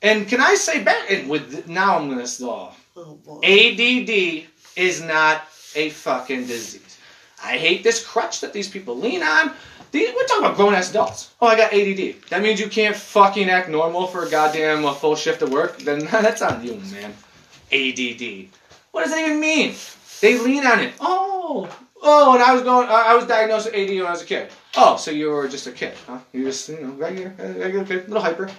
And 0.01 0.27
can 0.27 0.41
I 0.41 0.55
say 0.55 0.83
back 0.83 1.11
and 1.11 1.29
with 1.29 1.67
now 1.67 1.97
I'm 1.97 2.09
gonna 2.09 2.25
oh, 2.41 2.75
Oh 2.95 3.15
boy. 3.15 3.39
ADD 3.43 4.47
is 4.79 5.01
not 5.01 5.43
a 5.75 5.89
fucking 5.89 6.47
disease. 6.47 6.97
I 7.43 7.57
hate 7.57 7.83
this 7.83 8.05
crutch 8.05 8.41
that 8.41 8.53
these 8.53 8.69
people 8.69 8.97
lean 8.97 9.21
on. 9.21 9.51
These, 9.91 10.13
we're 10.15 10.25
talking 10.25 10.45
about 10.45 10.55
grown 10.55 10.73
ass 10.73 10.89
adults. 10.89 11.33
Oh, 11.41 11.47
I 11.47 11.57
got 11.57 11.73
ADD. 11.73 12.21
That 12.29 12.41
means 12.41 12.59
you 12.59 12.69
can't 12.69 12.95
fucking 12.95 13.49
act 13.49 13.69
normal 13.69 14.07
for 14.07 14.25
a 14.25 14.29
goddamn 14.29 14.85
a 14.85 14.93
full 14.93 15.15
shift 15.15 15.41
of 15.41 15.51
work. 15.51 15.79
Then 15.79 15.99
that's 16.11 16.41
on 16.41 16.63
you, 16.65 16.75
man. 16.91 17.13
ADD. 17.71 18.49
What 18.91 19.03
does 19.03 19.11
that 19.11 19.25
even 19.25 19.39
mean? 19.39 19.75
They 20.21 20.37
lean 20.39 20.65
on 20.65 20.79
it. 20.79 20.93
Oh, 20.99 21.69
oh, 22.01 22.33
and 22.33 22.43
I 22.43 22.53
was 22.53 22.63
going. 22.63 22.87
I 22.89 23.15
was 23.15 23.25
diagnosed 23.25 23.65
with 23.65 23.75
ADD 23.75 23.97
when 23.97 24.05
I 24.05 24.11
was 24.11 24.21
a 24.21 24.25
kid. 24.25 24.49
Oh, 24.75 24.97
so 24.97 25.11
you 25.11 25.29
were 25.29 25.47
just 25.47 25.67
a 25.67 25.71
kid, 25.71 25.93
huh? 26.07 26.19
You 26.33 26.43
just 26.45 26.69
you 26.69 26.81
know 26.81 26.91
regular, 26.91 27.33
regular 27.37 27.85
kid, 27.85 28.07
little 28.07 28.21
hyper. 28.21 28.49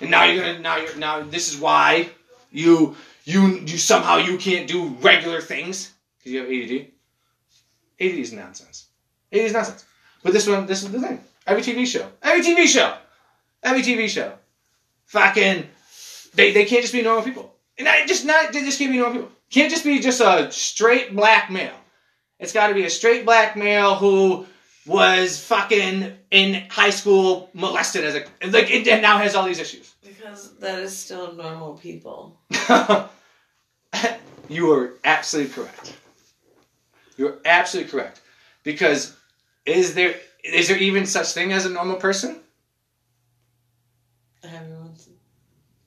And 0.00 0.10
now 0.10 0.24
you're 0.24 0.44
gonna 0.44 0.58
now 0.58 0.76
you're 0.76 0.96
now 0.96 1.22
this 1.22 1.52
is 1.52 1.60
why 1.60 2.08
you 2.50 2.96
you 3.30 3.60
you 3.60 3.78
somehow 3.78 4.16
you 4.16 4.36
can't 4.36 4.66
do 4.66 4.88
regular 5.00 5.40
things 5.40 5.92
because 6.18 6.32
you 6.32 6.40
have 6.40 6.48
ADD. 6.48 6.86
ADD 8.00 8.18
is 8.18 8.32
nonsense. 8.32 8.86
ADD 9.32 9.40
is 9.40 9.52
nonsense. 9.52 9.84
But 10.22 10.32
this 10.32 10.46
one, 10.46 10.66
this 10.66 10.82
is 10.82 10.90
the 10.90 11.00
thing. 11.00 11.20
Every 11.46 11.62
TV 11.62 11.86
show, 11.86 12.06
every 12.22 12.42
TV 12.42 12.66
show, 12.66 12.94
every 13.62 13.82
TV 13.82 14.08
show, 14.08 14.32
fucking, 15.06 15.66
they, 16.34 16.52
they 16.52 16.64
can't 16.64 16.82
just 16.82 16.92
be 16.92 17.02
normal 17.02 17.24
people. 17.24 17.54
And 17.78 17.88
I 17.88 18.06
just 18.06 18.26
not 18.26 18.52
they 18.52 18.60
just 18.60 18.78
can't 18.78 18.92
be 18.92 18.98
normal 18.98 19.20
people. 19.20 19.32
Can't 19.50 19.70
just 19.70 19.84
be 19.84 19.98
just 20.00 20.20
a 20.20 20.50
straight 20.52 21.16
black 21.16 21.50
male. 21.50 21.74
It's 22.38 22.52
got 22.52 22.68
to 22.68 22.74
be 22.74 22.84
a 22.84 22.90
straight 22.90 23.24
black 23.24 23.56
male 23.56 23.94
who 23.94 24.46
was 24.86 25.42
fucking 25.44 26.12
in 26.30 26.54
high 26.70 26.90
school 26.90 27.50
molested 27.52 28.04
as 28.04 28.14
a 28.14 28.48
like 28.48 28.70
and 28.70 29.02
now 29.02 29.18
has 29.18 29.34
all 29.34 29.46
these 29.46 29.58
issues. 29.58 29.94
Because 30.04 30.54
that 30.56 30.78
is 30.78 30.96
still 30.96 31.34
normal 31.34 31.74
people. 31.74 32.38
you 34.48 34.72
are 34.72 34.94
absolutely 35.04 35.52
correct. 35.52 35.96
You're 37.16 37.38
absolutely 37.44 37.90
correct. 37.90 38.20
Because 38.62 39.16
is 39.66 39.94
there 39.94 40.14
is 40.42 40.68
there 40.68 40.78
even 40.78 41.06
such 41.06 41.32
thing 41.32 41.52
as 41.52 41.66
a 41.66 41.70
normal 41.70 41.96
person? 41.96 42.40
Everyone's 44.42 45.08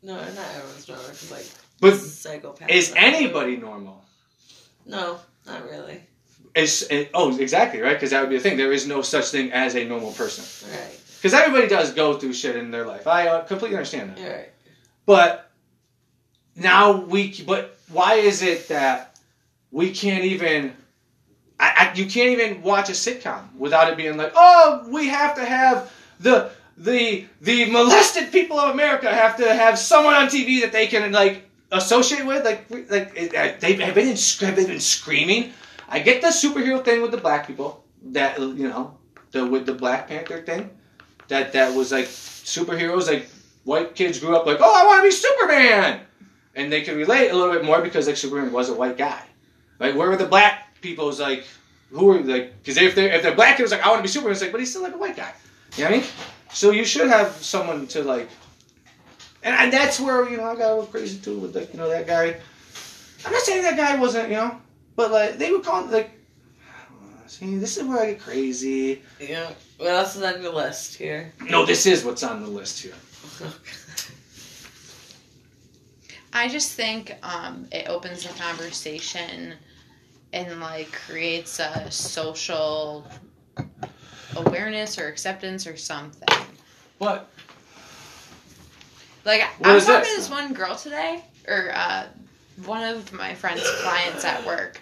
no, 0.01 0.15
not 0.15 0.27
everyone's 0.55 0.87
normal. 0.87 1.05
Cause 1.07 1.31
like 1.31 1.45
But 1.79 1.93
psychopaths. 1.93 2.69
is 2.69 2.93
anybody 2.95 3.57
normal? 3.57 4.03
No, 4.85 5.19
not 5.45 5.63
really. 5.63 6.01
Is 6.55 6.85
eh, 6.91 7.05
oh 7.15 7.35
exactly 7.37 7.81
right 7.81 7.93
because 7.93 8.11
that 8.11 8.21
would 8.21 8.29
be 8.29 8.37
the 8.37 8.43
thing. 8.43 8.57
There 8.57 8.71
is 8.71 8.85
no 8.87 9.01
such 9.01 9.25
thing 9.29 9.51
as 9.51 9.75
a 9.75 9.85
normal 9.85 10.11
person 10.11 10.43
Right. 10.71 10.99
because 11.17 11.33
everybody 11.33 11.67
does 11.67 11.93
go 11.93 12.19
through 12.19 12.33
shit 12.33 12.55
in 12.55 12.69
their 12.69 12.85
life. 12.85 13.07
I 13.07 13.27
uh, 13.27 13.43
completely 13.45 13.75
understand 13.77 14.15
that. 14.15 14.29
Right. 14.37 14.49
But 15.07 15.49
now 16.55 17.01
we, 17.01 17.33
but 17.45 17.77
why 17.91 18.15
is 18.15 18.41
it 18.41 18.67
that 18.69 19.19
we 19.71 19.91
can't 19.91 20.25
even? 20.25 20.73
I, 21.59 21.91
I, 21.91 21.93
you 21.95 22.05
can't 22.05 22.31
even 22.39 22.61
watch 22.61 22.89
a 22.89 22.93
sitcom 22.93 23.55
without 23.57 23.91
it 23.91 23.97
being 23.97 24.17
like, 24.17 24.33
oh, 24.35 24.87
we 24.89 25.07
have 25.07 25.35
to 25.35 25.45
have 25.45 25.93
the 26.19 26.51
the 26.77 27.25
the 27.41 27.65
molested 27.65 28.31
people 28.31 28.59
of 28.59 28.71
America 28.73 29.13
have 29.13 29.37
to 29.37 29.53
have 29.53 29.77
someone 29.77 30.15
on 30.15 30.27
TV 30.27 30.61
that 30.61 30.71
they 30.71 30.87
can 30.87 31.11
like 31.11 31.43
associate 31.71 32.25
with. 32.25 32.43
Like 32.43 32.69
like 32.89 33.35
uh, 33.35 33.53
they 33.59 33.73
have 33.73 33.95
been 33.95 34.07
have 34.07 34.55
been 34.55 34.79
screaming. 34.79 35.53
I 35.87 35.99
get 35.99 36.21
the 36.21 36.29
superhero 36.29 36.83
thing 36.83 37.01
with 37.01 37.11
the 37.11 37.17
black 37.17 37.47
people 37.47 37.83
that 38.11 38.39
you 38.39 38.67
know 38.67 38.97
the 39.31 39.45
with 39.45 39.65
the 39.65 39.73
Black 39.73 40.07
Panther 40.07 40.41
thing 40.41 40.69
that 41.27 41.53
that 41.53 41.75
was 41.75 41.91
like 41.91 42.05
superheroes 42.05 43.07
like 43.07 43.27
white 43.63 43.95
kids 43.95 44.19
grew 44.19 44.35
up 44.35 44.45
like, 44.45 44.57
oh, 44.59 44.73
I 44.75 44.85
want 44.85 44.99
to 44.99 45.03
be 45.03 45.11
Superman, 45.11 46.01
and 46.55 46.71
they 46.71 46.81
could 46.81 46.95
relate 46.95 47.29
a 47.29 47.35
little 47.35 47.53
bit 47.53 47.63
more 47.63 47.81
because 47.81 48.07
like 48.07 48.17
Superman 48.17 48.51
was 48.51 48.69
a 48.69 48.73
white 48.73 48.97
guy. 48.97 49.23
Like 49.79 49.95
where 49.95 50.09
were 50.09 50.17
the 50.17 50.25
black 50.25 50.81
people's 50.81 51.19
like 51.19 51.45
who 51.91 52.05
were 52.05 52.19
like 52.19 52.57
because 52.59 52.77
if 52.77 52.95
they 52.95 53.11
are 53.11 53.15
if 53.15 53.23
they're 53.23 53.35
black 53.35 53.57
kids 53.57 53.71
like 53.71 53.81
I 53.81 53.89
want 53.89 53.99
to 53.99 54.03
be 54.03 54.07
Superman, 54.07 54.33
it's 54.33 54.41
like 54.41 54.51
but 54.51 54.59
he's 54.59 54.69
still 54.69 54.83
like 54.83 54.93
a 54.93 54.97
white 54.97 55.15
guy. 55.15 55.33
You 55.77 55.85
know 55.85 55.89
what 55.89 55.95
I 55.95 55.99
mean? 56.01 56.09
So 56.51 56.71
you 56.71 56.85
should 56.85 57.07
have 57.07 57.31
someone 57.31 57.87
to 57.87 58.03
like, 58.03 58.29
and, 59.41 59.55
and 59.55 59.73
that's 59.73 59.99
where 59.99 60.29
you 60.29 60.37
know 60.37 60.43
I 60.43 60.55
got 60.55 60.71
a 60.71 60.75
little 60.75 60.85
crazy 60.85 61.19
too 61.19 61.39
with 61.39 61.55
like 61.55 61.73
you 61.73 61.79
know 61.79 61.89
that 61.89 62.05
guy. 62.05 62.37
I'm 63.25 63.31
not 63.31 63.41
saying 63.41 63.63
that 63.63 63.77
guy 63.77 63.99
wasn't 63.99 64.29
you 64.29 64.35
know, 64.35 64.61
but 64.95 65.11
like 65.11 65.37
they 65.37 65.51
would 65.51 65.63
call 65.63 65.85
like. 65.87 66.11
See, 67.25 67.57
this 67.57 67.77
is 67.77 67.83
where 67.85 67.99
I 67.99 68.11
get 68.11 68.19
crazy. 68.19 69.01
Yeah. 69.19 69.49
What 69.77 69.89
else 69.89 70.15
is 70.15 70.21
on 70.21 70.43
your 70.43 70.53
list 70.53 70.95
here? 70.95 71.33
No, 71.41 71.65
this 71.65 71.87
is 71.87 72.05
what's 72.05 72.21
on 72.21 72.43
the 72.43 72.47
list 72.47 72.79
here. 72.83 72.93
I 76.34 76.48
just 76.50 76.74
think 76.74 77.15
um, 77.22 77.67
it 77.72 77.88
opens 77.88 78.24
the 78.24 78.34
conversation 78.41 79.54
and 80.34 80.60
like 80.60 80.91
creates 80.91 81.60
a 81.60 81.89
social 81.91 83.08
awareness 84.36 84.98
or 84.98 85.08
acceptance 85.08 85.67
or 85.67 85.78
something. 85.78 86.28
What? 86.98 87.30
Like 89.26 89.43
What 89.60 89.69
I 89.69 89.76
was 89.76 89.86
talking 89.86 90.10
to 90.10 90.15
this 90.15 90.30
one 90.30 90.54
girl 90.54 90.76
today, 90.76 91.24
or 91.48 91.72
uh, 91.74 92.08
one 92.65 92.84
of 92.84 93.13
my 93.13 93.36
friend's 93.36 93.69
clients 93.82 94.26
at 94.26 94.43
work 94.46 94.82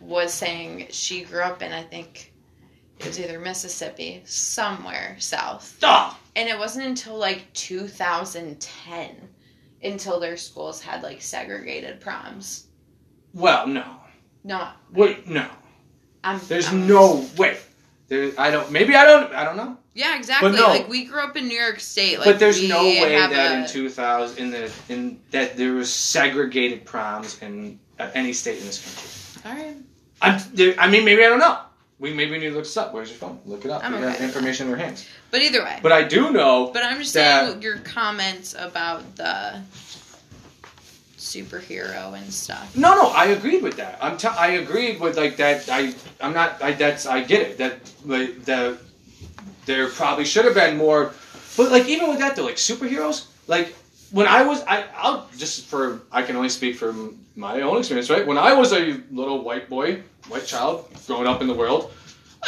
was 0.00 0.32
saying 0.32 0.88
she 0.90 1.24
grew 1.24 1.40
up 1.40 1.62
in 1.62 1.72
I 1.72 1.82
think 1.82 2.32
it 2.98 3.06
was 3.06 3.18
either 3.18 3.40
Mississippi, 3.40 4.22
somewhere 4.26 5.16
south, 5.18 5.78
Oh, 5.82 6.16
and 6.36 6.48
it 6.48 6.58
wasn't 6.58 6.86
until 6.86 7.16
like 7.16 7.52
2010 7.54 9.16
until 9.82 10.20
their 10.20 10.36
schools 10.36 10.80
had 10.80 11.02
like 11.02 11.20
segregated 11.22 12.00
proms. 12.00 12.66
well, 13.34 13.66
no. 13.66 13.84
No, 14.44 14.70
Wait, 14.92 15.28
no. 15.28 15.46
I'm. 16.24 16.40
There's 16.48 16.66
I'm- 16.66 16.88
no 16.88 17.24
way. 17.36 17.58
There, 18.08 18.32
I 18.36 18.50
don't. 18.50 18.70
Maybe 18.72 18.96
I 18.96 19.04
don't. 19.04 19.32
I 19.32 19.44
don't 19.44 19.56
know. 19.56 19.76
Yeah, 19.94 20.16
exactly. 20.16 20.50
no. 20.52 20.66
Like 20.66 20.88
we 20.88 21.04
grew 21.04 21.20
up 21.20 21.36
in 21.36 21.46
New 21.46 21.58
York 21.58 21.78
State. 21.78 22.18
Like 22.18 22.26
but 22.26 22.38
there's 22.40 22.66
no 22.68 22.82
way 22.82 23.10
that 23.10 23.32
a- 23.32 23.62
in 23.62 23.68
2000 23.68 24.38
in 24.38 24.50
the 24.50 24.72
in 24.88 25.20
that 25.30 25.56
there 25.56 25.74
was 25.74 25.92
segregated 25.92 26.84
proms 26.84 27.40
in 27.40 27.78
uh, 28.00 28.10
any 28.14 28.32
state 28.32 28.58
in 28.58 28.66
this 28.66 28.82
country. 29.44 29.60
All 29.62 29.66
right. 29.66 29.76
I'm, 30.20 30.40
there, 30.54 30.74
I 30.78 30.88
mean, 30.90 31.04
maybe 31.04 31.24
I 31.24 31.28
don't 31.28 31.38
know. 31.40 31.58
We 32.02 32.12
maybe 32.12 32.32
we 32.32 32.38
need 32.38 32.48
to 32.48 32.54
look 32.54 32.64
this 32.64 32.76
up. 32.76 32.92
Where's 32.92 33.10
your 33.10 33.18
phone? 33.18 33.38
Look 33.46 33.64
it 33.64 33.70
up. 33.70 33.84
I'm 33.84 33.92
we 33.92 34.00
got 34.00 34.16
okay. 34.16 34.24
information 34.24 34.66
in 34.66 34.72
our 34.72 34.78
hands. 34.78 35.06
But 35.30 35.40
either 35.40 35.62
way. 35.62 35.78
But 35.80 35.92
I 35.92 36.02
do 36.02 36.32
know. 36.32 36.72
But 36.72 36.82
I'm 36.82 36.98
just 36.98 37.12
saying 37.12 37.62
your 37.62 37.78
comments 37.78 38.56
about 38.58 39.14
the 39.14 39.62
superhero 41.16 42.18
and 42.18 42.32
stuff. 42.32 42.76
No, 42.76 42.96
no, 42.96 43.10
I 43.10 43.26
agreed 43.26 43.62
with 43.62 43.76
that. 43.76 43.98
I'm 44.02 44.16
t- 44.16 44.26
I 44.26 44.48
agreed 44.48 44.98
with 44.98 45.16
like 45.16 45.36
that. 45.36 45.68
I 45.70 45.94
I'm 46.20 46.34
not. 46.34 46.60
I 46.60 46.72
that's 46.72 47.06
I 47.06 47.22
get 47.22 47.42
it. 47.42 47.58
That 47.58 47.78
like 48.04 48.44
the 48.46 48.78
there 49.66 49.88
probably 49.88 50.24
should 50.24 50.44
have 50.44 50.54
been 50.54 50.76
more. 50.76 51.14
But 51.56 51.70
like 51.70 51.86
even 51.86 52.08
with 52.08 52.18
that 52.18 52.34
though, 52.34 52.46
like 52.46 52.56
superheroes, 52.56 53.26
like 53.46 53.76
when 54.10 54.26
I 54.26 54.42
was 54.42 54.64
I 54.64 54.86
I'll 54.96 55.28
just 55.36 55.66
for 55.66 56.02
I 56.10 56.22
can 56.22 56.34
only 56.34 56.48
speak 56.48 56.74
from 56.74 57.24
my 57.36 57.60
own 57.60 57.78
experience, 57.78 58.10
right? 58.10 58.26
When 58.26 58.38
I 58.38 58.54
was 58.54 58.72
a 58.72 59.00
little 59.12 59.44
white 59.44 59.68
boy, 59.68 60.02
white 60.28 60.46
child 60.46 60.88
growing 61.06 61.26
up 61.26 61.40
in 61.40 61.46
the 61.46 61.54
world, 61.54 61.92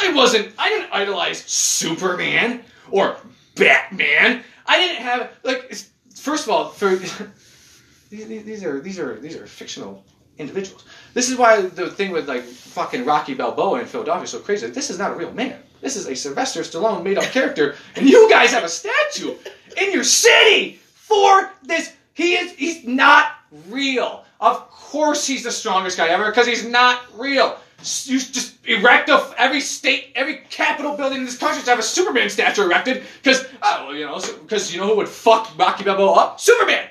I 0.01 0.11
wasn't. 0.13 0.53
I 0.57 0.69
didn't 0.69 0.91
idolize 0.91 1.39
Superman 1.45 2.63
or 2.91 3.17
Batman. 3.55 4.43
I 4.65 4.79
didn't 4.79 5.01
have 5.01 5.31
like. 5.43 5.73
First 6.15 6.45
of 6.45 6.51
all, 6.51 6.69
for 6.69 6.95
these, 8.09 8.63
are 8.63 8.79
these 8.79 8.99
are 8.99 9.19
these 9.19 9.35
are 9.35 9.47
fictional 9.47 10.03
individuals. 10.37 10.85
This 11.13 11.29
is 11.29 11.37
why 11.37 11.61
the 11.61 11.89
thing 11.89 12.11
with 12.11 12.27
like 12.27 12.43
fucking 12.43 13.05
Rocky 13.05 13.33
Balboa 13.33 13.81
in 13.81 13.85
Philadelphia 13.85 14.23
is 14.23 14.31
so 14.31 14.39
crazy. 14.39 14.67
This 14.67 14.89
is 14.89 14.99
not 14.99 15.11
a 15.11 15.15
real 15.15 15.31
man. 15.31 15.61
This 15.81 15.95
is 15.95 16.07
a 16.07 16.15
Sylvester 16.15 16.61
Stallone 16.61 17.03
made 17.03 17.17
up 17.17 17.25
character, 17.25 17.75
and 17.95 18.09
you 18.09 18.29
guys 18.29 18.51
have 18.51 18.63
a 18.63 18.69
statue 18.69 19.35
in 19.77 19.91
your 19.91 20.03
city 20.03 20.79
for 20.93 21.51
this. 21.63 21.93
He 22.13 22.33
is 22.33 22.51
he's 22.53 22.85
not 22.85 23.33
real. 23.67 24.25
Of 24.39 24.69
course 24.69 25.25
he's 25.25 25.43
the 25.43 25.51
strongest 25.51 25.97
guy 25.97 26.07
ever 26.07 26.29
because 26.29 26.47
he's 26.47 26.65
not 26.65 27.01
real. 27.17 27.57
You 27.79 28.17
just 28.19 28.55
erect 28.65 29.09
a, 29.09 29.33
every 29.37 29.61
state, 29.61 30.11
every 30.15 30.37
capital 30.49 30.97
building 30.97 31.19
in 31.19 31.25
this 31.25 31.37
country 31.37 31.61
to 31.63 31.69
have 31.69 31.79
a 31.79 31.83
Superman 31.83 32.29
statue 32.29 32.63
erected 32.63 33.03
because, 33.21 33.45
oh, 33.61 33.85
well, 33.87 33.95
you 33.95 34.05
know, 34.05 34.19
because 34.41 34.73
you 34.73 34.79
know 34.79 34.87
who 34.87 34.95
would 34.97 35.07
fuck 35.09 35.57
Rocky 35.57 35.83
Balboa 35.83 36.13
up? 36.13 36.39
Superman. 36.39 36.87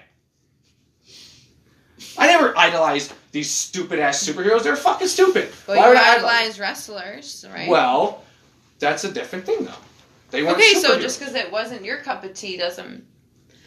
I 2.16 2.26
never 2.28 2.56
idolized 2.56 3.12
these 3.32 3.50
stupid 3.50 3.98
ass 3.98 4.24
superheroes. 4.24 4.62
They're 4.62 4.76
fucking 4.76 5.08
stupid. 5.08 5.50
But 5.66 5.76
Why 5.78 5.82
you 5.84 5.88
would 5.88 5.98
I 5.98 6.14
idolize 6.16 6.60
wrestlers, 6.60 7.44
right? 7.52 7.68
Well, 7.68 8.22
that's 8.78 9.02
a 9.04 9.10
different 9.12 9.46
thing, 9.46 9.64
though. 9.64 9.72
They 10.30 10.42
weren't 10.42 10.56
okay, 10.56 10.74
so 10.74 11.00
just 11.00 11.18
because 11.18 11.34
it 11.34 11.50
wasn't 11.50 11.84
your 11.84 11.98
cup 11.98 12.24
of 12.24 12.34
tea 12.34 12.56
doesn't. 12.56 13.04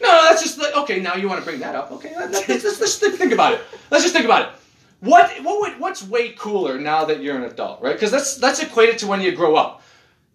No, 0.00 0.08
no, 0.08 0.22
that's 0.28 0.42
just 0.42 0.58
like 0.58 0.74
okay. 0.76 1.00
Now 1.00 1.14
you 1.16 1.28
want 1.28 1.40
to 1.40 1.44
bring 1.44 1.60
that 1.60 1.74
up? 1.74 1.90
Okay, 1.92 2.14
let- 2.16 2.30
let's, 2.30 2.48
let's, 2.48 2.64
let's 2.64 2.78
just 2.78 3.00
think 3.00 3.16
think 3.16 3.32
about 3.32 3.54
it. 3.54 3.60
Let's 3.90 4.04
just 4.04 4.14
think 4.14 4.24
about 4.26 4.48
it. 4.48 4.57
What 5.00 5.30
what 5.44 5.60
would 5.60 5.80
what's 5.80 6.02
way 6.02 6.30
cooler 6.30 6.78
now 6.78 7.04
that 7.04 7.22
you're 7.22 7.36
an 7.36 7.44
adult, 7.44 7.80
right? 7.82 7.94
Because 7.94 8.12
let's 8.12 8.40
let's 8.40 8.60
equate 8.60 8.88
it 8.88 8.98
to 8.98 9.06
when 9.06 9.20
you 9.20 9.32
grow 9.32 9.54
up. 9.54 9.82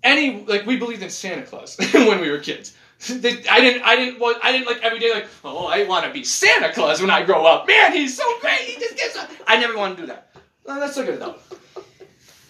Any 0.03 0.45
like 0.45 0.66
we 0.66 0.78
believed 0.78 1.03
in 1.03 1.09
Santa 1.09 1.43
Claus 1.43 1.78
when 1.93 2.22
we 2.22 2.30
were 2.30 2.39
kids. 2.39 2.76
I 3.09 3.59
didn't 3.59 3.84
I 3.84 3.95
didn't 3.97 4.20
want 4.20 4.38
I 4.41 4.53
didn't 4.53 4.68
like 4.68 4.82
every 4.82 4.99
day 4.99 5.14
like 5.14 5.28
oh 5.43 5.68
I 5.68 5.84
want 5.84 6.05
to 6.05 6.11
be 6.11 6.24
Santa 6.24 6.72
Claus 6.72 7.01
when 7.01 7.09
I 7.09 7.24
grow 7.24 7.45
up. 7.45 7.68
Man, 7.68 7.91
he's 7.91 8.16
so 8.16 8.24
great. 8.39 8.61
He 8.61 8.80
just 8.80 8.95
gives. 8.95 9.18
I 9.45 9.59
never 9.59 9.78
want 9.78 9.97
to 9.97 10.03
do 10.03 10.07
that. 10.07 10.34
Well, 10.66 10.80
let's 10.80 10.95
look 10.95 11.07
at 11.07 11.16
it 11.16 11.20
though. 11.20 11.36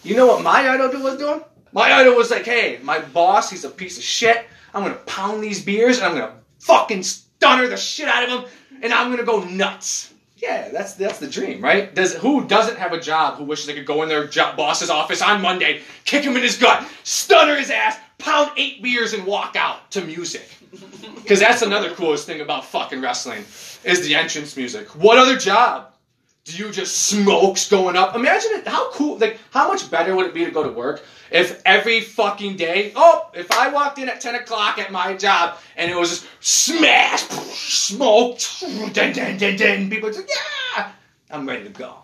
You 0.04 0.14
know 0.14 0.26
what 0.26 0.42
my 0.42 0.68
idol 0.68 1.00
was 1.02 1.18
doing? 1.18 1.42
My 1.72 1.92
idol 1.92 2.14
was 2.14 2.30
like, 2.30 2.44
hey, 2.44 2.78
my 2.84 3.00
boss, 3.00 3.50
he's 3.50 3.64
a 3.64 3.70
piece 3.70 3.98
of 3.98 4.04
shit. 4.04 4.46
I'm 4.72 4.84
gonna 4.84 4.94
pound 4.94 5.42
these 5.42 5.64
beers 5.64 5.98
and 5.98 6.06
I'm 6.06 6.14
gonna 6.14 6.34
fucking 6.60 7.02
stunner 7.02 7.66
the 7.66 7.76
shit 7.76 8.06
out 8.06 8.22
of 8.22 8.28
him 8.28 8.50
and 8.82 8.92
I'm 8.92 9.10
gonna 9.10 9.24
go 9.24 9.42
nuts. 9.42 10.13
Yeah, 10.36 10.68
that's 10.70 10.94
that's 10.94 11.18
the 11.18 11.28
dream, 11.28 11.62
right? 11.62 11.94
Does 11.94 12.14
who 12.14 12.46
doesn't 12.46 12.76
have 12.76 12.92
a 12.92 13.00
job 13.00 13.38
who 13.38 13.44
wishes 13.44 13.66
they 13.66 13.74
could 13.74 13.86
go 13.86 14.02
in 14.02 14.08
their 14.08 14.26
job, 14.26 14.56
boss's 14.56 14.90
office 14.90 15.22
on 15.22 15.40
Monday, 15.40 15.82
kick 16.04 16.24
him 16.24 16.36
in 16.36 16.42
his 16.42 16.58
gut, 16.58 16.86
stunner 17.04 17.56
his 17.56 17.70
ass, 17.70 17.96
pound 18.18 18.50
eight 18.56 18.82
beers 18.82 19.12
and 19.12 19.24
walk 19.24 19.54
out 19.56 19.90
to 19.92 20.04
music? 20.04 20.48
Because 21.24 21.40
that's 21.40 21.62
another 21.62 21.94
coolest 21.94 22.26
thing 22.26 22.42
about 22.42 22.66
fucking 22.66 23.00
wrestling 23.00 23.46
is 23.82 24.04
the 24.04 24.14
entrance 24.14 24.58
music. 24.58 24.94
What 24.94 25.16
other 25.16 25.38
job 25.38 25.93
do 26.44 26.56
you 26.56 26.70
just 26.70 26.96
smokes 27.06 27.68
going 27.70 27.96
up? 27.96 28.14
Imagine 28.14 28.50
it. 28.54 28.68
How 28.68 28.90
cool? 28.90 29.16
Like, 29.16 29.38
how 29.50 29.68
much 29.68 29.90
better 29.90 30.14
would 30.14 30.26
it 30.26 30.34
be 30.34 30.44
to 30.44 30.50
go 30.50 30.62
to 30.62 30.68
work 30.70 31.02
if 31.30 31.62
every 31.64 32.00
fucking 32.02 32.56
day? 32.56 32.92
Oh, 32.94 33.30
if 33.32 33.50
I 33.50 33.70
walked 33.70 33.98
in 33.98 34.08
at 34.10 34.20
ten 34.20 34.34
o'clock 34.34 34.78
at 34.78 34.92
my 34.92 35.14
job 35.14 35.58
and 35.76 35.90
it 35.90 35.96
was 35.96 36.10
just 36.10 36.26
smash, 36.40 37.22
smoke, 37.22 38.38
dun 38.92 39.12
dun 39.12 39.38
dun 39.38 39.56
dun. 39.56 39.88
People 39.88 40.10
just 40.10 40.28
yeah, 40.76 40.92
I'm 41.30 41.48
ready 41.48 41.64
to 41.64 41.70
go. 41.70 41.96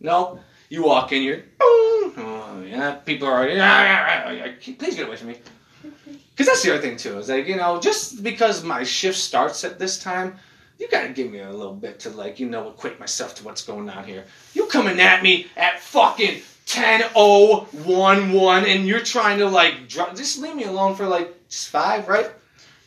No, 0.00 0.38
you 0.68 0.84
walk 0.84 1.10
in, 1.12 1.22
you're 1.22 1.38
boom. 1.38 2.14
Oh 2.16 2.64
yeah, 2.64 2.94
people 2.94 3.26
are 3.26 3.48
yeah. 3.48 4.52
Please 4.60 4.94
get 4.94 5.08
away 5.08 5.16
from 5.16 5.28
me. 5.28 5.38
Because 6.36 6.54
that's 6.54 6.62
the 6.62 6.72
other 6.72 6.80
thing 6.80 6.96
too. 6.96 7.18
Is 7.18 7.28
like 7.28 7.46
you 7.46 7.56
know, 7.56 7.78
just 7.80 8.22
because 8.22 8.64
my 8.64 8.82
shift 8.82 9.18
starts 9.18 9.62
at 9.62 9.78
this 9.78 10.02
time, 10.02 10.38
you 10.80 10.88
gotta 10.88 11.10
give 11.10 11.30
me 11.30 11.40
a 11.40 11.52
little 11.52 11.74
bit 11.74 12.00
to 12.00 12.10
like 12.10 12.40
you 12.40 12.48
know 12.48 12.70
equate 12.70 12.98
myself 12.98 13.34
to 13.36 13.44
what's 13.44 13.64
going 13.64 13.88
on 13.90 14.04
here. 14.04 14.24
You 14.54 14.66
coming 14.66 14.98
at 14.98 15.22
me 15.22 15.46
at 15.56 15.78
fucking 15.78 16.40
ten 16.64 17.02
oh 17.14 17.68
one 17.84 18.32
one, 18.32 18.64
and 18.64 18.86
you're 18.86 19.00
trying 19.00 19.38
to 19.38 19.46
like 19.46 19.88
dr- 19.88 20.16
just 20.16 20.38
leave 20.38 20.56
me 20.56 20.64
alone 20.64 20.96
for 20.96 21.06
like 21.06 21.48
just 21.48 21.68
five, 21.68 22.08
right? 22.08 22.30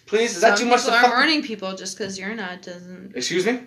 Please, 0.08 0.36
is 0.36 0.42
that 0.42 0.58
too 0.58 0.66
much? 0.66 0.86
To 0.86 0.92
people 0.92 1.06
are 1.06 1.16
morning 1.16 1.44
people 1.44 1.76
just 1.76 1.98
because 1.98 2.18
you're 2.18 2.36
not 2.36 2.64
doesn't. 2.64 3.16
Excuse 3.16 3.46
me. 3.46 3.62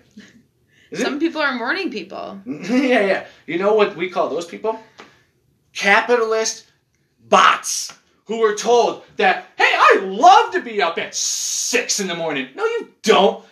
Is 0.90 1.00
it? 1.00 1.04
Some 1.04 1.18
people 1.18 1.40
are 1.40 1.54
morning 1.54 1.90
people. 1.90 2.40
yeah, 2.46 3.00
yeah. 3.00 3.26
You 3.46 3.58
know 3.58 3.74
what 3.74 3.96
we 3.96 4.10
call 4.10 4.28
those 4.28 4.46
people? 4.46 4.78
Capitalist 5.72 6.66
bots 7.28 7.92
who 8.26 8.40
were 8.40 8.54
told 8.54 9.04
that, 9.16 9.46
hey, 9.56 9.64
I 9.64 10.00
love 10.02 10.52
to 10.52 10.60
be 10.60 10.82
up 10.82 10.98
at 10.98 11.14
six 11.14 12.00
in 12.00 12.06
the 12.08 12.14
morning. 12.14 12.48
No, 12.54 12.64
you 12.64 12.92
don't. 13.02 13.44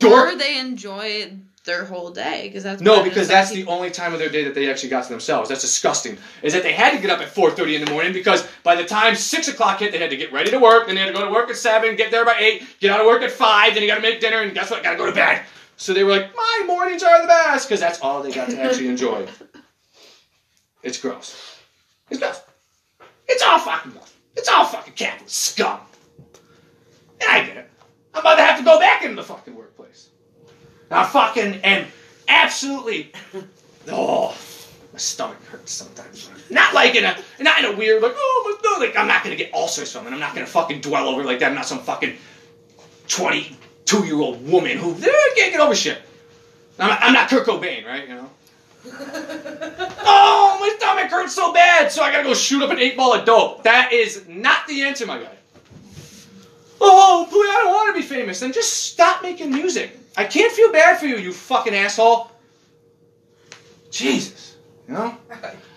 You 0.00 0.12
Or 0.12 0.36
they 0.36 0.58
enjoy 0.58 1.32
their 1.64 1.84
whole 1.84 2.10
day 2.10 2.48
because 2.48 2.62
that's 2.64 2.80
No, 2.80 3.04
because 3.04 3.28
that's 3.28 3.50
the 3.50 3.66
only 3.66 3.90
time 3.90 4.12
of 4.12 4.18
their 4.18 4.30
day 4.30 4.44
that 4.44 4.54
they 4.54 4.70
actually 4.70 4.88
got 4.88 5.04
to 5.04 5.10
themselves. 5.10 5.48
That's 5.48 5.60
disgusting. 5.60 6.16
Is 6.42 6.54
that 6.54 6.62
they 6.62 6.72
had 6.72 6.92
to 6.94 6.98
get 6.98 7.10
up 7.10 7.20
at 7.20 7.28
4.30 7.28 7.74
in 7.74 7.84
the 7.84 7.90
morning 7.90 8.12
because 8.12 8.46
by 8.62 8.74
the 8.74 8.84
time 8.84 9.14
6 9.14 9.48
o'clock 9.48 9.80
hit, 9.80 9.92
they 9.92 9.98
had 9.98 10.10
to 10.10 10.16
get 10.16 10.32
ready 10.32 10.50
to 10.50 10.58
work, 10.58 10.86
then 10.86 10.94
they 10.94 11.02
had 11.02 11.08
to 11.08 11.12
go 11.12 11.24
to 11.24 11.30
work 11.30 11.50
at 11.50 11.56
7, 11.56 11.94
get 11.96 12.10
there 12.10 12.24
by 12.24 12.36
8, 12.38 12.80
get 12.80 12.90
out 12.90 13.00
of 13.00 13.06
work 13.06 13.22
at 13.22 13.30
5, 13.30 13.74
then 13.74 13.82
you 13.82 13.88
gotta 13.88 14.00
make 14.00 14.20
dinner, 14.20 14.40
and 14.40 14.54
guess 14.54 14.70
what? 14.70 14.82
Gotta 14.82 14.96
go 14.96 15.06
to 15.06 15.12
bed. 15.12 15.42
So 15.76 15.92
they 15.92 16.02
were 16.02 16.10
like, 16.10 16.34
my 16.34 16.64
mornings 16.66 17.02
are 17.02 17.20
the 17.20 17.28
best, 17.28 17.68
because 17.68 17.80
that's 17.80 18.00
all 18.00 18.22
they 18.22 18.32
got 18.32 18.50
to 18.50 18.60
actually 18.60 18.88
enjoy. 18.96 19.28
It's 20.82 20.98
gross. 20.98 21.60
It's 22.10 22.18
gross. 22.18 22.40
It's 23.28 23.42
all 23.42 23.58
fucking 23.58 23.92
gross. 23.92 24.12
It's 24.36 24.48
all 24.48 24.64
fucking 24.64 24.94
capitalist 24.94 25.36
scum. 25.36 25.80
And 27.20 27.30
I 27.30 27.44
get 27.44 27.56
it. 27.58 27.70
I'm 28.14 28.20
about 28.20 28.36
to 28.36 28.42
have 28.42 28.58
to 28.58 28.64
go 28.64 28.78
back 28.78 29.02
into 29.04 29.16
the 29.16 29.22
fucking 29.22 29.54
workplace. 29.54 29.67
I 30.90 31.04
fucking 31.06 31.60
am 31.62 31.86
absolutely. 32.28 33.12
Oh, 33.90 34.36
my 34.92 34.98
stomach 34.98 35.42
hurts 35.46 35.72
sometimes. 35.72 36.28
Not 36.50 36.74
like 36.74 36.94
in 36.94 37.02
a, 37.02 37.16
not 37.40 37.58
in 37.60 37.64
a 37.64 37.74
weird 37.74 38.02
like 38.02 38.12
oh 38.14 38.42
my 38.44 38.58
stomach. 38.60 38.90
Like 38.90 38.98
I'm 38.98 39.08
not 39.08 39.24
gonna 39.24 39.34
get 39.34 39.54
ulcers 39.54 39.90
from 39.90 40.06
it. 40.06 40.12
I'm 40.12 40.20
not 40.20 40.34
gonna 40.34 40.46
fucking 40.46 40.82
dwell 40.82 41.08
over 41.08 41.22
it 41.22 41.24
like 41.24 41.38
that. 41.38 41.48
I'm 41.48 41.54
not 41.54 41.64
some 41.64 41.78
fucking 41.78 42.14
22 43.08 44.04
year 44.04 44.16
old 44.16 44.46
woman 44.46 44.76
who 44.76 44.92
eh, 44.92 45.34
can't 45.36 45.52
get 45.52 45.60
over 45.60 45.74
shit. 45.74 46.02
I'm 46.78 46.88
not, 46.88 46.98
I'm 47.02 47.12
not 47.14 47.30
Kurt 47.30 47.46
Cobain, 47.46 47.86
right? 47.86 48.06
You 48.08 48.14
know. 48.14 48.30
Oh, 50.10 50.56
my 50.60 50.74
stomach 50.78 51.10
hurts 51.10 51.34
so 51.34 51.52
bad, 51.52 51.92
so 51.92 52.02
I 52.02 52.10
gotta 52.10 52.24
go 52.24 52.34
shoot 52.34 52.62
up 52.62 52.70
an 52.70 52.78
eight 52.78 52.96
ball 52.96 53.14
of 53.14 53.24
dope. 53.26 53.62
That 53.64 53.92
is 53.92 54.26
not 54.26 54.66
the 54.66 54.82
answer, 54.82 55.06
my 55.06 55.18
guy. 55.18 55.36
Oh, 56.80 57.26
please, 57.28 57.48
I 57.50 57.62
don't 57.64 57.74
want 57.74 57.94
to 57.94 58.00
be 58.00 58.06
famous. 58.06 58.40
Then 58.40 58.52
just 58.52 58.72
stop 58.72 59.22
making 59.22 59.50
music. 59.50 59.97
I 60.18 60.24
can't 60.24 60.52
feel 60.52 60.72
bad 60.72 60.98
for 60.98 61.06
you, 61.06 61.16
you 61.16 61.32
fucking 61.32 61.72
asshole. 61.72 62.32
Jesus, 63.88 64.56
you 64.88 64.94
know. 64.94 65.16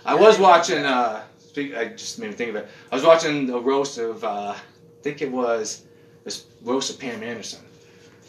I 0.03 0.15
was 0.15 0.39
watching. 0.49 0.79
Uh, 0.79 1.21
speak, 1.37 1.75
I 1.75 1.89
just 1.89 2.17
made 2.17 2.31
me 2.31 2.33
think 2.33 2.49
of 2.49 2.55
it. 2.55 2.67
I 2.91 2.95
was 2.95 3.03
watching 3.03 3.45
the 3.45 3.59
roast 3.59 3.99
of. 3.99 4.23
Uh, 4.23 4.55
I 4.55 5.03
think 5.03 5.21
it 5.21 5.31
was 5.31 5.83
this 6.23 6.45
roast 6.63 6.89
of 6.89 6.99
Pam 6.99 7.21
Anderson. 7.21 7.59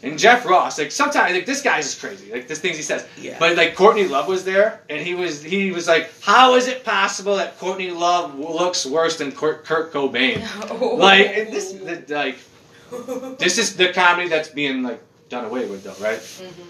And 0.03 0.19
Jeff 0.19 0.45
Ross, 0.45 0.77
like 0.77 0.91
sometimes, 0.91 1.33
like 1.33 1.47
this 1.47 1.63
guy's 1.63 1.85
just 1.85 1.99
crazy. 1.99 2.31
Like 2.31 2.47
this 2.47 2.59
things 2.59 2.77
he 2.77 2.83
says. 2.83 3.07
Yeah. 3.19 3.37
But 3.39 3.57
like 3.57 3.73
Courtney 3.73 4.05
Love 4.05 4.27
was 4.27 4.45
there, 4.45 4.81
and 4.89 5.01
he 5.01 5.15
was 5.15 5.41
he 5.41 5.71
was 5.71 5.87
like, 5.87 6.11
"How 6.21 6.53
is 6.53 6.67
it 6.67 6.83
possible 6.83 7.37
that 7.37 7.57
Courtney 7.57 7.89
Love 7.89 8.37
looks 8.37 8.85
worse 8.85 9.17
than 9.17 9.31
Kurt, 9.31 9.65
Kurt 9.65 9.91
Cobain?" 9.91 10.43
Like 10.99 11.27
and 11.27 11.51
this, 11.51 11.71
the, 11.71 12.03
like 12.13 12.37
this 13.39 13.57
is 13.57 13.75
the 13.77 13.91
comedy 13.93 14.29
that's 14.29 14.49
being 14.49 14.83
like 14.83 15.01
done 15.33 15.45
away 15.45 15.65
with, 15.65 15.83
though, 15.83 15.97
right? 16.03 16.19
Mm-hmm. 16.19 16.69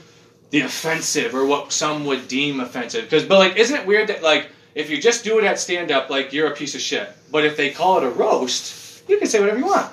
The 0.50 0.62
offensive, 0.62 1.36
or 1.36 1.46
what 1.46 1.72
some 1.72 2.06
would 2.06 2.28
deem 2.28 2.60
offensive, 2.60 3.04
because 3.04 3.26
but 3.26 3.40
like, 3.40 3.58
isn't 3.58 3.76
it 3.82 3.86
weird 3.86 4.08
that 4.10 4.24
like 4.24 4.50
if 4.76 4.90
you 4.90 5.02
just 5.02 5.24
do 5.24 5.38
it 5.40 5.44
at 5.44 5.60
stand 5.60 5.92
up, 5.92 6.10
like 6.10 6.34
you're 6.34 6.52
a 6.52 6.56
piece 6.56 6.76
of 6.76 6.82
shit, 6.82 7.10
but 7.32 7.46
if 7.46 7.58
they 7.58 7.70
call 7.70 7.98
it 7.98 8.04
a 8.04 8.10
roast, 8.10 9.08
you 9.10 9.18
can 9.18 9.28
say 9.28 9.40
whatever 9.40 9.60
you 9.60 9.66
want, 9.66 9.92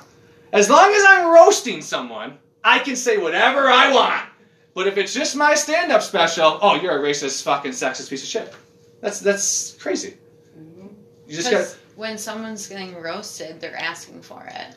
as 0.53 0.69
long 0.71 0.93
as 0.93 1.05
I'm 1.07 1.33
roasting 1.33 1.83
someone. 1.83 2.39
I 2.63 2.79
can 2.79 2.95
say 2.95 3.17
whatever 3.17 3.71
I 3.71 3.91
want. 3.91 4.29
But 4.75 4.87
if 4.87 4.99
it's 4.99 5.15
just 5.15 5.35
my 5.35 5.55
stand-up 5.55 6.03
special, 6.03 6.59
oh, 6.61 6.75
you're 6.75 6.99
a 6.99 7.01
racist, 7.01 7.43
fucking 7.43 7.73
sexist 7.73 8.11
piece 8.11 8.23
of 8.23 8.29
shit. 8.29 8.55
That's 9.01 9.19
that's 9.19 9.77
crazy. 9.81 10.19
Mm-hmm. 10.59 10.89
You 11.27 11.35
just 11.35 11.51
got, 11.51 11.75
when 11.97 12.19
someone's 12.19 12.67
getting 12.69 12.95
roasted, 13.01 13.63
they're 13.63 13.81
asking 13.81 14.21
for 14.21 14.45
it. 14.45 14.77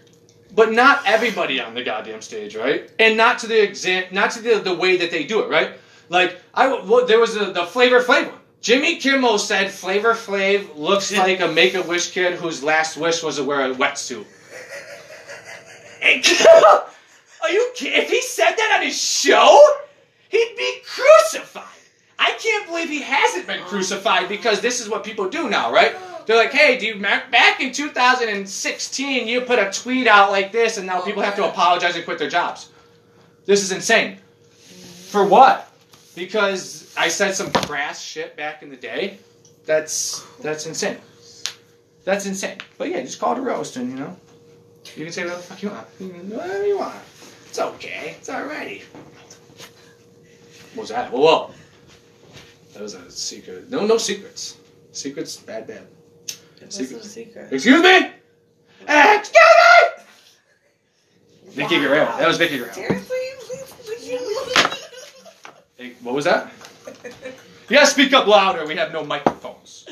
But 0.54 0.72
not 0.72 1.02
everybody 1.06 1.60
on 1.60 1.74
the 1.74 1.84
goddamn 1.84 2.22
stage, 2.22 2.56
right? 2.56 2.90
And 3.00 3.18
not 3.18 3.40
to 3.40 3.48
the 3.48 3.62
exam, 3.62 4.06
not 4.12 4.32
to 4.32 4.42
the, 4.42 4.60
the 4.60 4.76
way 4.76 4.98
that 4.98 5.12
they 5.12 5.24
do 5.24 5.42
it, 5.42 5.50
right? 5.50 5.74
Like 6.10 6.40
I, 6.54 6.68
well, 6.68 7.06
there 7.06 7.20
was 7.20 7.34
the, 7.34 7.52
the 7.52 7.66
Flavor 7.66 8.02
Flav 8.02 8.28
one. 8.28 8.40
Jimmy 8.62 8.98
Kimmel 8.98 9.40
said 9.40 9.72
Flavor 9.72 10.14
Flav 10.14 10.78
looks 10.78 11.12
like 11.18 11.40
a 11.40 11.48
Make 11.48 11.74
a 11.74 11.82
Wish 11.82 12.12
kid 12.12 12.36
whose 12.36 12.64
last 12.64 12.98
wish 12.98 13.24
was 13.24 13.38
to 13.38 13.44
wear 13.44 13.72
a 13.72 13.76
wetsuit. 13.76 14.26
Are 17.44 17.50
you 17.50 17.72
kidding? 17.76 18.02
If 18.02 18.10
he 18.10 18.22
said 18.22 18.52
that 18.56 18.78
on 18.78 18.86
his 18.86 19.02
show, 19.02 19.60
he'd 20.30 20.56
be 20.58 20.82
crucified. 20.86 21.64
I 22.18 22.32
can't 22.40 22.68
believe 22.68 22.90
he 22.90 23.02
hasn't 23.02 23.48
been 23.48 23.62
crucified 23.64 24.30
because 24.30 24.62
this 24.62 24.80
is 24.80 24.88
what 24.88 25.04
people 25.04 25.30
do 25.30 25.50
now, 25.50 25.74
right? 25.74 25.96
They're 26.26 26.38
like, 26.38 26.52
hey, 26.52 26.78
do 26.78 26.86
you 26.86 27.00
back 27.00 27.60
in 27.60 27.72
2016 27.72 29.28
you 29.28 29.42
put 29.42 29.60
a 29.60 29.72
tweet 29.72 30.08
out 30.08 30.32
like 30.32 30.52
this 30.52 30.78
and 30.78 30.88
now 30.88 31.02
people 31.02 31.22
have 31.22 31.36
to 31.36 31.48
apologize 31.48 31.96
and 31.96 32.06
quit 32.06 32.20
their 32.20 32.30
jobs. 32.30 32.70
This 33.46 33.62
is 33.62 33.72
insane. 33.72 34.18
For 35.10 35.26
what? 35.26 35.74
because 36.16 36.94
I 36.98 37.08
said 37.08 37.34
some 37.34 37.52
crass 37.52 38.02
shit 38.02 38.36
back 38.36 38.64
in 38.64 38.70
the 38.70 38.76
day, 38.76 39.18
that's 39.66 40.26
that's 40.42 40.66
insane. 40.66 40.98
That's 42.04 42.26
insane. 42.26 42.58
But 42.78 42.90
yeah, 42.90 43.02
just 43.02 43.20
call 43.20 43.34
it 43.34 43.40
a 43.40 43.42
roast, 43.42 43.78
and 43.78 43.90
you 43.92 43.96
know, 43.96 44.18
you 44.96 45.06
can 45.06 45.14
say 45.14 45.24
whatever 45.24 45.42
the 45.42 45.48
fuck 45.48 45.64
you 45.64 45.70
want. 45.70 45.88
You 46.00 46.10
can 46.10 46.30
do 46.30 46.36
whatever 46.36 46.66
you 46.66 46.78
want. 46.78 46.96
It's 47.48 47.60
okay. 47.60 48.16
It's 48.18 48.30
alrighty. 48.30 48.84
What 50.74 50.82
was 50.82 50.90
that? 50.90 51.12
Whoa, 51.12 51.22
whoa. 51.22 51.52
That 52.74 52.82
was 52.82 52.96
a 52.96 53.10
secret. 53.12 53.70
No, 53.70 53.86
no 53.86 53.98
secrets. 53.98 54.58
Secrets, 54.92 55.38
bad, 55.38 55.68
bad. 55.68 55.88
It 56.66 56.74
Secret. 56.74 56.96
wasn't 56.98 57.14
secret. 57.14 57.54
Excuse 57.54 57.82
me. 57.84 57.98
Excuse 58.88 59.44
me. 61.56 61.64
Vickie 61.64 61.80
Guerrero. 61.82 62.06
That 62.18 62.28
was 62.28 62.38
Vickie 62.40 62.58
Guerrero. 62.60 62.74
Seriously? 62.74 63.18
Hey, 65.76 65.94
what 66.04 66.14
was 66.14 66.26
that? 66.26 66.52
Gotta 67.68 67.88
speak 67.88 68.14
up 68.14 68.28
louder. 68.28 68.66
We 68.68 68.76
have 68.76 68.94
no 68.94 69.04
microphones. 69.04 69.86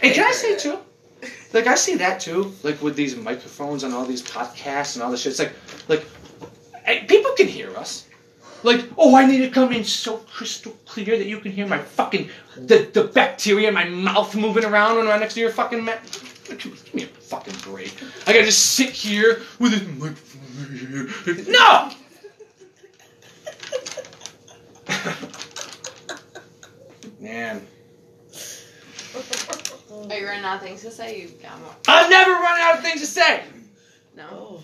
Hey, 0.00 0.14
can 0.14 0.24
I 0.26 0.32
say 0.32 0.56
too? 0.56 0.78
Like 1.52 1.66
I 1.66 1.74
see 1.74 1.96
that 1.96 2.18
too. 2.18 2.54
Like 2.62 2.80
with 2.82 2.96
these 2.96 3.14
microphones 3.14 3.84
and 3.84 3.92
all 3.92 4.06
these 4.06 4.22
podcasts 4.22 4.94
and 4.96 5.02
all 5.02 5.10
this 5.10 5.20
shit. 5.20 5.30
It's 5.32 5.38
like, 5.38 5.52
like, 5.88 6.06
hey, 6.84 7.04
people 7.04 7.32
can 7.36 7.46
hear 7.46 7.76
us. 7.76 8.05
Like, 8.66 8.84
oh, 8.98 9.14
I 9.14 9.24
need 9.26 9.38
to 9.38 9.48
come 9.50 9.72
in 9.72 9.84
so 9.84 10.16
crystal 10.16 10.72
clear 10.86 11.16
that 11.16 11.26
you 11.26 11.38
can 11.38 11.52
hear 11.52 11.68
my 11.68 11.78
fucking 11.78 12.28
the 12.56 12.78
the 12.92 13.04
bacteria 13.04 13.68
in 13.68 13.74
my 13.74 13.84
mouth 13.84 14.34
moving 14.34 14.64
around 14.64 14.96
when 14.96 15.06
I'm 15.06 15.20
next 15.20 15.34
to 15.34 15.40
your 15.40 15.50
fucking 15.50 15.84
ma- 15.84 15.94
Give 16.48 16.94
me 16.94 17.04
a 17.04 17.06
fucking 17.06 17.54
break. 17.62 17.94
I 18.26 18.32
gotta 18.32 18.44
just 18.44 18.74
sit 18.74 18.90
here 18.90 19.40
with 19.60 19.70
this 19.70 19.86
microphone. 19.96 21.52
No. 21.52 21.92
Man, 27.20 27.64
Are 30.10 30.18
you 30.18 30.26
running 30.26 30.44
out 30.44 30.56
of 30.56 30.62
things 30.62 30.82
to 30.82 30.90
say? 30.90 31.20
You 31.20 31.28
got 31.28 31.60
more. 31.60 31.70
I've 31.86 32.10
never 32.10 32.32
run 32.32 32.60
out 32.60 32.78
of 32.78 32.84
things 32.84 33.00
to 33.00 33.06
say. 33.06 33.44
No. 34.16 34.26
Oh. 34.32 34.60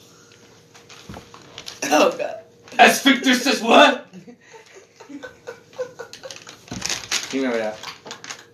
Oh 1.85 2.17
god. 2.19 2.43
As 2.79 3.03
Victor 3.03 3.35
says, 3.35 3.61
what? 3.63 4.07
You 7.33 7.43
remember 7.43 7.59
that? 7.59 7.79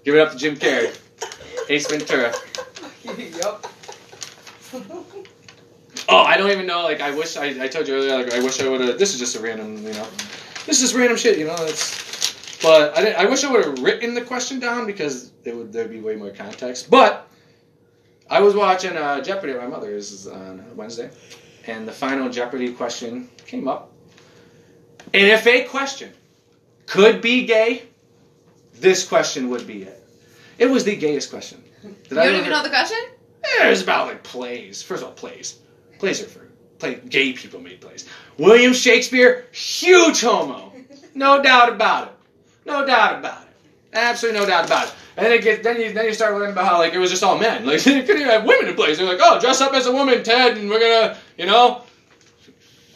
Give 0.04 0.14
it 0.14 0.20
up 0.20 0.32
to 0.32 0.38
Jim 0.38 0.56
Carrey, 0.56 0.96
Ace 1.68 1.86
Ventura. 1.88 2.32
yup. 3.04 3.66
Oh, 6.10 6.22
I 6.22 6.38
don't 6.38 6.50
even 6.50 6.66
know. 6.66 6.84
Like, 6.84 7.02
I 7.02 7.10
wish 7.10 7.36
I, 7.36 7.64
I 7.64 7.68
told 7.68 7.86
you 7.86 7.94
earlier. 7.94 8.16
Like, 8.24 8.32
I 8.32 8.40
wish 8.42 8.62
I 8.62 8.68
would 8.68 8.80
have. 8.80 8.98
This 8.98 9.12
is 9.12 9.18
just 9.20 9.36
a 9.36 9.40
random, 9.40 9.76
you 9.76 9.92
know. 9.92 10.06
This 10.64 10.80
is 10.82 10.94
random 10.94 11.18
shit, 11.18 11.36
you 11.38 11.46
know. 11.46 11.56
It's. 11.60 12.58
But 12.62 12.96
I, 12.96 13.02
didn't- 13.02 13.18
I 13.18 13.26
wish 13.26 13.44
I 13.44 13.52
would 13.52 13.62
have 13.62 13.78
written 13.82 14.14
the 14.14 14.22
question 14.22 14.58
down 14.58 14.86
because 14.86 15.32
there 15.44 15.54
would 15.54 15.70
there'd 15.70 15.90
be 15.90 16.00
way 16.00 16.16
more 16.16 16.30
context. 16.30 16.88
But 16.88 17.28
I 18.30 18.40
was 18.40 18.54
watching 18.54 18.96
uh, 18.96 19.20
Jeopardy 19.22 19.52
at 19.52 19.60
my 19.60 19.66
mother's 19.66 20.26
on 20.26 20.64
Wednesday, 20.74 21.10
and 21.66 21.86
the 21.86 21.92
final 21.92 22.30
Jeopardy 22.30 22.72
question 22.72 23.28
came 23.46 23.68
up. 23.68 23.92
And 25.14 25.26
if 25.28 25.46
a 25.46 25.64
question 25.64 26.12
could 26.86 27.20
be 27.20 27.46
gay, 27.46 27.82
this 28.74 29.06
question 29.06 29.50
would 29.50 29.66
be 29.66 29.82
it. 29.82 30.02
It 30.58 30.66
was 30.70 30.84
the 30.84 30.96
gayest 30.96 31.30
question. 31.30 31.62
Did 31.82 31.90
You 32.10 32.16
don't 32.16 32.26
ever- 32.26 32.36
even 32.38 32.50
know 32.50 32.62
the 32.62 32.68
question? 32.68 32.98
yeah, 33.58 33.70
was 33.70 33.82
about 33.82 34.08
like 34.08 34.22
plays. 34.22 34.82
First 34.82 35.02
of 35.02 35.08
all, 35.08 35.14
plays. 35.14 35.58
Plays 35.98 36.22
are 36.22 36.26
for 36.26 36.48
play. 36.78 37.00
Gay 37.08 37.32
people 37.32 37.60
made 37.60 37.80
plays. 37.80 38.04
William 38.36 38.72
Shakespeare, 38.72 39.46
huge 39.52 40.20
homo, 40.20 40.72
no 41.14 41.42
doubt 41.42 41.72
about 41.72 42.08
it. 42.08 42.14
No 42.66 42.86
doubt 42.86 43.18
about 43.18 43.42
it. 43.42 43.48
Absolutely 43.92 44.40
no 44.40 44.46
doubt 44.46 44.66
about 44.66 44.88
it. 44.88 44.94
And 45.16 45.26
then 45.26 45.32
it 45.32 45.42
gets, 45.42 45.62
then 45.64 45.80
you 45.80 45.92
then 45.92 46.04
you 46.04 46.14
start 46.14 46.34
learning 46.34 46.52
about 46.52 46.66
how 46.66 46.78
like 46.78 46.92
it 46.94 46.98
was 46.98 47.10
just 47.10 47.22
all 47.22 47.38
men. 47.38 47.66
Like 47.66 47.82
they 47.84 48.02
couldn't 48.02 48.22
even 48.22 48.32
have 48.32 48.44
women 48.44 48.68
in 48.68 48.74
plays. 48.76 48.98
They're 48.98 49.06
like, 49.06 49.18
oh, 49.20 49.40
dress 49.40 49.60
up 49.60 49.72
as 49.72 49.86
a 49.86 49.92
woman, 49.92 50.22
Ted, 50.22 50.56
and 50.56 50.68
we're 50.68 50.80
gonna, 50.80 51.18
you 51.36 51.46
know. 51.46 51.82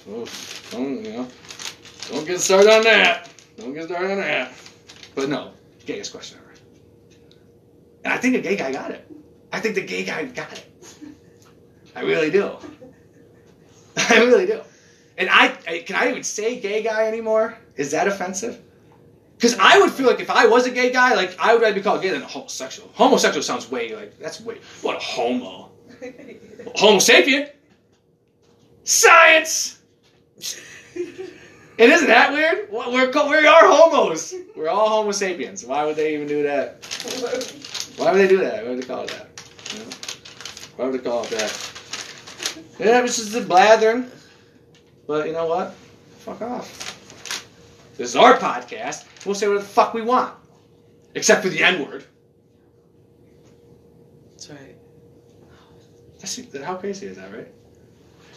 Oh, 0.08 0.26
oh 0.74 0.78
you 0.78 1.12
know? 1.12 1.28
Don't 2.12 2.26
get 2.26 2.40
started 2.40 2.70
on 2.70 2.82
that. 2.84 3.30
Don't 3.56 3.72
get 3.72 3.84
started 3.84 4.10
on 4.10 4.18
that. 4.18 4.52
But 5.14 5.30
no, 5.30 5.52
gayest 5.86 6.12
question 6.12 6.38
ever. 6.42 6.52
And 8.04 8.12
I 8.12 8.18
think 8.18 8.36
a 8.36 8.40
gay 8.40 8.54
guy 8.54 8.70
got 8.70 8.90
it. 8.90 9.10
I 9.50 9.60
think 9.60 9.74
the 9.74 9.82
gay 9.82 10.04
guy 10.04 10.24
got 10.26 10.52
it. 10.52 10.66
I 11.96 12.02
really 12.02 12.30
do. 12.30 12.56
I 13.96 14.18
really 14.18 14.44
do. 14.44 14.60
And 15.16 15.30
I, 15.30 15.56
I 15.66 15.78
can 15.86 15.96
I 15.96 16.10
even 16.10 16.22
say 16.22 16.60
gay 16.60 16.82
guy 16.82 17.06
anymore? 17.06 17.56
Is 17.76 17.90
that 17.92 18.06
offensive? 18.06 18.60
Because 19.36 19.56
I 19.58 19.78
would 19.78 19.90
feel 19.90 20.06
like 20.06 20.20
if 20.20 20.30
I 20.30 20.46
was 20.46 20.66
a 20.66 20.70
gay 20.70 20.92
guy, 20.92 21.14
like 21.14 21.34
I 21.38 21.54
would 21.54 21.62
rather 21.62 21.74
be 21.74 21.80
called 21.80 22.02
gay 22.02 22.10
than 22.10 22.22
a 22.22 22.26
homosexual. 22.26 22.90
Homosexual 22.94 23.42
sounds 23.42 23.70
way 23.70 23.94
like 23.94 24.18
that's 24.18 24.40
way 24.40 24.58
what 24.82 24.96
a 24.96 25.00
homo. 25.00 25.70
Homo 26.76 26.98
sapien. 26.98 27.50
Science. 28.84 29.78
And 31.82 31.90
isn't 31.90 32.06
that 32.06 32.32
weird? 32.32 32.70
We're 32.70 33.10
we 33.10 33.44
are 33.44 33.66
homos. 33.66 34.32
We're 34.54 34.68
all 34.68 34.88
Homo 34.88 35.10
sapiens. 35.10 35.66
Why 35.66 35.84
would 35.84 35.96
they 35.96 36.14
even 36.14 36.28
do 36.28 36.44
that? 36.44 36.76
Why 37.96 38.12
would 38.12 38.20
they 38.20 38.28
do 38.28 38.38
that? 38.38 38.62
Why 38.62 38.70
would 38.70 38.80
they 38.80 38.86
call 38.86 39.02
it 39.02 39.08
that? 39.08 39.42
You 39.72 39.80
know? 39.80 39.90
Why 40.76 40.84
would 40.84 40.94
they 40.94 41.02
call 41.02 41.24
it 41.24 41.30
that? 41.30 41.72
Yeah, 42.78 43.00
it 43.00 43.02
was 43.02 43.16
just 43.16 43.34
a 43.34 43.40
blathering. 43.40 44.08
But 45.08 45.26
you 45.26 45.32
know 45.32 45.46
what? 45.46 45.74
Fuck 46.20 46.42
off. 46.42 46.70
This 47.96 48.10
is 48.10 48.16
our 48.16 48.38
podcast. 48.38 49.04
We'll 49.26 49.34
say 49.34 49.48
whatever 49.48 49.64
the 49.64 49.68
fuck 49.68 49.92
we 49.92 50.02
want. 50.02 50.32
Except 51.16 51.42
for 51.42 51.48
the 51.48 51.64
N 51.64 51.84
word. 51.84 52.04
That's 54.30 54.50
right. 54.50 54.76
That's, 56.20 56.62
how 56.62 56.76
crazy 56.76 57.06
is 57.06 57.16
that, 57.16 57.34
right? 57.34 57.52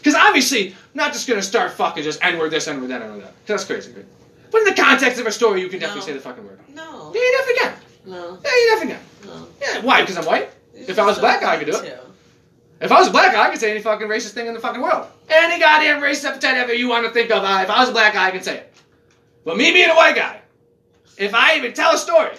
Because 0.05 0.21
obviously, 0.21 0.67
I'm 0.69 0.75
not 0.93 1.13
just 1.13 1.27
gonna 1.27 1.41
start 1.41 1.71
fucking 1.71 2.03
just 2.03 2.23
N 2.23 2.37
word 2.37 2.51
this, 2.51 2.67
N 2.67 2.79
word 2.79 2.91
that, 2.91 3.01
N 3.01 3.13
word 3.15 3.23
that. 3.23 3.33
that's 3.47 3.63
crazy, 3.63 3.91
right? 3.91 4.05
But 4.51 4.59
in 4.59 4.65
the 4.65 4.79
context 4.79 5.19
of 5.19 5.25
a 5.25 5.31
story, 5.31 5.61
you 5.61 5.67
can 5.67 5.79
definitely 5.79 6.01
No. 6.01 6.05
say 6.05 6.13
the 6.13 6.19
fucking 6.19 6.45
word. 6.45 6.59
No. 6.75 7.11
Yeah, 7.15 7.21
you 7.21 7.37
definitely 7.39 7.59
can. 7.63 7.73
No. 8.11 8.39
Yeah, 8.43 8.51
you 8.51 8.69
definitely 8.69 8.93
can. 8.93 9.29
No. 9.39 9.47
Yeah, 9.59 9.79
why? 9.81 10.01
Because 10.01 10.17
I'm 10.19 10.25
white? 10.25 10.51
If 10.75 10.99
I 10.99 11.05
was 11.05 11.13
just 11.15 11.21
black, 11.21 11.41
I 11.41 11.57
could 11.57 11.65
do 11.65 11.75
it. 11.77 11.85
to. 11.85 11.99
If 12.81 12.91
I 12.91 12.99
was 12.99 13.07
a 13.07 13.11
black 13.11 13.33
guy, 13.33 13.47
I 13.47 13.49
could 13.49 13.59
say 13.59 13.71
any 13.71 13.81
fucking 13.81 14.07
racist 14.07 14.33
thing 14.33 14.45
in 14.45 14.53
the 14.53 14.59
fucking 14.59 14.79
world. 14.79 15.07
Any 15.27 15.59
goddamn 15.59 16.01
racist 16.03 16.25
epithet 16.25 16.55
ever 16.55 16.71
you 16.73 16.87
want 16.87 17.07
to 17.07 17.11
think 17.11 17.31
of. 17.31 17.43
uh, 17.43 17.61
If 17.63 17.71
I 17.71 17.79
was 17.79 17.89
a 17.89 17.91
black 17.91 18.13
guy, 18.13 18.27
I 18.27 18.31
could 18.31 18.43
say 18.43 18.57
it. 18.57 18.73
But 19.43 19.57
me 19.57 19.71
being 19.73 19.89
a 19.89 19.95
white 19.95 20.15
guy, 20.15 20.39
if 21.17 21.33
I 21.33 21.55
even 21.57 21.73
tell 21.73 21.95
a 21.95 21.97
story 21.97 22.35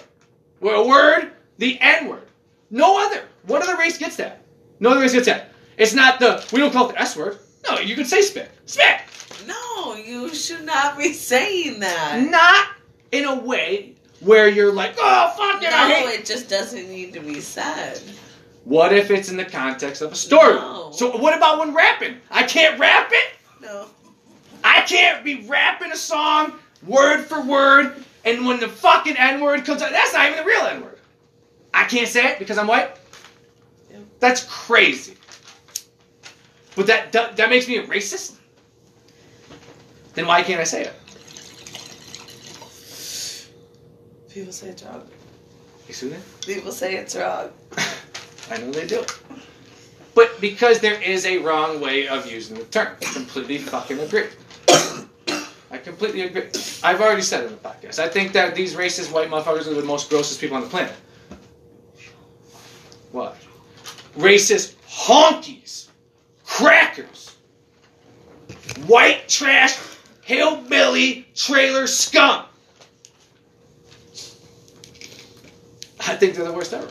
where 0.61 0.75
a 0.75 0.87
word, 0.87 1.31
the 1.57 1.77
N 1.81 2.07
word, 2.07 2.29
no 2.71 3.05
other, 3.05 3.23
what 3.45 3.61
other 3.61 3.75
race 3.75 3.97
gets 3.97 4.15
that? 4.17 4.41
No 4.79 4.91
other 4.91 5.01
race 5.01 5.11
gets 5.11 5.25
that. 5.25 5.49
It's 5.77 5.93
not 5.93 6.21
the, 6.21 6.47
we 6.53 6.59
don't 6.59 6.71
call 6.71 6.89
it 6.89 6.93
the 6.93 7.01
S 7.01 7.17
word. 7.17 7.39
No, 7.69 7.79
you 7.79 7.95
can 7.95 8.05
say 8.05 8.21
spit. 8.21 8.51
Spit! 8.65 9.01
No, 9.45 9.95
you 9.95 10.33
should 10.33 10.65
not 10.65 10.97
be 10.97 11.13
saying 11.13 11.79
that. 11.79 12.25
Not 12.29 12.67
in 13.11 13.25
a 13.25 13.35
way 13.35 13.93
where 14.19 14.47
you're 14.47 14.73
like, 14.73 14.95
oh, 14.97 15.33
fuck 15.37 15.61
it, 15.61 15.69
I 15.71 15.89
No, 15.89 15.95
hate 15.95 16.19
it 16.19 16.25
just 16.25 16.49
doesn't 16.49 16.89
need 16.89 17.13
to 17.13 17.19
be 17.19 17.39
said. 17.39 18.01
What 18.63 18.93
if 18.93 19.11
it's 19.11 19.29
in 19.29 19.37
the 19.37 19.45
context 19.45 20.01
of 20.01 20.11
a 20.11 20.15
story? 20.15 20.55
No. 20.55 20.91
So 20.91 21.15
what 21.17 21.35
about 21.35 21.59
when 21.59 21.73
rapping? 21.73 22.17
I 22.29 22.43
can't 22.43 22.79
rap 22.79 23.09
it? 23.11 23.33
No. 23.61 23.87
I 24.63 24.81
can't 24.81 25.23
be 25.23 25.45
rapping 25.47 25.91
a 25.91 25.95
song 25.95 26.53
word 26.85 27.23
for 27.23 27.41
word, 27.41 28.03
and 28.25 28.45
when 28.45 28.59
the 28.59 28.67
fucking 28.67 29.15
N 29.17 29.39
word 29.41 29.65
comes 29.65 29.81
out, 29.81 29.91
that's 29.91 30.13
not 30.13 30.25
even 30.25 30.37
the 30.39 30.45
real 30.45 30.61
N 30.61 30.81
word. 30.81 30.99
I 31.73 31.83
can't 31.85 32.07
say 32.07 32.31
it 32.31 32.39
because 32.39 32.57
I'm 32.57 32.67
white. 32.67 32.91
That's 34.19 34.43
crazy. 34.45 35.16
But 36.77 36.85
that, 36.85 37.11
that 37.11 37.35
that 37.37 37.49
makes 37.49 37.67
me 37.67 37.77
a 37.77 37.83
racist. 37.87 38.35
Then 40.13 40.27
why 40.27 40.43
can't 40.43 40.61
I 40.61 40.63
say 40.63 40.83
it? 40.83 40.93
People 44.29 44.53
say 44.53 44.69
it's 44.69 44.83
wrong. 44.83 45.01
You 45.87 45.93
see 45.95 46.09
that? 46.09 46.19
People 46.45 46.71
say 46.71 46.95
it's 46.95 47.15
wrong. 47.15 47.49
I 48.51 48.57
know 48.59 48.71
they 48.71 48.85
do. 48.85 49.03
But 50.13 50.39
because 50.39 50.79
there 50.79 51.01
is 51.01 51.25
a 51.25 51.39
wrong 51.39 51.81
way 51.81 52.07
of 52.07 52.31
using 52.31 52.57
the 52.57 52.65
term. 52.65 52.95
I 53.01 53.05
completely 53.05 53.57
fucking 53.57 53.99
agree. 53.99 54.27
I 55.71 55.79
completely 55.79 56.21
agree. 56.21 56.49
I've 56.83 57.01
already 57.01 57.23
said 57.23 57.43
it 57.43 57.47
in 57.47 57.53
the 57.53 57.57
podcast. 57.57 57.97
I 57.97 58.07
think 58.07 58.33
that 58.33 58.53
these 58.53 58.75
racist 58.75 59.11
white 59.11 59.29
motherfuckers 59.29 59.65
are 59.67 59.73
the 59.73 59.81
most 59.81 60.11
grossest 60.11 60.39
people 60.39 60.57
on 60.57 60.63
the 60.63 60.69
planet. 60.69 60.93
What? 63.11 63.35
Racist 64.15 64.75
honkies, 64.87 65.56
crackers, 66.57 67.35
white 68.87 69.29
trash, 69.29 69.77
hillbilly, 70.23 71.27
trailer 71.35 71.85
scum. 71.85 72.45
I 75.99 76.15
think 76.15 76.33
they're 76.33 76.45
the 76.45 76.53
worst 76.53 76.73
ever. 76.73 76.89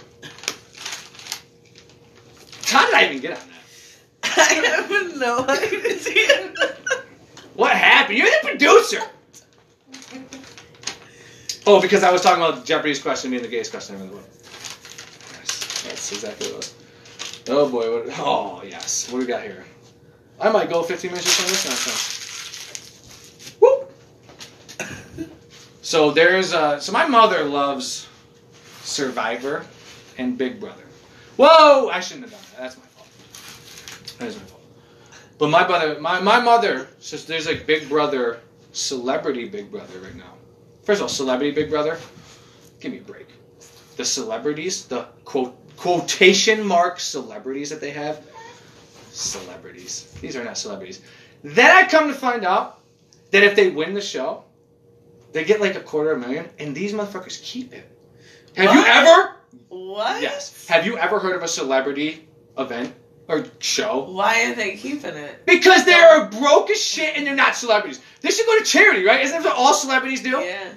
How 2.67 2.87
did 2.87 2.95
I 2.95 3.07
even 3.07 3.21
get 3.21 3.33
on 3.33 3.49
that? 3.49 4.39
I 4.39 4.55
have 4.69 5.17
no 5.17 5.45
idea. 5.49 6.55
What 7.55 7.73
happened? 7.73 8.19
You're 8.19 8.27
the 8.27 8.39
producer. 8.43 9.01
Oh, 11.67 11.83
because 11.83 12.05
I 12.05 12.13
was 12.13 12.21
talking 12.21 12.45
about 12.45 12.65
Jeopardy's 12.65 13.03
question 13.03 13.33
being 13.33 13.43
the 13.43 13.49
gayest 13.49 13.73
question 13.73 13.97
in 13.97 14.07
the 14.07 14.15
world. 14.15 14.29
Yes, 14.33 15.83
that's 15.83 16.13
exactly 16.13 16.53
what 16.53 16.55
it 16.55 16.57
was. 16.59 16.76
Oh 17.49 17.69
boy, 17.71 17.93
what, 17.93 18.19
oh 18.19 18.63
yes. 18.67 19.11
What 19.11 19.21
do 19.21 19.27
we 19.27 19.31
got 19.31 19.43
here? 19.43 19.65
I 20.41 20.51
might 20.51 20.69
go 20.69 20.83
15 20.83 21.11
minutes 21.11 21.41
on 21.41 21.49
this 21.49 21.65
nonsense. 21.65 23.57
Whoop! 23.61 23.93
So 25.83 26.11
there's 26.11 26.53
uh, 26.53 26.81
so 26.81 26.93
my 26.93 27.07
mother 27.07 27.45
loves 27.45 28.09
Survivor 28.83 29.65
and 30.19 30.37
Big 30.37 30.59
Brother. 30.59 30.83
Whoa! 31.37 31.89
I 31.89 32.01
shouldn't 32.01 32.31
have 32.31 32.33
done 32.33 32.41
that. 32.53 32.61
That's 32.63 32.77
my 32.79 32.87
fault. 32.87 33.09
That 34.19 34.29
is 34.29 34.37
my 34.37 34.43
fault. 34.43 34.63
But 35.39 35.51
my 35.51 35.65
brother, 35.65 36.01
my, 36.01 36.21
my 36.21 36.41
mother 36.41 36.89
says 36.99 37.27
there's 37.27 37.47
like 37.47 37.67
Big 37.67 37.89
Brother, 37.89 38.41
celebrity 38.73 39.49
Big 39.49 39.71
Brother 39.71 40.01
right 40.01 40.15
now. 40.15 40.35
First 40.83 41.01
of 41.01 41.05
all, 41.05 41.09
celebrity 41.09 41.53
Big 41.53 41.71
Brother, 41.71 41.99
give 42.81 42.93
me 42.93 42.99
a 42.99 43.03
break. 43.03 43.29
The 43.97 44.05
celebrities, 44.05 44.87
the 44.87 45.03
quote 45.25 45.57
quotation 45.77 46.67
mark 46.67 47.01
celebrities 47.01 47.71
that 47.71 47.81
they 47.81 47.91
have, 47.91 48.25
celebrities. 49.11 50.13
These 50.21 50.37
are 50.37 50.45
not 50.45 50.59
celebrities. 50.59 51.01
Then 51.43 51.71
I 51.71 51.89
come 51.89 52.09
to 52.09 52.15
find 52.15 52.45
out 52.45 52.81
that 53.31 53.43
if 53.43 53.57
they 53.57 53.71
win 53.71 53.95
the 53.95 54.01
show, 54.01 54.45
they 55.33 55.45
get 55.45 55.61
like 55.61 55.75
a 55.75 55.81
quarter 55.81 56.13
of 56.13 56.23
a 56.23 56.27
million, 56.27 56.49
and 56.59 56.75
these 56.75 56.93
motherfuckers 56.93 57.43
keep 57.43 57.73
it. 57.73 57.89
Have 58.57 58.75
you 58.75 58.85
ever? 58.85 59.37
What? 59.69 60.23
Yes. 60.23 60.67
Have 60.69 60.87
you 60.87 60.97
ever 60.97 61.19
heard 61.19 61.37
of 61.37 61.43
a 61.43 61.49
celebrity 61.49 62.27
event 62.57 62.95
or 63.29 63.45
show? 63.59 64.05
Why 64.05 64.51
are 64.51 64.55
they 64.55 64.77
keeping 64.77 65.15
it? 65.15 65.45
Because 65.45 65.85
they're 65.85 66.27
broke 66.27 66.71
as 66.71 66.83
shit 66.83 67.17
and 67.17 67.27
they're 67.27 67.35
not 67.35 67.55
celebrities. 67.55 68.01
They 68.23 68.31
should 68.31 68.47
go 68.47 68.59
to 68.59 68.65
charity, 68.65 69.05
right? 69.05 69.21
Isn't 69.21 69.43
that 69.43 69.49
what 69.49 69.57
all 69.57 69.75
celebrities 69.75 70.23
do? 70.23 70.31
Yeah. 70.31 70.73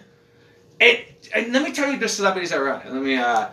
And, 0.81 0.97
and 1.33 1.53
let 1.53 1.63
me 1.63 1.71
tell 1.71 1.91
you 1.91 1.97
the 1.97 2.09
celebrities 2.09 2.49
that 2.49 2.59
were 2.59 2.73
on 2.73 2.81
it. 2.81 2.91
Let 2.91 3.01
me. 3.01 3.15
Uh, 3.15 3.49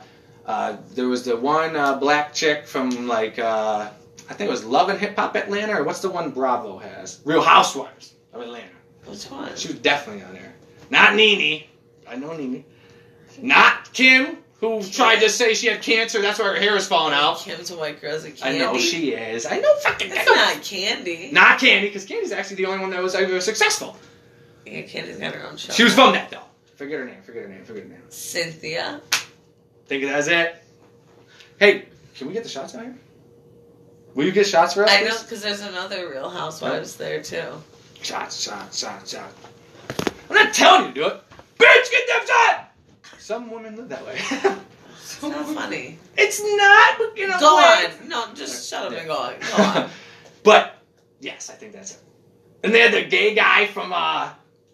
uh, 0.46 0.76
there 0.94 1.08
was 1.08 1.24
the 1.24 1.36
one 1.36 1.76
uh, 1.76 1.98
black 1.98 2.32
chick 2.32 2.66
from 2.66 3.08
like 3.08 3.38
uh, 3.38 3.90
I 4.30 4.34
think 4.34 4.48
it 4.48 4.50
was 4.50 4.64
Love 4.64 4.88
and 4.88 4.98
Hip 4.98 5.16
Hop 5.16 5.36
Atlanta, 5.36 5.78
or 5.78 5.84
what's 5.84 6.00
the 6.00 6.10
one 6.10 6.30
Bravo 6.30 6.78
has? 6.78 7.20
Real 7.24 7.42
Housewives 7.42 8.14
of 8.32 8.40
Atlanta. 8.40 8.66
Which 9.04 9.24
one? 9.24 9.54
She 9.56 9.68
was 9.68 9.78
definitely 9.78 10.24
on 10.24 10.32
there. 10.32 10.54
Not 10.90 11.14
Nene. 11.14 11.64
I 12.08 12.16
know 12.16 12.36
Nene. 12.36 12.64
Not 13.40 13.92
Kim, 13.92 14.38
who 14.60 14.82
tried 14.82 15.20
to 15.20 15.28
say 15.28 15.54
she 15.54 15.66
had 15.66 15.82
cancer. 15.82 16.22
That's 16.22 16.38
why 16.38 16.46
her 16.46 16.56
hair 16.56 16.76
is 16.76 16.86
falling 16.86 17.12
out. 17.14 17.38
Kim's 17.38 17.70
a 17.70 17.76
white 17.76 18.00
girl's 18.00 18.24
a 18.24 18.28
I 18.28 18.30
candy. 18.30 18.64
I 18.64 18.72
know 18.72 18.78
she 18.78 19.12
is. 19.12 19.46
I 19.46 19.58
know 19.58 19.74
fucking. 19.82 20.10
It's 20.10 20.26
not 20.26 20.62
candy. 20.62 21.30
Not 21.32 21.58
Kandi, 21.58 21.82
because 21.82 22.06
Kandi's 22.06 22.32
actually 22.32 22.56
the 22.56 22.66
only 22.66 22.80
one 22.80 22.90
that 22.90 23.02
was 23.02 23.14
ever 23.14 23.40
successful. 23.40 23.96
Yeah, 24.64 24.82
Kandi's 24.82 25.18
got 25.18 25.34
her 25.34 25.46
own 25.46 25.56
show. 25.56 25.72
She 25.72 25.84
was 25.84 25.94
from 25.94 26.12
that 26.12 26.30
though. 26.30 26.40
Forget 26.76 27.00
her 27.00 27.04
name. 27.04 27.22
Forget 27.22 27.42
her 27.42 27.48
name. 27.48 27.64
Forget 27.64 27.82
her 27.84 27.88
name. 27.90 28.02
Cynthia. 28.08 29.00
Think 29.86 30.04
that's 30.04 30.26
it. 30.28 30.62
Hey, 31.58 31.86
can 32.16 32.26
we 32.26 32.32
get 32.32 32.42
the 32.42 32.48
shots 32.48 32.74
out 32.74 32.82
here? 32.82 32.96
Will 34.14 34.24
you 34.24 34.32
get 34.32 34.46
shots 34.46 34.74
for 34.74 34.84
us? 34.84 34.90
I 34.90 35.02
know 35.02 35.16
because 35.22 35.42
there's 35.42 35.60
another 35.60 36.08
Real 36.08 36.30
Housewives 36.30 36.96
there 36.96 37.22
too. 37.22 37.62
Shots, 38.02 38.40
shots, 38.40 38.78
shots, 38.78 39.12
shots. 39.12 39.34
I'm 40.28 40.34
not 40.34 40.54
telling 40.54 40.88
you 40.88 40.94
to 40.94 41.00
do 41.00 41.06
it. 41.06 41.22
Bitch, 41.58 41.90
get 41.90 42.08
them 42.08 42.26
shot! 42.26 42.72
Some 43.18 43.50
women 43.50 43.76
live 43.76 43.88
that 43.88 44.04
way. 44.06 44.18
It's 45.06 45.22
not 45.22 45.46
funny. 45.46 45.98
it's 46.18 46.42
not, 46.42 46.98
but 46.98 47.16
you 47.16 47.28
know. 47.28 47.38
Go 47.38 47.56
on. 47.56 48.08
No, 48.08 48.26
just 48.34 48.68
shut 48.68 48.92
up 48.92 48.98
and 48.98 49.06
go 49.06 49.14
on. 49.14 49.34
Go 49.56 49.62
on. 49.62 49.90
but 50.42 50.82
yes, 51.20 51.48
I 51.48 51.54
think 51.54 51.72
that's 51.72 51.92
it. 51.92 52.00
And 52.64 52.74
they 52.74 52.80
had 52.80 52.92
the 52.92 53.04
gay 53.04 53.34
guy 53.34 53.66
from 53.66 53.92
uh, 53.94 54.30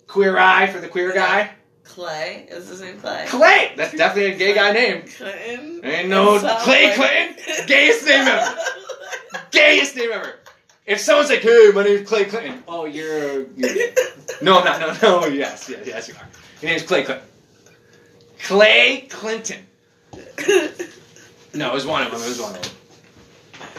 Queer 0.09 0.39
Eye 0.39 0.67
for 0.69 0.81
the 0.81 0.89
queer 0.89 1.13
guy. 1.13 1.51
Clay. 1.85 2.47
Is 2.51 2.69
his 2.69 2.81
name 2.81 2.99
Clay? 3.01 3.25
Clay. 3.29 3.73
That's 3.77 3.93
definitely 3.95 4.33
a 4.33 4.37
gay 4.37 4.55
guy 4.55 4.73
name. 4.73 5.03
Clinton. 5.17 5.81
Ain't 5.85 6.09
no 6.09 6.39
Clay 6.39 6.87
like- 6.89 6.95
Clinton. 6.95 7.67
Gayest 7.67 8.05
name 8.07 8.27
ever. 8.27 8.59
Gayest 9.51 9.97
name 9.97 10.11
ever. 10.13 10.35
If 10.85 10.99
someone's 11.01 11.31
like, 11.31 11.41
"Hey, 11.43 11.71
my 11.73 11.85
name's 11.85 12.09
Clay 12.09 12.25
Clinton," 12.25 12.63
oh, 12.67 12.87
you're, 12.87 13.47
you're 13.53 13.71
no, 14.43 14.59
I'm 14.59 14.65
not. 14.65 15.01
No, 15.03 15.21
no. 15.21 15.27
Yes, 15.27 15.69
yes, 15.69 15.87
yes, 15.87 16.09
you 16.09 16.15
are. 16.15 16.27
Your 16.61 16.71
name's 16.73 16.83
Clay 16.83 17.05
Clinton. 17.05 17.29
Clay 18.43 19.07
Clinton. 19.09 19.65
No, 21.55 21.71
it 21.71 21.73
was 21.75 21.87
one 21.87 22.03
of 22.03 22.11
them. 22.11 22.21
It 22.21 22.29
was 22.29 22.41
one 22.41 22.57
of 22.57 22.63
them. 22.63 22.73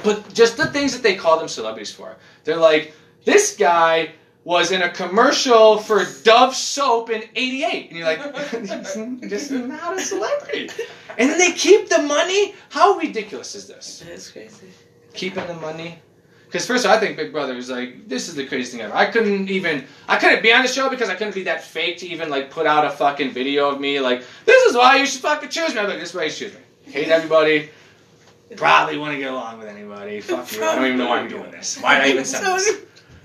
But 0.03 0.33
just 0.33 0.55
the 0.57 0.67
things 0.67 0.93
that 0.93 1.03
they 1.03 1.15
call 1.15 1.39
them 1.39 1.47
celebrities 1.47 1.91
for. 1.91 2.15
They're 2.43 2.55
like, 2.57 2.93
this 3.25 3.57
guy 3.57 4.11
was 4.43 4.71
in 4.71 4.81
a 4.81 4.89
commercial 4.89 5.77
for 5.77 6.05
Dove 6.23 6.55
soap 6.55 7.09
in 7.09 7.23
'88, 7.35 7.89
and 7.89 7.97
you're 7.97 8.07
like, 8.07 8.19
just 9.29 9.51
not 9.51 9.97
a 9.97 10.01
celebrity. 10.01 10.69
And 11.17 11.29
then 11.29 11.37
they 11.37 11.51
keep 11.53 11.89
the 11.89 12.01
money. 12.01 12.55
How 12.69 12.97
ridiculous 12.97 13.55
is 13.55 13.67
this? 13.67 14.03
That's 14.05 14.29
crazy. 14.31 14.67
keeping 15.13 15.47
the 15.47 15.53
money. 15.55 15.99
Because 16.53 16.67
first, 16.67 16.85
I 16.85 16.99
think 16.99 17.17
Big 17.17 17.31
Brother 17.31 17.55
is 17.55 17.69
like 17.71 18.07
this 18.07 18.29
is 18.29 18.35
the 18.35 18.45
craziest 18.45 18.73
thing 18.73 18.81
ever. 18.81 18.93
I 18.93 19.07
couldn't 19.07 19.49
even 19.49 19.85
I 20.07 20.17
couldn't 20.17 20.43
be 20.43 20.53
on 20.53 20.61
the 20.61 20.67
show 20.67 20.87
because 20.87 21.09
I 21.09 21.15
couldn't 21.15 21.33
be 21.33 21.43
that 21.45 21.63
fake 21.63 21.97
to 21.99 22.07
even 22.07 22.29
like 22.29 22.51
put 22.51 22.67
out 22.67 22.85
a 22.85 22.91
fucking 22.91 23.31
video 23.31 23.71
of 23.71 23.81
me 23.81 23.99
like 23.99 24.23
this 24.45 24.63
is 24.69 24.75
why 24.75 24.97
you 24.97 25.07
should 25.07 25.21
fucking 25.21 25.49
choose 25.49 25.73
me. 25.73 25.79
I'm 25.79 25.89
like 25.89 25.99
this 25.99 26.09
is 26.09 26.15
why 26.15 26.25
you 26.25 26.29
should 26.29 26.51
choose 26.51 26.59
me. 26.59 26.91
Hate 26.91 27.07
everybody. 27.07 27.69
Probably 28.55 28.99
wouldn't 28.99 29.17
get 29.19 29.31
along 29.31 29.57
with 29.57 29.67
anybody. 29.67 30.21
Fuck 30.21 30.51
you. 30.53 30.63
I 30.63 30.75
don't 30.75 30.85
even 30.85 30.97
know 30.99 31.09
why 31.09 31.21
I'm 31.21 31.27
doing 31.27 31.49
this. 31.49 31.79
Why 31.81 31.95
did 31.95 32.03
I 32.03 32.09
even 32.11 32.25
send 32.25 32.45
this? 32.45 32.71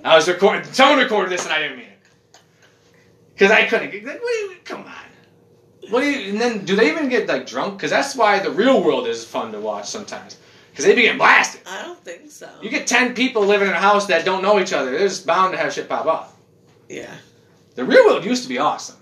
I 0.05 0.17
was 0.17 0.29
recording. 0.29 0.65
Someone 0.73 0.99
recorded 0.99 1.31
this 1.33 1.45
and 1.45 1.53
I 1.53 1.61
didn't 1.61 1.79
mean 1.79 1.87
it. 1.87 2.39
Because 3.35 3.51
I 3.51 3.67
couldn't. 3.67 3.91
get- 3.91 4.05
Like, 4.05 4.21
what 4.23 4.33
do 4.33 4.39
you, 4.39 4.57
come 4.65 4.81
on. 4.83 5.91
What 5.91 6.01
do 6.03 6.11
you? 6.11 6.33
And 6.33 6.41
then 6.41 6.65
do 6.65 6.77
they 6.77 6.91
even 6.91 7.09
get 7.09 7.29
like 7.29 7.47
drunk? 7.47 7.77
Because 7.79 7.91
that's 7.91 8.15
why 8.15 8.39
the 8.39 8.51
real 8.51 8.83
world 8.83 9.07
is 9.07 9.25
fun 9.25 9.53
to 9.53 9.61
watch 9.61 9.89
sometimes. 9.89 10.37
Because 10.71 10.85
they 10.85 10.95
be 10.95 11.03
getting 11.03 11.19
blasted. 11.19 11.63
I 11.67 11.83
don't 11.83 11.99
think 12.05 12.31
so. 12.31 12.49
You 12.63 12.71
get 12.71 12.87
10 12.87 13.15
people 13.15 13.43
living 13.45 13.69
in 13.69 13.75
a 13.75 13.79
house 13.79 14.07
that 14.07 14.25
don't 14.25 14.43
know 14.43 14.61
each 14.61 14.73
other, 14.73 14.91
They're 14.93 15.09
just 15.09 15.27
bound 15.27 15.53
to 15.53 15.59
have 15.59 15.73
shit 15.73 15.89
pop 15.89 16.07
off. 16.07 16.37
Yeah. 16.89 17.13
The 17.75 17.85
real 17.85 18.05
world 18.07 18.25
used 18.25 18.43
to 18.45 18.49
be 18.49 18.59
awesome. 18.59 18.97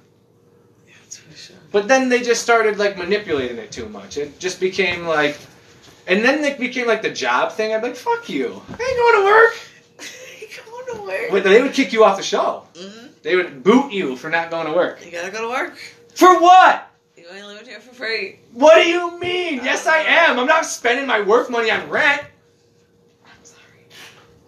Yeah, 0.87 0.95
that's 1.03 1.17
for 1.19 1.37
sure. 1.37 1.57
But 1.73 1.89
then 1.89 2.09
they 2.09 2.23
just 2.23 2.43
started 2.43 2.79
like 2.79 2.97
manipulating 2.97 3.59
it 3.59 3.73
too 3.73 3.89
much. 3.89 4.17
It 4.17 4.39
just 4.39 4.61
became 4.61 5.07
like 5.07 5.39
and 6.07 6.25
then 6.25 6.45
it 6.45 6.59
became 6.59 6.87
like 6.87 7.03
the 7.03 7.11
job 7.11 7.53
thing. 7.53 7.75
I'm 7.75 7.83
like, 7.83 7.97
fuck 7.97 8.29
you. 8.29 8.47
I 8.69 8.73
ain't 8.73 8.79
going 8.79 9.15
to 9.17 9.25
work. 9.25 9.55
Going 10.87 10.99
to 10.99 11.05
work. 11.05 11.31
But 11.31 11.45
they 11.45 11.63
would 11.63 11.73
kick 11.73 11.93
you 11.93 12.05
off 12.05 12.17
the 12.17 12.23
show. 12.23 12.65
hmm 12.77 13.07
They 13.23 13.37
would 13.37 13.63
boot 13.63 13.93
you 13.93 14.17
for 14.17 14.31
not 14.31 14.51
going 14.51 14.67
to 14.67 14.73
work. 14.73 15.05
You 15.05 15.11
gotta 15.13 15.31
go 15.31 15.43
to 15.43 15.49
work. 15.49 15.77
For 16.15 16.41
what? 16.41 16.91
You 17.17 17.25
ain't 17.33 17.47
live 17.47 17.67
here 17.67 17.81
for 17.81 17.95
free. 17.95 18.39
What 18.53 18.77
do 18.83 18.89
you 18.89 19.19
mean? 19.19 19.57
Yes, 19.65 19.87
I 19.87 19.99
am. 19.99 20.39
I'm 20.39 20.47
not 20.47 20.65
spending 20.65 21.07
my 21.07 21.21
work 21.21 21.51
money 21.51 21.71
on 21.71 21.89
rent. 21.91 22.23
I'm 23.25 23.33
sorry. 23.43 23.61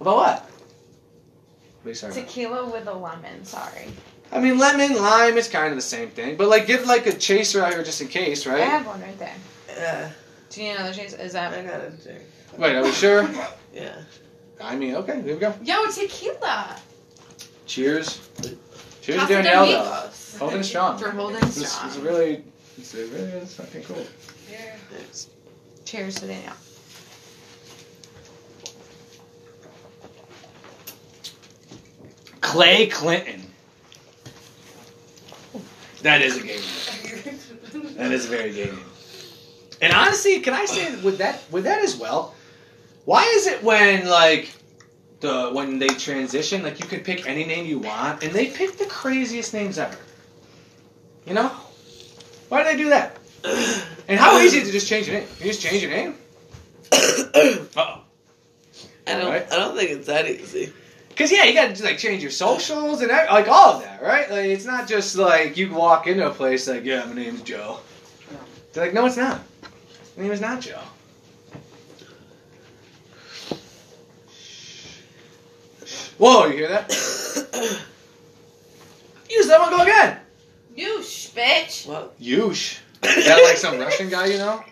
About 0.01 0.17
what? 0.17 0.43
What 0.43 1.87
are 1.87 1.89
you 1.89 1.95
sorry 1.95 2.13
about? 2.13 2.27
Tequila 2.27 2.71
with 2.71 2.87
a 2.87 2.95
lemon. 2.95 3.45
Sorry. 3.45 3.89
I 4.31 4.41
mean, 4.41 4.59
lemon, 4.59 4.95
lime, 4.97 5.39
it's 5.39 5.49
kind 5.49 5.71
of 5.71 5.77
the 5.77 5.83
same 5.83 6.11
thing. 6.11 6.37
But 6.37 6.49
like, 6.49 6.67
give 6.67 6.87
like 6.87 7.07
a 7.07 7.13
chaser 7.13 7.65
out 7.65 7.73
here 7.75 7.83
just 7.83 8.01
in 8.01 8.09
case, 8.09 8.47
right? 8.47 8.61
I 8.61 8.67
have 8.67 8.87
one 8.87 9.01
right 9.01 9.19
there. 9.19 9.35
Yeah. 9.71 10.11
Do 10.51 10.63
you 10.63 10.69
need 10.69 10.77
another 10.77 10.95
chase? 10.95 11.15
Is 11.15 11.33
that... 11.33 11.53
I 11.53 11.63
got 11.63 11.81
a 11.81 11.91
drink. 11.91 12.23
Wait, 12.57 12.77
are 12.77 12.83
we 12.83 12.93
sure? 12.93 13.29
Yeah. 13.75 13.97
I 14.61 14.77
mean, 14.77 14.95
okay, 14.97 15.23
here 15.23 15.35
we 15.35 15.41
go. 15.41 15.55
Yo, 15.63 15.87
tequila. 15.91 16.77
Cheers. 17.67 18.29
Cheers, 19.03 19.21
Casa 19.21 19.35
de 19.37 19.43
Danielle. 19.43 19.85
though. 19.85 19.91
Amigos. 19.91 20.37
Holding 20.39 20.63
strong. 20.63 20.99
For 20.99 21.11
holding 21.11 21.41
This 21.41 21.57
is 21.59 21.73
strong. 21.73 22.03
really, 22.03 22.45
it's 22.77 22.95
really 22.95 23.09
is 23.09 23.55
fucking 23.55 23.83
cool. 23.85 24.05
Thanks. 24.91 25.29
Cheers 25.85 26.17
to 26.17 26.27
Danielle. 26.27 26.57
Clay 32.41 32.87
Clinton. 32.87 33.43
That 36.03 36.23
is 36.23 36.37
a 36.37 36.41
game. 36.41 36.61
name. 36.61 37.95
That 37.97 38.13
is 38.13 38.27
a 38.27 38.29
very 38.29 38.53
gay 38.53 38.67
name. 38.67 38.81
And 39.81 39.93
honestly, 39.93 40.41
can 40.41 40.55
I 40.55 40.65
say 40.65 40.97
with 41.03 41.19
that 41.19 41.43
with 41.51 41.65
that 41.65 41.83
as 41.83 41.97
well? 41.97 42.35
Why 43.09 43.23
is 43.37 43.47
it 43.47 43.65
when 43.65 44.07
like 44.07 44.53
the 45.21 45.49
when 45.55 45.79
they 45.79 45.89
transition, 45.89 46.63
like 46.63 46.79
you 46.79 46.85
could 46.85 47.05
pick 47.05 47.27
any 47.27 47.47
name 47.47 47.65
you 47.65 47.79
want, 47.79 48.23
and 48.23 48.35
they 48.35 48.49
pick 48.49 48.77
the 48.77 48.85
craziest 48.85 49.55
names 49.55 49.79
ever? 49.79 49.97
You 51.25 51.33
know? 51.33 51.49
Why 52.51 52.63
do 52.63 52.69
they 52.69 52.77
do 52.77 52.91
that? 52.91 53.17
And 54.09 54.21
how 54.21 54.39
easy 54.39 54.59
is 54.59 54.65
it 54.65 54.67
to 54.67 54.73
just 54.73 54.89
change 54.89 55.07
your 55.07 55.21
name? 55.21 55.29
You 55.39 55.47
just 55.47 55.63
change 55.63 55.83
your 55.83 55.91
name? 55.91 56.17
Uh 56.95 57.65
oh. 57.79 58.01
I 59.07 59.13
don't. 59.15 59.31
Right. 59.31 59.53
I 59.53 59.57
don't 59.57 59.75
think 59.75 59.91
it's 59.91 60.07
that 60.09 60.29
easy. 60.29 60.71
Cause 61.17 61.33
yeah, 61.33 61.45
you 61.45 61.55
gotta 61.55 61.71
just, 61.71 61.85
like 61.85 61.97
change 61.97 62.21
your 62.21 62.31
socials 62.31 63.01
and 63.01 63.11
like 63.11 63.49
all 63.49 63.77
of 63.77 63.85
that, 63.85 64.03
right? 64.03 64.31
Like 64.31 64.45
it's 64.45 64.67
not 64.67 64.87
just 64.87 65.17
like 65.17 65.57
you 65.57 65.73
walk 65.73 66.07
into 66.07 66.27
a 66.27 66.31
place 66.31 66.69
like, 66.69 66.85
yeah, 66.85 67.07
my 67.07 67.15
name's 67.15 67.41
Joe. 67.41 67.81
They're 68.75 68.85
like, 68.85 68.93
no, 68.93 69.07
it's 69.07 69.17
not. 69.17 69.41
My 70.15 70.25
name 70.25 70.33
is 70.33 70.43
not 70.43 70.61
Joe. 70.61 70.83
Whoa, 76.19 76.47
you 76.47 76.57
hear 76.57 76.69
that? 76.69 76.89
Use 79.31 79.47
that 79.47 79.61
one, 79.61 79.71
go 79.71 79.83
again. 79.83 80.19
You 80.77 80.99
bitch. 80.99 81.87
What? 81.87 82.19
Yush. 82.21 82.81
Is 83.03 83.27
that 83.27 83.43
like 83.45 83.57
some 83.57 83.79
Russian 83.79 84.09
guy 84.09 84.27
you 84.27 84.39
know? 84.39 84.63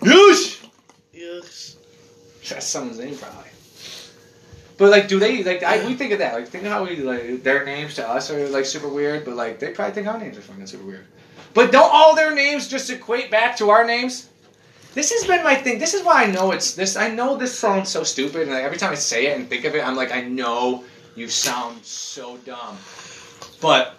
Yush. 0.00 0.64
Yush. 1.14 1.76
That's 2.48 2.66
someone's 2.66 2.98
name 2.98 3.16
probably. 3.16 3.50
But 4.78 4.90
like, 4.90 5.06
do 5.06 5.20
they 5.20 5.44
like? 5.44 5.62
I, 5.62 5.86
we 5.86 5.94
think 5.94 6.12
of 6.12 6.18
that. 6.18 6.34
Like, 6.34 6.48
think 6.48 6.64
of 6.64 6.72
how 6.72 6.84
we 6.84 6.96
like 6.96 7.44
their 7.44 7.64
names 7.64 7.94
to 7.96 8.08
us 8.08 8.30
are 8.30 8.48
like 8.48 8.64
super 8.64 8.88
weird, 8.88 9.24
but 9.24 9.36
like 9.36 9.60
they 9.60 9.70
probably 9.70 9.94
think 9.94 10.08
our 10.08 10.18
names 10.18 10.36
are 10.38 10.40
fucking 10.40 10.66
super 10.66 10.84
weird. 10.84 11.06
But 11.54 11.70
don't 11.70 11.90
all 11.92 12.16
their 12.16 12.34
names 12.34 12.66
just 12.66 12.90
equate 12.90 13.30
back 13.30 13.56
to 13.58 13.70
our 13.70 13.84
names? 13.84 14.28
This 14.94 15.10
has 15.10 15.26
been 15.26 15.42
my 15.42 15.54
thing. 15.54 15.78
This 15.78 15.94
is 15.94 16.04
why 16.04 16.24
I 16.24 16.30
know 16.30 16.52
it's 16.52 16.74
this. 16.74 16.96
I 16.96 17.08
know 17.08 17.36
this 17.36 17.58
sounds 17.58 17.88
so 17.88 18.04
stupid, 18.04 18.42
and 18.42 18.50
like, 18.50 18.62
every 18.62 18.76
time 18.76 18.92
I 18.92 18.96
say 18.96 19.26
it 19.26 19.38
and 19.38 19.48
think 19.48 19.64
of 19.64 19.74
it, 19.74 19.86
I'm 19.86 19.96
like, 19.96 20.12
I 20.12 20.20
know 20.22 20.84
you 21.14 21.28
sound 21.28 21.84
so 21.84 22.36
dumb. 22.38 22.76
But 23.60 23.96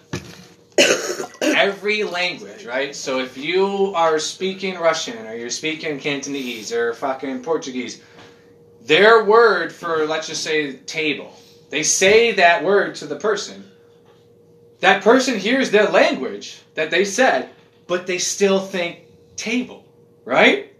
every 1.42 2.04
language, 2.04 2.64
right? 2.64 2.94
So 2.94 3.18
if 3.18 3.36
you 3.36 3.92
are 3.94 4.18
speaking 4.18 4.78
Russian 4.78 5.26
or 5.26 5.34
you're 5.34 5.50
speaking 5.50 5.98
Cantonese 5.98 6.72
or 6.72 6.94
fucking 6.94 7.42
Portuguese, 7.42 8.02
their 8.82 9.24
word 9.24 9.72
for 9.72 10.06
let's 10.06 10.28
just 10.28 10.44
say 10.44 10.76
table, 10.76 11.32
they 11.70 11.82
say 11.82 12.32
that 12.32 12.62
word 12.62 12.94
to 12.96 13.06
the 13.06 13.16
person. 13.16 13.64
That 14.80 15.02
person 15.02 15.38
hears 15.38 15.70
their 15.70 15.88
language 15.88 16.60
that 16.74 16.90
they 16.90 17.04
said, 17.04 17.50
but 17.86 18.06
they 18.06 18.18
still 18.18 18.60
think 18.60 19.00
table, 19.36 19.84
right? 20.24 20.73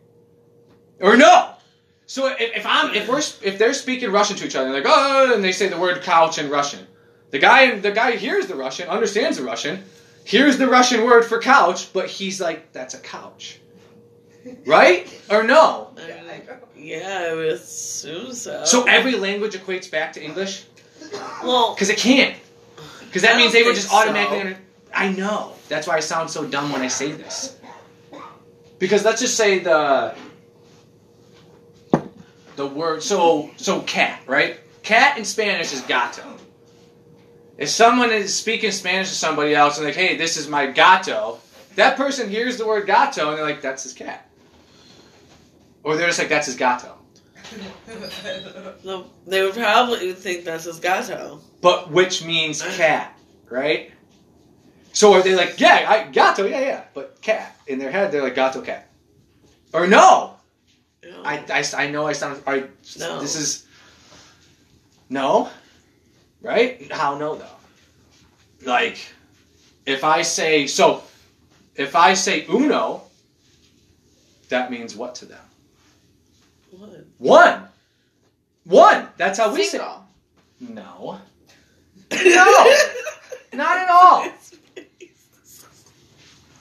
Or 1.00 1.16
no. 1.16 1.50
So 2.06 2.26
if, 2.28 2.40
if 2.40 2.66
I'm 2.66 2.94
if 2.94 3.08
we're 3.08 3.18
if 3.18 3.58
they're 3.58 3.74
speaking 3.74 4.12
Russian 4.12 4.36
to 4.36 4.46
each 4.46 4.56
other, 4.56 4.70
like 4.70 4.84
oh, 4.86 5.34
and 5.34 5.42
they 5.42 5.52
say 5.52 5.68
the 5.68 5.78
word 5.78 6.02
couch 6.02 6.38
in 6.38 6.50
Russian, 6.50 6.86
the 7.30 7.38
guy 7.38 7.78
the 7.78 7.92
guy 7.92 8.12
hears 8.12 8.46
the 8.46 8.54
Russian, 8.54 8.88
understands 8.88 9.38
the 9.38 9.44
Russian, 9.44 9.84
hears 10.24 10.58
the 10.58 10.68
Russian 10.68 11.04
word 11.04 11.24
for 11.24 11.40
couch, 11.40 11.92
but 11.92 12.08
he's 12.08 12.40
like 12.40 12.72
that's 12.72 12.94
a 12.94 13.00
couch, 13.00 13.58
right? 14.66 15.08
Or 15.30 15.42
no? 15.42 15.90
Yeah, 16.76 17.28
I 17.30 17.34
would 17.34 17.46
assume 17.46 18.34
so. 18.34 18.64
So 18.66 18.84
every 18.84 19.16
language 19.16 19.54
equates 19.54 19.90
back 19.90 20.12
to 20.14 20.22
English 20.22 20.64
well, 21.42 21.74
because 21.74 21.90
it 21.90 21.98
can't. 21.98 22.36
Because 23.00 23.22
that 23.22 23.36
means 23.36 23.52
they 23.52 23.62
would 23.62 23.74
just 23.74 23.92
automatically. 23.92 24.40
so. 24.40 24.46
Under- 24.46 24.58
I 24.92 25.12
know. 25.12 25.52
That's 25.68 25.86
why 25.86 25.96
I 25.96 26.00
sound 26.00 26.30
so 26.30 26.46
dumb 26.46 26.70
when 26.72 26.82
I 26.82 26.88
say 26.88 27.12
this. 27.12 27.56
Because 28.78 29.04
let's 29.04 29.20
just 29.20 29.36
say 29.36 29.58
the 29.58 30.14
the 32.56 32.66
word 32.66 33.02
so 33.02 33.50
so 33.56 33.80
cat 33.82 34.20
right? 34.26 34.58
Cat 34.82 35.16
in 35.18 35.24
spanish 35.24 35.72
is 35.72 35.80
gato. 35.82 36.22
If 37.56 37.68
someone 37.68 38.10
is 38.10 38.34
speaking 38.34 38.70
spanish 38.70 39.08
to 39.08 39.14
somebody 39.14 39.54
else 39.54 39.78
and 39.78 39.86
like 39.86 39.96
hey 39.96 40.16
this 40.16 40.36
is 40.36 40.48
my 40.48 40.66
gato 40.66 41.38
that 41.76 41.96
person 41.96 42.28
hears 42.28 42.56
the 42.56 42.66
word 42.66 42.86
gato 42.86 43.30
and 43.30 43.38
they're 43.38 43.44
like 43.44 43.60
that's 43.62 43.82
his 43.82 43.92
cat. 43.92 44.28
Or 45.82 45.96
they're 45.96 46.06
just 46.06 46.18
like 46.18 46.28
that's 46.28 46.46
his 46.46 46.56
gato. 46.56 46.96
The- 48.82 49.04
they 49.26 49.42
would 49.42 49.54
probably 49.54 50.12
think 50.12 50.44
that's 50.44 50.64
his 50.64 50.78
gato. 50.80 51.40
but 51.60 51.90
which 51.90 52.24
means 52.24 52.62
cat 52.76 53.18
right? 53.50 53.90
So 54.92 55.12
are 55.14 55.22
they 55.22 55.34
like 55.34 55.58
yeah 55.60 55.86
I, 55.88 56.10
gato 56.10 56.46
yeah 56.46 56.60
yeah. 56.60 56.84
But 56.94 57.20
cat 57.22 57.56
in 57.66 57.78
their 57.78 57.90
head 57.90 58.12
they're 58.12 58.22
like 58.22 58.34
gato 58.34 58.60
cat. 58.60 58.90
Or 59.72 59.86
no 59.86 60.36
I, 61.24 61.44
I, 61.50 61.84
I 61.84 61.90
know 61.90 62.06
I 62.06 62.12
sound. 62.12 62.42
I, 62.46 62.64
No. 62.98 63.20
This 63.20 63.36
is. 63.36 63.66
No? 65.08 65.50
Right? 66.42 66.90
How 66.92 67.16
no, 67.18 67.36
though? 67.36 67.46
Like, 68.64 68.98
if 69.86 70.04
I 70.04 70.22
say. 70.22 70.66
So, 70.66 71.02
if 71.74 71.96
I 71.96 72.14
say 72.14 72.46
uno, 72.48 73.02
that 74.48 74.70
means 74.70 74.96
what 74.96 75.14
to 75.16 75.26
them? 75.26 75.38
What? 76.70 77.06
One! 77.18 77.68
One! 78.64 79.08
That's 79.16 79.38
how 79.38 79.52
we 79.52 79.64
say 79.64 79.78
Single. 79.78 80.06
No. 80.60 81.20
No! 82.12 82.74
Not 83.52 83.76
at 83.78 83.88
all. 83.90 84.28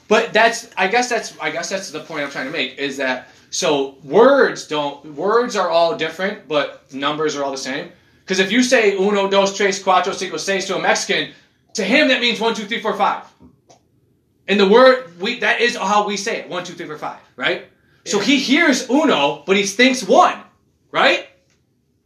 But 0.08 0.32
that's 0.32 0.70
I 0.76 0.88
guess 0.88 1.08
that's 1.08 1.38
I 1.38 1.50
guess 1.50 1.70
that's 1.70 1.90
the 1.90 2.00
point 2.00 2.24
I'm 2.24 2.30
trying 2.30 2.46
to 2.46 2.52
make 2.52 2.78
is 2.78 2.96
that 2.98 3.28
so 3.50 3.96
words 4.04 4.66
don't 4.66 5.14
words 5.14 5.56
are 5.56 5.70
all 5.70 5.96
different, 5.96 6.46
but 6.48 6.92
numbers 6.92 7.36
are 7.36 7.44
all 7.44 7.52
the 7.52 7.58
same. 7.58 7.90
Because 8.24 8.38
if 8.38 8.50
you 8.50 8.62
say 8.62 8.96
uno, 8.96 9.28
dos, 9.28 9.56
tres, 9.56 9.82
cuatro, 9.82 10.14
cinco, 10.14 10.36
seis 10.36 10.66
to 10.66 10.76
a 10.76 10.80
Mexican, 10.80 11.32
to 11.74 11.84
him 11.84 12.08
that 12.08 12.20
means 12.20 12.40
one, 12.40 12.54
two, 12.54 12.64
three, 12.64 12.80
four, 12.80 12.94
five. 12.94 13.24
And 14.48 14.60
the 14.60 14.68
word 14.68 15.18
we 15.20 15.38
that 15.40 15.60
is 15.60 15.76
how 15.76 16.06
we 16.06 16.16
say 16.16 16.40
it. 16.40 16.48
One, 16.48 16.64
two, 16.64 16.74
three, 16.74 16.86
four, 16.86 16.98
five, 16.98 17.20
right? 17.36 17.66
So 18.06 18.18
he 18.18 18.38
hears 18.38 18.90
uno, 18.90 19.42
but 19.46 19.56
he 19.56 19.64
thinks 19.64 20.02
one, 20.02 20.38
right? 20.90 21.28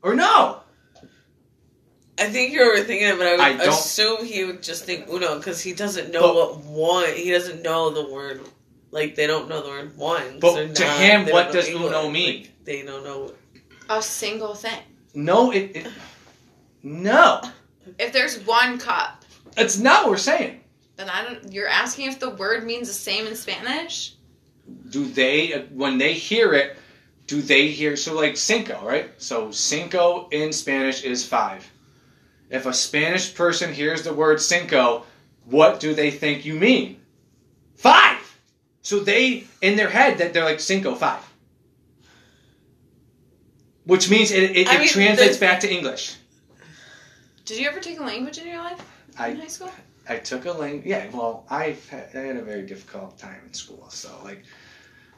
Or 0.02 0.14
no? 0.14 0.60
I 2.20 2.28
think 2.30 2.52
you're 2.52 2.76
overthinking 2.76 3.12
it, 3.12 3.18
but 3.18 3.26
I 3.26 3.32
would 3.52 3.60
I 3.60 3.64
assume 3.70 4.24
he 4.24 4.44
would 4.44 4.62
just 4.62 4.84
think 4.84 5.08
uno 5.08 5.38
because 5.38 5.60
he 5.60 5.72
doesn't 5.72 6.10
know 6.12 6.20
But- 6.22 6.34
what 6.34 6.58
one. 6.64 7.14
He 7.14 7.30
doesn't 7.30 7.62
know 7.62 7.90
the 7.90 8.08
word. 8.12 8.40
Like 8.90 9.14
they 9.14 9.26
don't 9.26 9.48
know 9.48 9.62
the 9.62 9.68
word 9.68 9.96
one. 9.96 10.38
But 10.40 10.52
so 10.54 10.66
to 10.72 10.84
now 10.84 10.98
him, 10.98 11.26
what 11.26 11.52
does 11.52 11.68
English. 11.68 11.86
uno 11.92 12.10
mean? 12.10 12.40
Like, 12.42 12.64
they 12.64 12.82
don't 12.82 13.04
know. 13.04 13.32
A 13.90 14.02
single 14.02 14.54
thing. 14.54 14.80
No, 15.14 15.50
it, 15.52 15.76
it 15.76 15.86
no. 16.82 17.40
If 17.98 18.12
there's 18.12 18.38
one 18.46 18.78
cup, 18.78 19.24
That's 19.54 19.78
not 19.78 20.02
what 20.04 20.10
we're 20.12 20.16
saying. 20.18 20.60
then 20.96 21.08
I 21.08 21.22
don't. 21.24 21.52
You're 21.52 21.68
asking 21.68 22.08
if 22.08 22.18
the 22.18 22.30
word 22.30 22.64
means 22.64 22.88
the 22.88 22.94
same 22.94 23.26
in 23.26 23.34
Spanish. 23.36 24.14
do 24.90 25.04
they 25.06 25.66
when 25.72 25.96
they 25.98 26.12
hear 26.12 26.52
it 26.52 26.76
do 27.26 27.40
they 27.42 27.68
hear 27.68 27.96
so 27.96 28.14
like 28.14 28.36
cinco 28.36 28.78
right 28.84 29.08
so 29.16 29.50
cinco 29.50 30.28
in 30.30 30.52
spanish 30.52 31.04
is 31.04 31.24
five 31.26 31.66
if 32.50 32.66
a 32.66 32.72
spanish 32.72 33.34
person 33.34 33.72
hears 33.72 34.02
the 34.02 34.12
word 34.12 34.40
cinco 34.40 35.04
what 35.44 35.80
do 35.80 35.94
they 35.94 36.10
think 36.10 36.44
you 36.44 36.54
mean 36.54 37.00
five 37.76 38.38
so 38.82 39.00
they 39.00 39.44
in 39.60 39.76
their 39.76 39.90
head 39.90 40.18
that 40.18 40.32
they're 40.32 40.44
like 40.44 40.60
cinco 40.60 40.94
five 40.94 41.22
which 43.84 44.10
means 44.10 44.30
it, 44.30 44.42
it, 44.56 44.68
it 44.68 44.78
mean, 44.78 44.88
translates 44.88 45.36
the- 45.36 45.46
back 45.46 45.60
to 45.60 45.70
english 45.72 46.16
Did 47.44 47.58
you 47.58 47.68
ever 47.68 47.80
take 47.80 47.98
a 47.98 48.02
language 48.02 48.38
in 48.38 48.46
your 48.46 48.58
life 48.58 48.80
in 49.14 49.18
I 49.22 49.34
high 49.34 49.46
school? 49.46 49.70
I 50.10 50.16
took 50.16 50.46
a 50.46 50.52
language. 50.52 50.86
Yeah, 50.86 51.06
well, 51.12 51.44
I 51.50 51.76
had, 51.90 52.08
I 52.14 52.20
had 52.20 52.36
a 52.38 52.42
very 52.42 52.62
difficult 52.62 53.18
time 53.18 53.42
in 53.46 53.52
school. 53.52 53.90
So 53.90 54.08
like, 54.24 54.42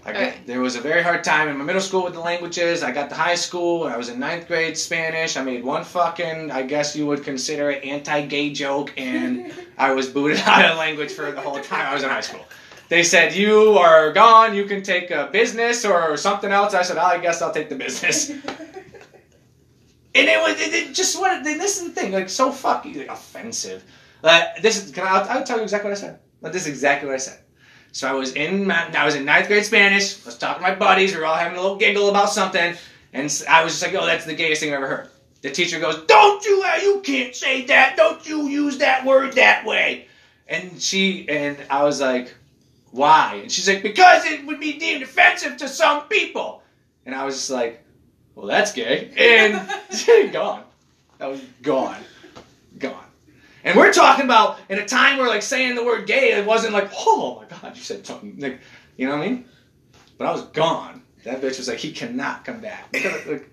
I 0.05 0.13
got, 0.13 0.23
Okay. 0.23 0.35
there 0.47 0.61
was 0.61 0.77
a 0.77 0.81
very 0.81 1.03
hard 1.03 1.23
time 1.25 1.49
in 1.49 1.59
my 1.59 1.65
middle 1.65 1.83
school 1.83 2.05
with 2.05 2.15
the 2.15 2.21
languages. 2.21 2.83
I 2.83 2.91
got 2.91 3.11
to 3.11 3.15
high 3.15 3.35
school. 3.35 3.85
I 3.85 3.97
was 3.99 4.09
in 4.09 4.19
ninth 4.19 4.49
grade 4.49 4.77
Spanish. 4.79 5.37
I 5.37 5.43
made 5.43 5.63
one 5.63 5.85
fucking, 5.85 6.51
I 6.51 6.63
guess 6.63 6.97
you 6.97 7.07
would 7.07 7.23
consider 7.23 7.71
it 7.71 7.85
anti-gay 7.85 8.53
joke, 8.53 8.93
and 8.97 9.53
I 9.79 9.93
was 9.93 10.09
booted 10.09 10.39
out 10.47 10.65
of 10.71 10.79
language 10.79 11.13
for 11.13 11.31
the 11.31 11.41
whole 11.41 11.61
time 11.61 11.87
I 11.87 11.95
was 11.95 12.03
in 12.03 12.09
high 12.09 12.23
school. 12.23 12.45
They 12.89 13.03
said 13.05 13.35
you 13.35 13.79
are 13.79 14.11
gone. 14.13 14.55
You 14.55 14.65
can 14.65 14.83
take 14.83 15.11
a 15.13 15.29
business 15.31 15.85
or 15.85 16.17
something 16.17 16.51
else. 16.51 16.75
I 16.75 16.83
said, 16.83 16.97
oh, 16.97 17.03
I 17.03 17.19
guess 17.19 17.41
I'll 17.41 17.53
take 17.55 17.69
the 17.69 17.77
business. 17.77 18.33
And 20.13 20.29
it 20.29 20.43
was 20.43 20.61
it, 20.61 20.75
it 20.75 20.93
just 20.93 21.21
what 21.21 21.45
this 21.45 21.81
is 21.81 21.85
the 21.85 22.01
thing 22.01 22.11
like 22.11 22.29
so 22.29 22.51
fucking 22.51 22.99
like, 22.99 23.09
offensive. 23.09 23.85
Like 24.23 24.61
this 24.61 24.85
is 24.85 24.91
can 24.91 25.07
I? 25.07 25.11
I'll, 25.11 25.29
I'll 25.39 25.45
tell 25.45 25.59
you 25.59 25.63
exactly 25.63 25.89
what 25.89 25.97
I 25.99 26.01
said. 26.01 26.19
But 26.43 26.53
this 26.53 26.63
is 26.63 26.69
exactly 26.69 27.07
what 27.09 27.15
I 27.15 27.19
said. 27.19 27.39
So 27.93 28.09
I 28.09 28.13
was 28.13 28.33
in 28.35 28.71
I 28.71 29.05
was 29.05 29.15
in 29.15 29.25
ninth 29.25 29.49
grade 29.49 29.65
Spanish. 29.65 30.23
I 30.23 30.27
was 30.27 30.39
talking 30.39 30.63
to 30.63 30.69
my 30.69 30.75
buddies. 30.75 31.13
We 31.13 31.21
were 31.21 31.27
all 31.27 31.35
having 31.37 31.59
a 31.59 31.61
little 31.61 31.77
giggle 31.77 32.09
about 32.09 32.31
something, 32.31 32.75
and 33.13 33.45
I 33.49 33.65
was 33.65 33.73
just 33.73 33.83
like, 33.83 33.95
"Oh, 33.95 34.07
that's 34.07 34.25
the 34.25 34.35
gayest 34.35 34.61
thing 34.61 34.71
I've 34.71 34.77
ever 34.77 34.87
heard." 34.87 35.09
The 35.43 35.51
teacher 35.51 35.81
goes, 35.81 36.05
"Don't 36.07 36.45
you? 36.45 36.63
Uh, 36.63 36.77
you 36.83 37.01
can't 37.01 37.35
say 37.35 37.65
that. 37.67 37.97
Don't 37.97 38.27
you 38.29 38.49
use 38.49 38.79
that 38.79 39.05
word 39.05 39.35
that 39.35 39.65
way?" 39.65 40.07
And 40.49 40.81
she 40.81 41.29
and 41.29 41.57
I 41.69 41.83
was 41.83 42.01
like, 42.01 42.35
"Why?" 42.93 43.41
And 43.43 43.51
she's 43.51 43.69
like, 43.69 43.83
"Because 43.83 44.25
it 44.27 44.47
would 44.47 44.61
be 44.61 44.75
deemed 44.75 45.03
offensive 45.03 45.57
to 45.59 45.69
some 45.69 46.03
people." 46.09 46.63
And 47.07 47.15
I 47.15 47.25
was 47.25 47.35
just 47.35 47.51
like, 47.51 47.83
"Well, 48.35 48.47
that's 48.47 48.73
gay," 48.73 49.11
and 49.17 50.33
gone. 50.33 50.63
That 51.19 51.29
was 51.29 51.41
gone. 51.63 51.99
And 53.65 53.77
we're 53.77 53.93
talking 53.93 54.25
about 54.25 54.59
in 54.69 54.79
a 54.79 54.87
time 54.87 55.19
where 55.19 55.29
like 55.29 55.43
saying 55.43 55.75
the 55.75 55.85
word 55.85 56.07
gay, 56.07 56.33
it 56.33 56.47
wasn't 56.47 56.73
like, 56.73 56.91
oh 56.97 57.41
my 57.41 57.57
god, 57.57 57.77
you 57.77 57.83
said 57.83 58.07
something 58.07 58.39
like, 58.39 58.61
you 58.97 59.07
know 59.07 59.17
what 59.17 59.27
I 59.27 59.29
mean? 59.29 59.45
But 60.19 60.27
I 60.29 60.33
was 60.33 60.43
gone. 60.43 61.03
That 61.25 61.41
bitch 61.41 61.59
was 61.59 61.69
like, 61.69 61.79
he 61.79 61.93
cannot 61.93 62.45
come 62.45 62.61
back 62.61 62.91
because 62.91 63.27
like, 63.27 63.49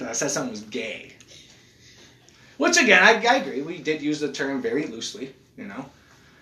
I 0.00 0.12
said 0.12 0.30
something 0.30 0.52
was 0.52 0.62
gay. 0.62 1.12
Which 2.56 2.76
again, 2.76 3.02
I, 3.02 3.14
I 3.24 3.36
agree. 3.36 3.62
We 3.62 3.78
did 3.78 4.00
use 4.00 4.20
the 4.20 4.32
term 4.32 4.62
very 4.62 4.86
loosely, 4.86 5.34
you 5.56 5.64
know. 5.64 5.86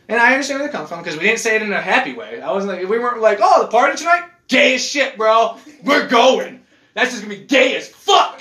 And 0.09 0.21
I 0.21 0.33
understand 0.33 0.61
where 0.61 0.69
they 0.69 0.73
come 0.73 0.87
from 0.87 1.03
because 1.03 1.17
we 1.17 1.25
didn't 1.25 1.39
say 1.39 1.57
it 1.57 1.63
in 1.63 1.73
a 1.73 1.81
happy 1.81 2.13
way. 2.13 2.43
I 2.43 2.53
wasn't 2.53 2.75
like 2.75 2.89
we 2.89 2.99
weren't 2.99 3.21
like, 3.21 3.39
oh, 3.41 3.63
the 3.63 3.69
party 3.69 3.97
tonight, 3.97 4.25
gay 4.49 4.75
as 4.75 4.85
shit, 4.85 5.17
bro. 5.17 5.57
We're 5.85 6.09
going. 6.09 6.61
That's 6.95 7.13
just 7.13 7.23
gonna 7.23 7.35
be 7.35 7.45
gay 7.45 7.77
as 7.77 7.89
fuck. 7.89 8.41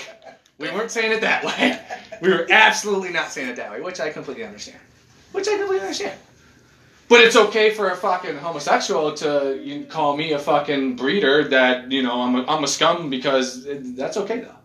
We 0.57 0.69
weren't 0.69 0.91
saying 0.91 1.13
it 1.13 1.21
that 1.21 1.45
way. 1.45 1.79
We 2.21 2.29
were 2.29 2.45
absolutely 2.49 3.09
not 3.09 3.31
saying 3.31 3.49
it 3.49 3.55
that 3.55 3.71
way, 3.71 3.81
which 3.81 3.99
I 3.99 4.11
completely 4.11 4.45
understand. 4.45 4.77
Which 5.31 5.47
I 5.47 5.57
completely 5.57 5.81
understand. 5.81 6.17
But 7.09 7.21
it's 7.21 7.35
okay 7.35 7.71
for 7.71 7.89
a 7.89 7.95
fucking 7.97 8.37
homosexual 8.37 9.13
to 9.15 9.59
you 9.61 9.85
call 9.85 10.15
me 10.15 10.31
a 10.31 10.39
fucking 10.39 10.95
breeder 10.95 11.49
that 11.49 11.91
you 11.91 12.03
know 12.03 12.21
I'm 12.21 12.35
a, 12.35 12.45
I'm 12.45 12.63
a 12.63 12.67
scum 12.67 13.09
because 13.09 13.67
that's 13.97 14.15
okay 14.15 14.39
though, 14.39 14.55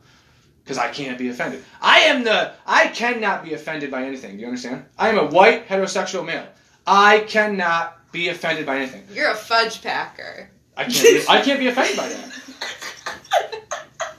because 0.63 0.79
I 0.79 0.89
can't 0.91 1.19
be 1.19 1.29
offended. 1.29 1.65
I 1.81 2.01
am 2.01 2.23
the 2.23 2.53
I 2.65 2.87
cannot 2.89 3.43
be 3.43 3.55
offended 3.55 3.91
by 3.91 4.05
anything. 4.05 4.37
Do 4.37 4.43
you 4.43 4.47
understand? 4.47 4.85
I 4.97 5.09
am 5.09 5.19
a 5.19 5.27
white 5.27 5.67
heterosexual 5.67 6.25
male. 6.25 6.47
I 6.87 7.21
cannot 7.21 8.13
be 8.13 8.29
offended 8.29 8.65
by 8.65 8.77
anything. 8.77 9.03
You're 9.13 9.33
a 9.33 9.35
fudge 9.35 9.83
packer. 9.83 10.49
I 10.77 10.85
can't. 10.85 11.03
Be, 11.03 11.25
I 11.29 11.41
can't 11.41 11.59
be 11.59 11.67
offended 11.67 11.97
by 11.97 12.09
that. 12.09 12.33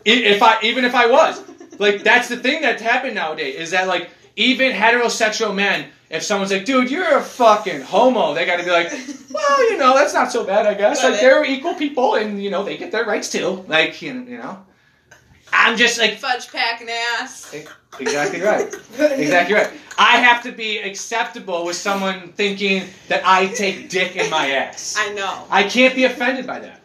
If 0.10 0.42
I 0.42 0.62
even 0.64 0.86
if 0.86 0.96
I 0.96 1.06
was 1.06 1.42
like 1.80 2.04
that's 2.04 2.30
the 2.30 2.38
thing 2.38 2.62
that's 2.62 2.82
happened 2.82 3.16
nowadays 3.16 3.56
is 3.56 3.72
that 3.72 3.88
like 3.88 4.10
even 4.36 4.72
heterosexual 4.72 5.54
men, 5.54 5.90
if 6.10 6.24
someone's 6.24 6.52
like, 6.52 6.64
dude, 6.64 6.90
you're 6.92 7.18
a 7.18 7.24
fucking 7.24 7.82
homo, 7.82 8.34
they 8.34 8.46
got 8.46 8.58
to 8.58 8.64
be 8.64 8.72
like, 8.72 8.92
well, 9.32 9.72
you 9.72 9.78
know, 9.78 9.96
that's 9.96 10.14
not 10.14 10.32
so 10.32 10.44
bad, 10.46 10.66
I 10.66 10.74
guess. 10.76 11.04
Like 11.04 11.20
they're 11.20 11.44
equal 11.44 11.74
people, 11.74 12.16
and 12.16 12.42
you 12.42 12.50
know 12.50 12.64
they 12.64 12.78
get 12.78 12.92
their 12.92 13.06
rights 13.06 13.30
too. 13.30 13.66
Like 13.68 14.02
you 14.02 14.14
you 14.24 14.38
know, 14.38 14.60
I'm 15.52 15.78
just 15.78 16.00
like 16.00 16.18
Fudge 16.18 16.52
packing 16.52 16.90
ass. 17.20 17.54
exactly 18.00 18.42
right. 18.42 18.74
Exactly 19.00 19.56
right. 19.56 19.72
I 19.98 20.18
have 20.18 20.44
to 20.44 20.52
be 20.52 20.78
acceptable 20.78 21.66
with 21.66 21.76
someone 21.76 22.32
thinking 22.34 22.84
that 23.08 23.24
I 23.26 23.48
take 23.48 23.90
dick 23.90 24.16
in 24.16 24.30
my 24.30 24.52
ass. 24.52 24.96
I 24.98 25.14
know. 25.14 25.46
I 25.50 25.64
can't 25.64 25.96
be 25.96 26.04
offended 26.04 26.46
by 26.46 26.60
that. 26.60 26.77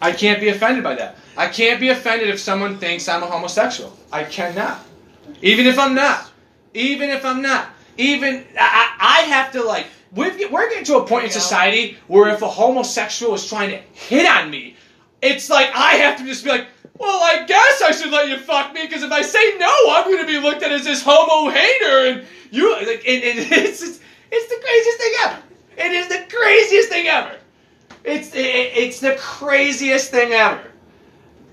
I 0.00 0.12
can't 0.12 0.40
be 0.40 0.48
offended 0.48 0.84
by 0.84 0.94
that. 0.96 1.16
I 1.36 1.48
can't 1.48 1.80
be 1.80 1.88
offended 1.88 2.28
if 2.28 2.40
someone 2.40 2.78
thinks 2.78 3.08
I'm 3.08 3.22
a 3.22 3.26
homosexual. 3.26 3.96
I 4.12 4.24
cannot. 4.24 4.84
Even 5.42 5.66
if 5.66 5.78
I'm 5.78 5.94
not. 5.94 6.30
Even 6.74 7.10
if 7.10 7.24
I'm 7.24 7.42
not. 7.42 7.68
Even 7.96 8.44
I, 8.58 8.94
I 9.00 9.18
I 9.18 9.20
have 9.22 9.52
to 9.52 9.62
like 9.62 9.86
we're 10.12 10.30
getting 10.30 10.84
to 10.84 10.96
a 10.96 11.06
point 11.06 11.24
in 11.24 11.30
society 11.30 11.98
where 12.06 12.32
if 12.32 12.42
a 12.42 12.48
homosexual 12.48 13.34
is 13.34 13.46
trying 13.46 13.70
to 13.70 13.76
hit 13.76 14.26
on 14.26 14.50
me, 14.50 14.76
it's 15.20 15.50
like 15.50 15.70
I 15.74 15.94
have 15.94 16.18
to 16.18 16.24
just 16.24 16.44
be 16.44 16.50
like, 16.50 16.66
well, 16.98 17.22
I 17.22 17.44
guess 17.44 17.82
I 17.82 17.90
should 17.92 18.10
let 18.10 18.28
you 18.28 18.38
fuck 18.38 18.72
me 18.72 18.86
because 18.86 19.02
if 19.02 19.12
I 19.12 19.22
say 19.22 19.56
no, 19.58 19.72
I'm 19.90 20.04
going 20.04 20.20
to 20.20 20.26
be 20.26 20.38
looked 20.38 20.62
at 20.62 20.72
as 20.72 20.84
this 20.84 21.02
homo 21.04 21.50
hater, 21.50 22.08
and 22.08 22.26
you 22.50 22.72
like, 22.74 23.06
and, 23.06 23.22
and 23.24 23.38
it's 23.52 23.80
just, 23.80 24.00
it's 24.30 24.48
the 24.48 24.60
craziest 24.62 24.98
thing 24.98 25.12
ever. 25.24 25.42
It 25.78 25.92
is 25.92 26.08
the 26.08 26.34
craziest 26.34 26.88
thing 26.88 27.06
ever. 27.08 27.36
It's 28.06 28.34
it, 28.34 28.38
it's 28.38 29.00
the 29.00 29.16
craziest 29.18 30.10
thing 30.12 30.32
ever. 30.32 30.62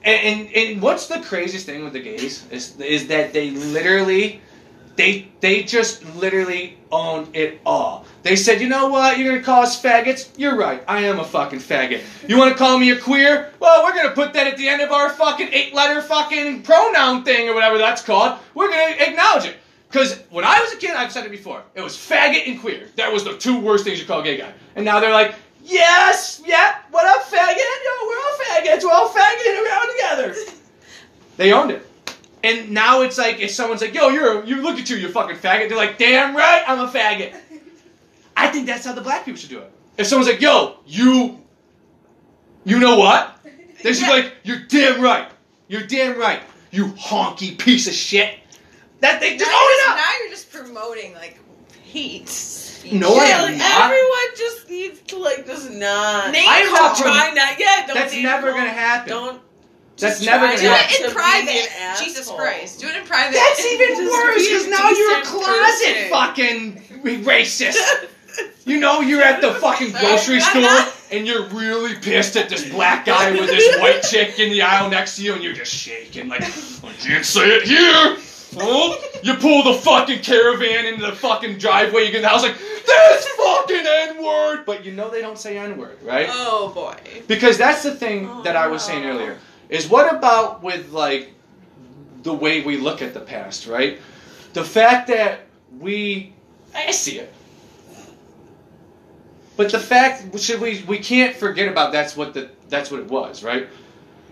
And, 0.04 0.20
and 0.22 0.56
and 0.56 0.82
what's 0.82 1.08
the 1.08 1.20
craziest 1.20 1.66
thing 1.66 1.84
with 1.84 1.94
the 1.94 2.02
gays 2.02 2.46
is 2.52 2.80
is 2.80 3.08
that 3.08 3.34
they 3.34 3.50
literally 3.50 4.40
they 4.96 5.30
they 5.40 5.64
just 5.64 6.06
literally 6.16 6.78
own 6.92 7.28
it 7.34 7.60
all. 7.66 8.06
They 8.22 8.36
said, 8.36 8.62
you 8.62 8.70
know 8.70 8.88
what, 8.88 9.18
you're 9.18 9.34
gonna 9.34 9.44
call 9.44 9.64
us 9.64 9.82
faggots? 9.82 10.30
You're 10.38 10.56
right, 10.56 10.84
I 10.88 11.00
am 11.02 11.20
a 11.20 11.24
fucking 11.24 11.60
faggot. 11.60 12.02
You 12.30 12.38
wanna 12.38 12.54
call 12.54 12.78
me 12.78 12.92
a 12.92 13.00
queer? 13.00 13.52
Well, 13.60 13.84
we're 13.84 13.96
gonna 13.96 14.14
put 14.14 14.34
that 14.34 14.46
at 14.46 14.58
the 14.58 14.68
end 14.70 14.82
of 14.82 14.92
our 14.92 15.10
fucking 15.10 15.50
eight 15.52 15.74
letter 15.74 16.02
fucking 16.04 16.62
pronoun 16.62 17.24
thing 17.24 17.50
or 17.50 17.56
whatever 17.56 17.80
that's 17.80 18.04
called. 18.04 18.40
We're 18.54 18.70
gonna 18.70 18.96
acknowledge 19.00 19.46
it. 19.46 19.58
Cause 19.90 20.20
when 20.30 20.44
I 20.44 20.60
was 20.60 20.74
a 20.74 20.78
kid, 20.78 20.92
I've 20.92 21.12
said 21.12 21.26
it 21.26 21.32
before, 21.32 21.64
it 21.76 21.82
was 21.82 21.94
faggot 21.96 22.48
and 22.48 22.60
queer. 22.60 22.90
That 22.96 23.12
was 23.12 23.24
the 23.24 23.38
two 23.38 23.60
worst 23.60 23.84
things 23.86 24.00
you 24.00 24.06
call 24.06 24.22
a 24.22 24.24
gay 24.24 24.38
guy. 24.38 24.52
And 24.76 24.84
now 24.84 25.00
they're 25.00 25.12
like, 25.12 25.36
yes, 25.64 26.42
yeah, 26.46 26.76
what 26.92 27.06
up, 27.06 27.24
faggot? 27.24 27.58
Yo, 27.58 28.08
we're 28.08 28.18
all 28.18 28.38
faggots, 28.46 28.84
we're 28.84 28.92
all 28.92 29.10
faggotting 29.10 29.66
around 29.66 29.92
together. 29.92 30.36
They 31.36 31.52
owned 31.52 31.72
it. 31.72 31.84
And 32.44 32.72
now 32.72 33.02
it's 33.02 33.18
like 33.18 33.40
if 33.40 33.50
someone's 33.50 33.82
like, 33.82 33.94
"Yo, 33.94 34.10
you're 34.10 34.44
you 34.44 34.62
look 34.62 34.78
at 34.78 34.90
you, 34.90 34.98
you 34.98 35.10
fucking 35.10 35.38
faggot," 35.38 35.70
they're 35.70 35.78
like, 35.78 35.98
"Damn 35.98 36.36
right, 36.36 36.64
I'm 36.68 36.80
a 36.80 36.88
faggot." 36.88 37.34
I 38.38 38.50
think 38.50 38.68
that's 38.68 38.86
how 38.86 38.94
the 38.94 39.02
black 39.02 39.26
people 39.26 39.40
should 39.40 39.50
do 39.50 39.60
it. 39.60 39.72
If 39.98 40.08
someone's 40.08 40.30
like, 40.30 40.42
"Yo, 40.42 40.78
you, 40.86 41.42
you 42.66 42.80
know 42.80 42.98
what?" 43.00 43.40
They 43.82 43.94
should 43.94 44.06
be 44.06 44.12
like, 44.12 44.34
"You're 44.44 44.60
damn 44.68 45.02
right. 45.02 45.28
You're 45.68 45.88
damn 45.88 46.18
right. 46.20 46.42
You 46.72 46.86
honky 46.88 47.58
piece 47.58 47.88
of 47.88 47.94
shit." 47.94 48.40
That 49.00 49.20
they 49.20 49.36
just 49.38 49.50
now, 49.50 49.58
own 49.58 49.64
you're 49.64 49.80
it 49.80 49.90
up. 49.90 49.96
now 49.98 50.12
you're 50.20 50.30
just 50.30 50.52
promoting 50.52 51.14
like 51.16 51.40
hate. 51.84 52.30
No, 52.92 53.16
I 53.16 53.26
am 53.26 53.42
like 53.44 53.58
not. 53.58 53.82
everyone 53.86 54.38
just 54.38 54.70
needs 54.70 55.00
to 55.08 55.18
like 55.18 55.46
just 55.46 55.72
not. 55.72 56.32
Name 56.32 56.48
I 56.48 56.60
am 56.60 56.74
not 56.74 56.96
call. 56.96 57.06
try 57.06 57.32
not. 57.34 57.60
Yeah, 57.60 57.86
don't 57.88 57.96
That's 57.96 58.16
never 58.16 58.50
call. 58.50 58.58
gonna 58.60 58.70
happen. 58.70 59.10
Don't. 59.10 59.42
That's 59.98 60.16
just 60.20 60.26
never 60.26 60.48
gonna 60.48 60.58
Do 60.58 60.64
not 60.70 60.78
happen. 60.80 60.96
it 61.06 61.08
in 61.10 61.14
private. 61.14 62.04
Jesus. 62.04 62.30
Christ. 62.32 62.80
Do 62.82 62.88
it 62.88 62.96
in 62.96 63.06
private. 63.06 63.34
That's 63.36 63.66
even 63.66 64.06
worse 64.08 64.48
because 64.48 64.68
now 64.68 64.90
you're 64.90 65.20
a 65.20 65.24
closet 65.24 66.10
person. 66.10 66.10
fucking 66.10 67.24
racist. 67.24 67.78
You 68.66 68.80
know 68.80 69.02
you're 69.02 69.22
at 69.22 69.42
the 69.42 69.54
fucking 69.56 69.92
grocery 70.00 70.40
store 70.40 70.86
and 71.12 71.28
you're 71.28 71.46
really 71.50 71.96
pissed 71.96 72.36
at 72.36 72.50
this 72.50 72.68
black 72.70 73.06
guy 73.06 73.32
with 73.32 73.48
this 73.48 73.80
white 73.80 74.02
chick 74.02 74.40
in 74.40 74.50
the 74.52 74.62
aisle 74.64 74.90
next 74.90 75.18
to 75.18 75.24
you 75.24 75.34
and 75.34 75.44
you're 75.44 75.54
just 75.54 75.72
shaking 75.72 76.30
like, 76.30 76.42
oh, 76.44 76.80
I 76.90 76.94
can't 76.94 77.24
say 77.26 77.48
it 77.50 77.64
here. 77.64 78.18
Oh, 78.60 79.02
you 79.24 79.34
pull 79.36 79.64
the 79.64 79.74
fucking 79.80 80.20
caravan 80.20 80.86
into 80.86 81.06
the 81.06 81.14
fucking 81.14 81.58
driveway, 81.58 82.02
you 82.02 82.08
get 82.08 82.18
in 82.18 82.22
the 82.24 82.30
house 82.30 82.44
like, 82.44 82.58
this 82.58 83.28
fucking 83.28 83.86
N-word! 83.86 84.66
But 84.66 84.86
you 84.86 84.92
know 84.92 85.10
they 85.10 85.22
don't 85.22 85.38
say 85.38 85.58
N-word, 85.58 85.98
right? 86.04 86.28
Oh 86.30 86.72
boy. 86.74 86.96
Because 87.28 87.58
that's 87.58 87.84
the 87.84 87.96
thing 87.96 88.28
oh, 88.30 88.44
that 88.44 88.56
I 88.56 88.68
was 88.68 88.84
saying 88.84 89.06
Oh. 89.06 89.10
earlier. 89.10 89.38
Is 89.70 89.88
what 89.88 90.14
about 90.14 90.62
with 90.62 90.92
like 90.92 91.34
the 92.24 92.34
way 92.34 92.62
we 92.62 92.78
look 92.78 93.02
at 93.02 93.14
the 93.14 93.20
past, 93.20 93.68
right? 93.68 94.00
The 94.54 94.64
fact 94.64 95.08
that 95.08 95.42
we 95.80 96.34
I 96.76 96.92
see 96.92 97.20
it. 97.20 97.34
But 99.56 99.72
the 99.72 99.80
fact 99.80 100.38
should 100.40 100.62
we 100.62 100.84
we 100.88 101.00
can't 101.00 101.36
forget 101.36 101.68
about 101.70 101.92
that's 101.92 102.16
what 102.18 102.34
the 102.34 102.50
that's 102.70 102.92
what 102.92 103.00
it 103.02 103.08
was, 103.08 103.44
right? 103.44 103.68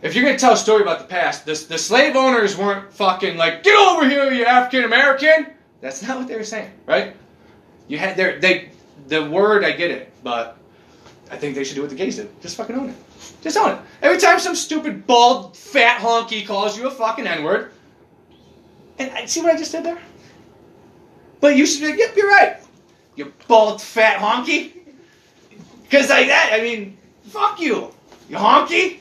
If 0.01 0.15
you're 0.15 0.25
gonna 0.25 0.37
tell 0.37 0.53
a 0.53 0.57
story 0.57 0.81
about 0.81 0.99
the 0.99 1.05
past, 1.05 1.45
the, 1.45 1.53
the 1.53 1.77
slave 1.77 2.15
owners 2.15 2.57
weren't 2.57 2.91
fucking 2.93 3.37
like, 3.37 3.63
get 3.63 3.75
over 3.75 4.07
here, 4.07 4.31
you 4.31 4.45
African 4.45 4.83
American. 4.83 5.47
That's 5.79 6.01
not 6.01 6.17
what 6.17 6.27
they 6.27 6.35
were 6.35 6.43
saying, 6.43 6.71
right? 6.85 7.15
You 7.87 7.97
had 7.97 8.15
their 8.15 8.39
they 8.39 8.69
the 9.07 9.29
word 9.29 9.63
I 9.63 9.71
get 9.71 9.91
it, 9.91 10.11
but 10.23 10.57
I 11.29 11.37
think 11.37 11.55
they 11.55 11.63
should 11.63 11.75
do 11.75 11.81
what 11.81 11.89
the 11.89 11.95
gays 11.95 12.15
did. 12.15 12.41
Just 12.41 12.57
fucking 12.57 12.75
own 12.75 12.89
it. 12.89 12.95
Just 13.41 13.57
own 13.57 13.71
it. 13.71 13.79
Every 14.01 14.17
time 14.17 14.39
some 14.39 14.55
stupid 14.55 15.05
bald 15.05 15.55
fat 15.55 16.01
honky 16.01 16.45
calls 16.45 16.77
you 16.77 16.87
a 16.87 16.91
fucking 16.91 17.27
N 17.27 17.43
word, 17.43 17.71
and 18.97 19.11
I 19.11 19.25
see 19.25 19.41
what 19.41 19.53
I 19.53 19.57
just 19.57 19.71
did 19.71 19.83
there. 19.83 19.99
But 21.41 21.55
you 21.55 21.65
should 21.65 21.81
be 21.81 21.89
like, 21.89 21.99
yep, 21.99 22.15
you're 22.15 22.29
right. 22.29 22.57
You 23.15 23.33
bald 23.47 23.81
fat 23.81 24.19
honky. 24.19 24.73
Because 25.83 26.09
like 26.09 26.27
that, 26.27 26.51
I 26.53 26.61
mean, 26.61 26.97
fuck 27.23 27.59
you, 27.59 27.93
you 28.29 28.37
honky. 28.37 29.00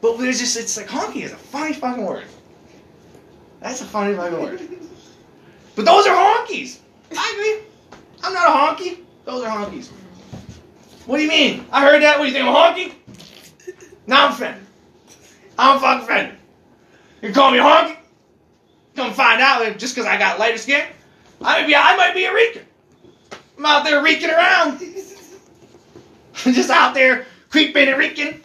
But 0.00 0.16
there's 0.18 0.38
just 0.38 0.56
it's 0.56 0.76
like 0.76 0.86
honky 0.86 1.22
is 1.22 1.32
a 1.32 1.36
funny 1.36 1.72
fucking 1.72 2.04
word. 2.04 2.24
That's 3.60 3.80
a 3.80 3.84
funny 3.84 4.14
fucking 4.14 4.40
word. 4.40 4.60
But 5.76 5.84
those 5.84 6.08
are 6.08 6.16
honkies. 6.16 6.80
I 7.16 7.32
agree. 7.34 8.00
I'm 8.24 8.32
not 8.32 8.48
a 8.48 8.82
honky. 8.82 8.98
Those 9.24 9.44
are 9.44 9.56
honkies. 9.56 9.90
What 11.06 11.18
do 11.18 11.22
you 11.22 11.28
mean? 11.28 11.66
I 11.70 11.84
heard 11.84 12.02
that. 12.02 12.18
What 12.18 12.24
do 12.24 12.32
you 12.32 12.34
think? 12.34 12.48
I'm 12.48 12.52
a 12.52 12.58
honky? 12.58 12.94
Now 14.08 14.26
I'm 14.26 14.32
offended. 14.32 14.66
I'm 15.56 15.78
fucking 15.78 16.02
offended. 16.02 16.38
You 17.22 17.32
call 17.32 17.52
me 17.52 17.58
honky? 17.58 17.96
Come 18.96 19.12
find 19.14 19.40
out 19.40 19.60
that 19.60 19.78
just 19.78 19.94
because 19.94 20.08
I 20.08 20.18
got 20.18 20.40
lighter 20.40 20.58
skin, 20.58 20.84
I 21.40 21.60
might 21.60 21.66
be 21.68 21.76
I 21.76 21.96
might 21.96 22.14
be 22.14 22.24
a 22.24 22.32
reeker. 22.32 22.64
I'm 23.56 23.64
out 23.64 23.84
there 23.84 24.02
reeking 24.02 24.30
around. 24.30 24.80
just 26.34 26.70
out 26.70 26.94
there 26.94 27.26
creeping 27.50 27.86
and 27.88 27.98
reeking. 27.98 28.40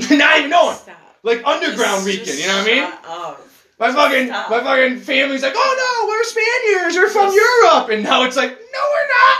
Not 0.10 0.38
even 0.38 0.50
knowing. 0.50 0.76
Stop. 0.76 0.96
Like 1.22 1.44
underground 1.44 2.04
Just- 2.04 2.06
reeking, 2.06 2.24
just 2.24 2.40
you 2.40 2.46
know 2.48 2.58
what 2.58 2.70
I 2.70 2.74
mean? 2.74 2.84
up. 2.84 3.46
My 3.78 3.92
fucking 3.92 4.26
Stop. 4.28 4.50
my 4.50 4.60
fucking 4.62 5.00
family's 5.00 5.42
like, 5.42 5.54
oh 5.56 5.72
no, 5.80 6.08
we're 6.08 6.24
Spaniards, 6.24 6.96
we're 6.96 7.08
from 7.08 7.32
Europe, 7.32 7.88
and 7.90 8.02
now 8.04 8.24
it's 8.24 8.36
like, 8.36 8.50
no, 8.50 8.80
we're 8.92 9.08
not. 9.08 9.38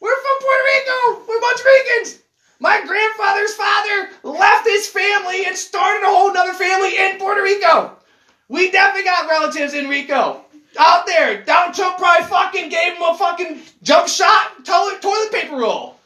We're 0.00 0.16
from 0.16 0.36
Puerto 0.40 0.64
Rico. 0.64 1.24
We're 1.28 1.38
a 1.38 1.40
bunch 1.40 1.60
of 1.60 1.66
Ricans. 1.66 2.22
My 2.60 2.84
grandfather's 2.86 3.54
father 3.54 4.08
left 4.22 4.66
his 4.66 4.86
family 4.88 5.44
and 5.46 5.56
started 5.56 6.04
a 6.04 6.06
whole 6.06 6.32
nother 6.32 6.54
family 6.54 6.96
in 6.96 7.18
Puerto 7.18 7.42
Rico. 7.42 7.96
We 8.48 8.70
definitely 8.70 9.04
got 9.04 9.28
relatives 9.28 9.74
in 9.74 9.88
Rico. 9.88 10.42
Out 10.78 11.06
there. 11.06 11.42
Donald 11.42 11.74
Trump 11.74 11.98
probably 11.98 12.26
fucking 12.26 12.68
gave 12.68 12.94
him 12.94 13.02
a 13.02 13.16
fucking 13.16 13.60
jump 13.82 14.08
shot 14.08 14.64
toilet, 14.64 15.00
toilet 15.02 15.32
paper 15.32 15.56
roll. 15.56 15.96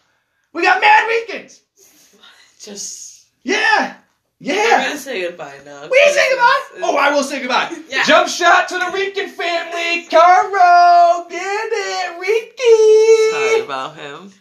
We 0.52 0.62
got 0.62 0.80
mad 0.80 1.06
Ricans. 1.06 1.60
Just. 2.60 3.07
Yeah. 3.48 3.94
We're 4.40 4.54
Yeah. 4.54 4.84
gonna 4.84 4.98
say 4.98 5.22
goodbye 5.22 5.58
now. 5.64 5.88
We 5.90 5.98
say 6.12 6.26
goodbye. 6.30 6.62
Oh, 6.82 6.96
I 6.96 7.10
will 7.12 7.24
say 7.24 7.40
goodbye. 7.40 7.74
Yeah. 7.88 8.04
Jump 8.04 8.28
shot 8.28 8.68
to 8.68 8.78
the 8.78 8.90
Rican 8.92 9.28
family. 9.30 10.06
Caro, 10.10 11.26
get 11.28 11.40
it, 11.40 12.20
Ricky. 12.20 13.32
Sorry 13.32 13.60
about 13.64 13.96
him. 13.96 14.32